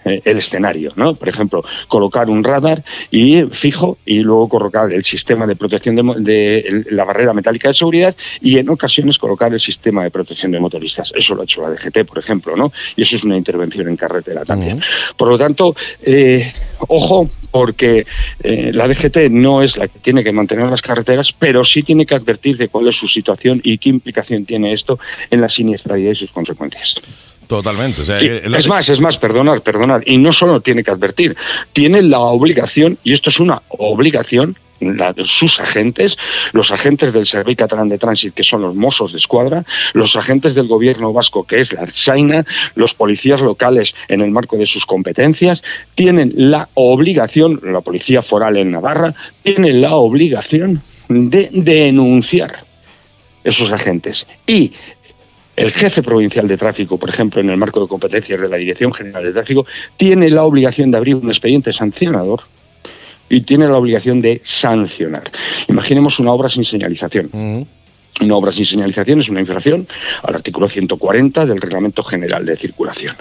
[0.05, 1.15] el escenario, ¿no?
[1.15, 6.03] Por ejemplo, colocar un radar y fijo y luego colocar el sistema de protección de,
[6.19, 10.59] de la barrera metálica de seguridad y en ocasiones colocar el sistema de protección de
[10.59, 11.11] motoristas.
[11.15, 12.71] Eso lo ha hecho la DGT, por ejemplo, ¿no?
[12.95, 14.81] Y eso es una intervención en carretera también.
[15.17, 16.53] Por lo tanto, eh,
[16.87, 18.05] ojo, porque
[18.43, 22.05] eh, la DGT no es la que tiene que mantener las carreteras, pero sí tiene
[22.05, 24.99] que advertir de cuál es su situación y qué implicación tiene esto
[25.31, 26.95] en la siniestralidad y sus consecuencias.
[27.47, 28.01] Totalmente.
[28.01, 30.03] o sea, Sí, el- es más, es más, perdonar, perdonar.
[30.05, 31.35] Y no solo tiene que advertir,
[31.73, 36.17] tiene la obligación, y esto es una obligación, la de sus agentes,
[36.51, 39.63] los agentes del Servicio Catalán de Tránsito, que son los Mossos de Escuadra,
[39.93, 42.45] los agentes del gobierno vasco, que es la Arsaina,
[42.75, 45.63] los policías locales en el marco de sus competencias,
[45.95, 49.13] tienen la obligación, la policía foral en Navarra,
[49.43, 52.57] tiene la obligación de denunciar
[53.45, 54.27] esos agentes.
[54.45, 54.73] Y
[55.55, 58.93] el jefe provincial de tráfico, por ejemplo, en el marco de competencias de la Dirección
[58.93, 59.65] General de Tráfico,
[59.97, 62.41] tiene la obligación de abrir un expediente sancionador
[63.29, 65.31] y tiene la obligación de sancionar.
[65.67, 67.67] Imaginemos una obra sin señalización.
[68.21, 69.87] Una obra sin señalización es una infracción
[70.23, 73.15] al artículo 140 del Reglamento General de Circulación,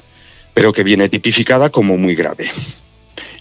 [0.52, 2.48] pero que viene tipificada como muy grave.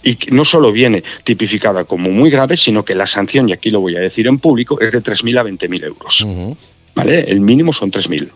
[0.02, 3.80] Y no solo viene tipificada como muy grave, sino que la sanción, y aquí lo
[3.80, 6.26] voy a decir en público, es de 3.000 a 20.000 euros.
[6.94, 7.20] ¿Vale?
[7.20, 8.30] El mínimo son 3.000.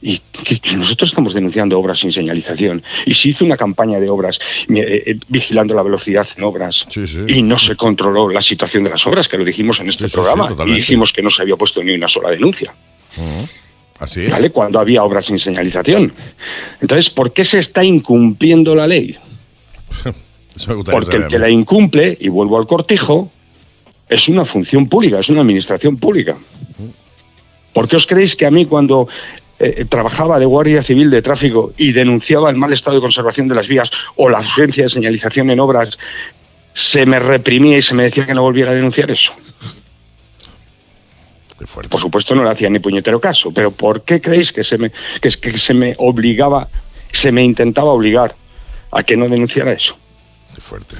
[0.00, 2.82] Y que- nosotros estamos denunciando obras sin señalización.
[3.06, 4.38] Y se hizo una campaña de obras
[4.68, 6.86] eh, eh, vigilando la velocidad en obras.
[7.28, 10.14] Y no se controló la situación de las obras, que lo dijimos en este sí,
[10.14, 10.54] programa.
[10.66, 12.74] y dijimos que no se había puesto ni una sola denuncia.
[13.98, 14.30] Así es.
[14.30, 14.50] ¿Vale?
[14.50, 16.12] Cuando había obras sin señalización.
[16.80, 19.16] Entonces, ¿por qué se está incumpliendo la ley?
[20.84, 23.30] Porque el que la incumple, y vuelvo al cortijo,
[24.08, 26.36] es una función pública, es una administración pública.
[27.74, 29.08] ¿Por qué os creéis que a mí cuando
[29.58, 33.54] eh, trabajaba de guardia civil de tráfico y denunciaba el mal estado de conservación de
[33.54, 35.98] las vías o la ausencia de señalización en obras,
[36.72, 39.32] se me reprimía y se me decía que no volviera a denunciar eso.
[41.88, 44.90] Por supuesto no le hacía ni puñetero caso, pero ¿por qué creéis que se me,
[45.20, 46.68] que, que se me obligaba,
[47.12, 48.34] se me intentaba obligar
[48.90, 49.96] a que no denunciara eso?
[50.54, 50.96] Qué fuerte.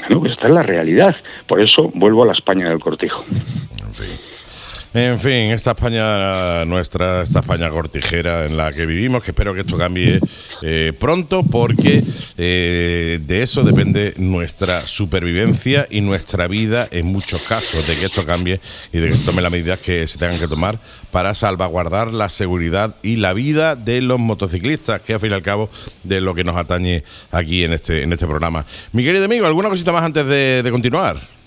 [0.00, 1.16] Bueno, pues esta es la realidad.
[1.46, 3.24] Por eso vuelvo a la España del cortijo.
[3.84, 4.31] En fin.
[4.94, 9.62] En fin, esta España nuestra, esta España cortijera en la que vivimos, que espero que
[9.62, 10.20] esto cambie
[10.60, 12.04] eh, pronto, porque
[12.36, 18.26] eh, de eso depende nuestra supervivencia y nuestra vida en muchos casos, de que esto
[18.26, 18.60] cambie
[18.92, 20.78] y de que se tomen las medidas que se tengan que tomar
[21.10, 25.42] para salvaguardar la seguridad y la vida de los motociclistas, que al fin y al
[25.42, 25.70] cabo
[26.02, 28.66] de lo que nos atañe aquí en este, en este programa.
[28.92, 31.41] Mi querido amigo, ¿alguna cosita más antes de, de continuar?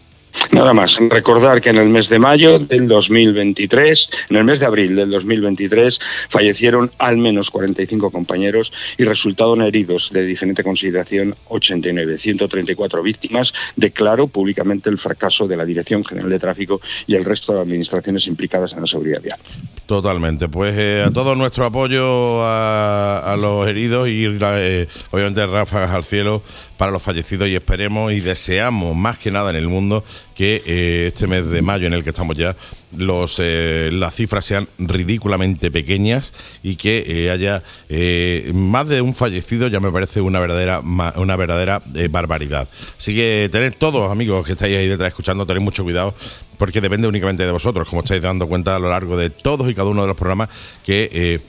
[0.52, 4.66] Nada más, recordar que en el mes de mayo del 2023, en el mes de
[4.66, 6.00] abril del 2023,
[6.30, 13.54] fallecieron al menos 45 compañeros y resultaron heridos de diferente consideración 89, 134 víctimas.
[13.76, 18.28] Declaro públicamente el fracaso de la Dirección General de Tráfico y el resto de administraciones
[18.28, 19.40] implicadas en la seguridad vial.
[19.86, 25.92] Totalmente, pues eh, a todo nuestro apoyo a, a los heridos y eh, obviamente ráfagas
[25.92, 26.42] al cielo
[26.78, 30.04] para los fallecidos y esperemos y deseamos más que nada en el mundo
[30.36, 32.56] que eh, este mes de mayo en el que estamos ya
[32.98, 36.34] los eh, las cifras sean ridículamente pequeñas
[36.64, 41.36] y que eh, haya eh, más de un fallecido ya me parece una verdadera una
[41.36, 42.68] verdadera barbaridad.
[42.98, 46.16] Así que tened todos amigos que estáis ahí detrás escuchando tened mucho cuidado
[46.58, 49.76] porque depende únicamente de vosotros como estáis dando cuenta a lo largo de todos y
[49.76, 50.50] cada uno de los programas
[50.86, 51.42] que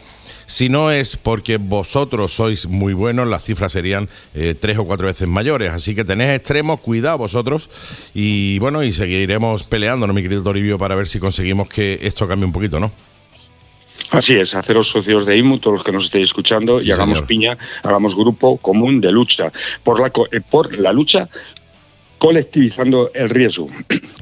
[0.46, 5.06] si no es porque vosotros sois muy buenos, las cifras serían eh, tres o cuatro
[5.06, 5.72] veces mayores.
[5.72, 7.70] Así que tenéis extremos, cuidado vosotros.
[8.14, 12.46] Y bueno, y seguiremos peleándonos, mi querido Toribio, para ver si conseguimos que esto cambie
[12.46, 12.92] un poquito, ¿no?
[14.10, 17.18] Así es, haceros socios de IMU, todos los que nos estéis escuchando, Sí, y hagamos
[17.18, 17.26] señor.
[17.26, 19.50] piña, hagamos grupo común de lucha
[19.82, 21.28] por la, eh, por la lucha
[22.18, 23.68] colectivizando el riesgo.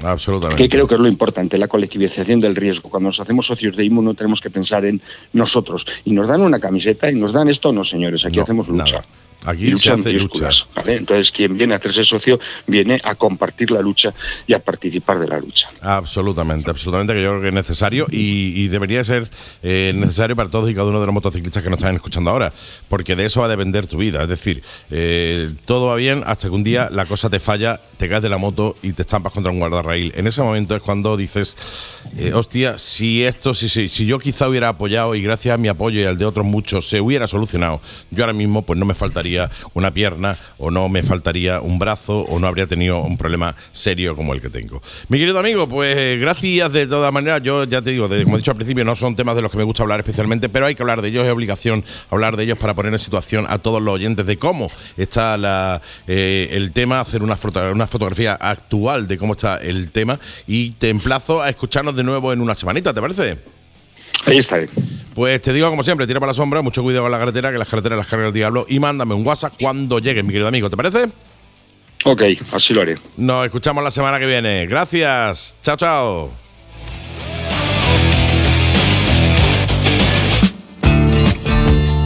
[0.03, 0.61] Absolutamente.
[0.63, 2.89] Que creo que es lo importante, la colectivización del riesgo.
[2.89, 5.01] Cuando nos hacemos socios de IMU no tenemos que pensar en
[5.33, 5.85] nosotros.
[6.03, 8.83] Y nos dan una camiseta y nos dan esto, no señores, aquí No, hacemos lucha.
[8.97, 9.05] nada.
[9.45, 10.49] Aquí lucha se hace lucha.
[10.75, 10.95] ¿vale?
[10.95, 14.13] Entonces, quien viene a hacerse socio viene a compartir la lucha
[14.47, 15.69] y a participar de la lucha.
[15.81, 19.29] Absolutamente, absolutamente, que yo creo que es necesario y, y debería ser
[19.63, 22.51] eh, necesario para todos y cada uno de los motociclistas que nos están escuchando ahora,
[22.89, 24.23] porque de eso va a depender tu vida.
[24.23, 28.09] Es decir, eh, todo va bien hasta que un día la cosa te falla, te
[28.09, 30.13] caes de la moto y te estampas contra un guardarraíl.
[30.15, 31.57] En ese momento es cuando dices,
[32.17, 35.67] eh, hostia, si esto, si, si, si yo quizá hubiera apoyado y gracias a mi
[35.67, 37.81] apoyo y al de otros muchos se hubiera solucionado,
[38.11, 39.34] yo ahora mismo pues no me faltaría
[39.73, 44.15] una pierna o no me faltaría un brazo o no habría tenido un problema serio
[44.15, 44.81] como el que tengo.
[45.09, 47.41] Mi querido amigo, pues eh, gracias de todas maneras.
[47.43, 49.57] Yo ya te digo, como he dicho al principio, no son temas de los que
[49.57, 52.57] me gusta hablar especialmente, pero hay que hablar de ellos, es obligación hablar de ellos
[52.57, 56.99] para poner en situación a todos los oyentes de cómo está la, eh, el tema,
[56.99, 61.49] hacer una, foto- una fotografía actual de cómo está el tema y te emplazo a
[61.49, 63.54] escucharnos de nuevo en una semanita, ¿te parece?
[64.25, 64.69] Ahí estaré.
[65.13, 67.57] Pues te digo como siempre, tira para la sombra, mucho cuidado con la carretera, que
[67.57, 70.69] las carreteras las carga el diablo y mándame un WhatsApp cuando llegue, mi querido amigo,
[70.69, 71.09] ¿te parece?
[72.03, 72.21] Ok,
[72.51, 72.97] así lo haré.
[73.17, 74.67] Nos escuchamos la semana que viene.
[74.67, 75.55] Gracias.
[75.63, 76.44] Chao, chao.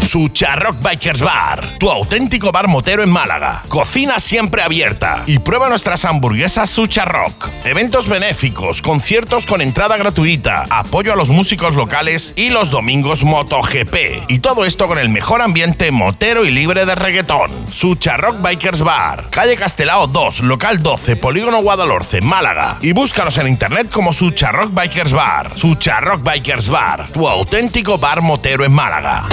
[0.10, 3.61] Sucharrock Bikers Bar, tu auténtico bar motero en Málaga.
[3.68, 7.52] Cocina siempre abierta y prueba nuestras hamburguesas Sucharrock.
[7.64, 14.30] Eventos benéficos, conciertos con entrada gratuita, apoyo a los músicos locales y los domingos MotoGP.
[14.30, 17.68] Y todo esto con el mejor ambiente motero y libre de reggaetón.
[17.72, 22.80] Sucharrock Bikers Bar, calle Castelao 2, local 12, Polígono Guadalhorce, Málaga.
[22.81, 25.56] Y búscanos en internet como Sucharrock Bikers Bar.
[25.56, 29.27] Sucharrock Bikers Bar, tu auténtico bar motero en Málaga.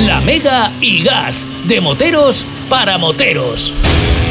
[0.00, 3.72] La Mega y Gas, de moteros para moteros.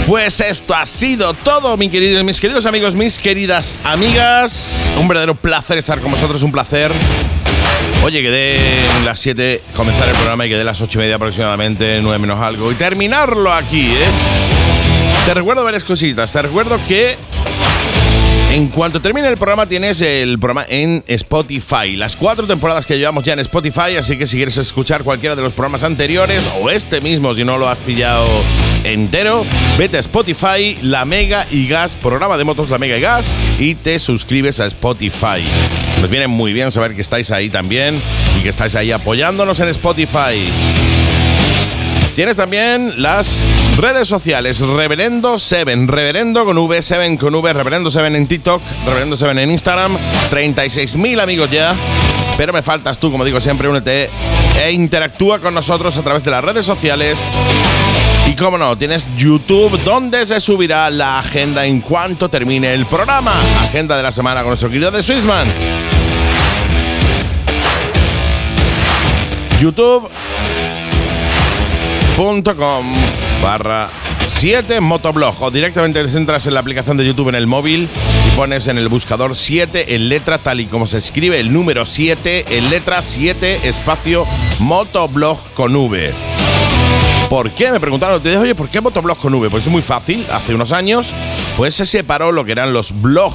[0.06, 4.92] Pues esto ha sido todo, mi querido, mis queridos amigos, mis queridas amigas.
[5.00, 6.92] Un verdadero placer estar con vosotros, un placer.
[8.04, 8.58] Oye, quedé
[9.04, 12.72] las 7 comenzar el programa y quedé las 8 y media aproximadamente, 9 menos algo,
[12.72, 15.16] y terminarlo aquí, ¿eh?
[15.26, 16.32] Te recuerdo varias cositas.
[16.32, 17.18] Te recuerdo que
[18.56, 21.98] en cuanto termine el programa tienes el programa en Spotify.
[21.98, 25.42] Las cuatro temporadas que llevamos ya en Spotify, así que si quieres escuchar cualquiera de
[25.42, 28.26] los programas anteriores o este mismo si no lo has pillado
[28.86, 29.46] entero,
[29.78, 33.28] vete a Spotify, La Mega y Gas, programa de motos La Mega y Gas
[33.60, 35.44] y te suscribes a Spotify.
[36.00, 38.02] Nos viene muy bien saber que estáis ahí también
[38.40, 40.48] y que estáis ahí apoyándonos en Spotify.
[42.16, 43.44] Tienes también las
[43.78, 49.16] redes sociales Reverendo 7, Reverendo con V, 7 con V, Reverendo 7 en TikTok, Reverendo
[49.16, 49.98] 7 en Instagram,
[50.32, 51.76] 36.000 amigos ya.
[52.38, 54.10] pero me faltas tú, como digo siempre, únete
[54.62, 57.20] e interactúa con nosotros a través de las redes sociales.
[58.28, 63.34] Y como no, tienes YouTube donde se subirá la agenda en cuanto termine el programa.
[63.62, 65.54] Agenda de la semana con nuestro querido de Swissman.
[69.62, 70.14] youtube.com
[73.42, 73.90] barra
[74.28, 77.90] 7 motoblog o directamente te entras en la aplicación de YouTube en el móvil
[78.28, 81.86] y pones en el buscador 7 en letra tal y como se escribe el número
[81.86, 84.26] 7 en letra 7 espacio
[84.60, 86.14] motoblog con V.
[87.30, 87.72] ¿Por qué?
[87.72, 89.50] Me preguntaron, te oye, ¿por qué motoblog con V?
[89.50, 90.26] Pues es muy fácil.
[90.32, 91.14] Hace unos años,
[91.58, 93.34] pues se separó lo que eran los blog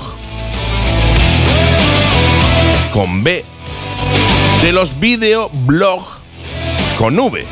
[2.92, 3.44] con B
[4.62, 6.02] de los videoblog
[6.98, 7.46] con V.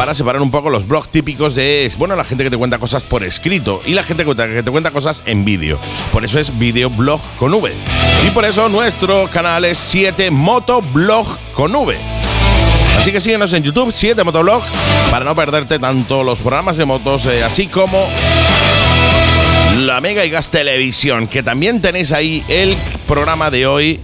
[0.00, 3.02] Para separar un poco los blogs típicos de, bueno, la gente que te cuenta cosas
[3.02, 5.78] por escrito y la gente que te, cuenta cosas en vídeo.
[6.10, 7.70] Por eso es videoblog con V.
[8.26, 11.98] Y por eso nuestro canal es 7 Motoblog con V.
[12.96, 14.62] Así que síguenos en YouTube, 7 Motoblog,
[15.10, 18.08] para no perderte tanto los programas de motos, eh, así como
[19.80, 22.74] la Mega y Gas Televisión, que también tenéis ahí el
[23.06, 24.00] programa de hoy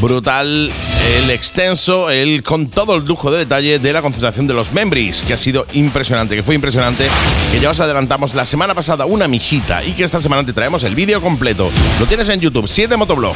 [0.00, 0.70] brutal,
[1.04, 5.22] el extenso, el con todo el lujo de detalle de la concentración de los membris,
[5.22, 7.06] que ha sido impresionante, que fue impresionante,
[7.52, 10.82] que ya os adelantamos la semana pasada una mijita y que esta semana te traemos
[10.82, 11.70] el vídeo completo.
[12.00, 13.34] Lo tienes en YouTube, 7 Motoblog.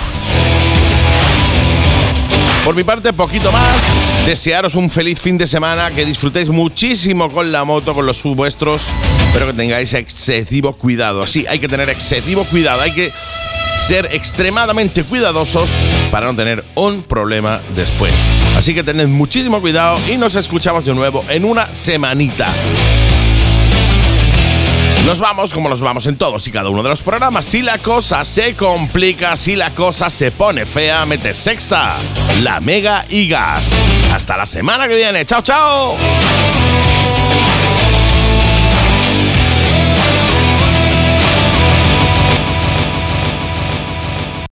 [2.65, 4.19] Por mi parte, poquito más.
[4.27, 8.83] Desearos un feliz fin de semana, que disfrutéis muchísimo con la moto, con los vuestros,
[9.33, 11.27] pero que tengáis excesivo cuidado.
[11.27, 13.13] Sí, hay que tener excesivo cuidado, hay que
[13.79, 15.71] ser extremadamente cuidadosos
[16.11, 18.13] para no tener un problema después.
[18.57, 22.49] Así que tened muchísimo cuidado y nos escuchamos de nuevo en una semanita.
[25.07, 27.47] Nos vamos como nos vamos en todos y cada uno de los programas.
[27.47, 31.95] Si la cosa se complica, si la cosa se pone fea, mete sexa,
[32.43, 33.73] la mega y gas.
[34.13, 35.25] Hasta la semana que viene.
[35.25, 35.97] Chao, chao.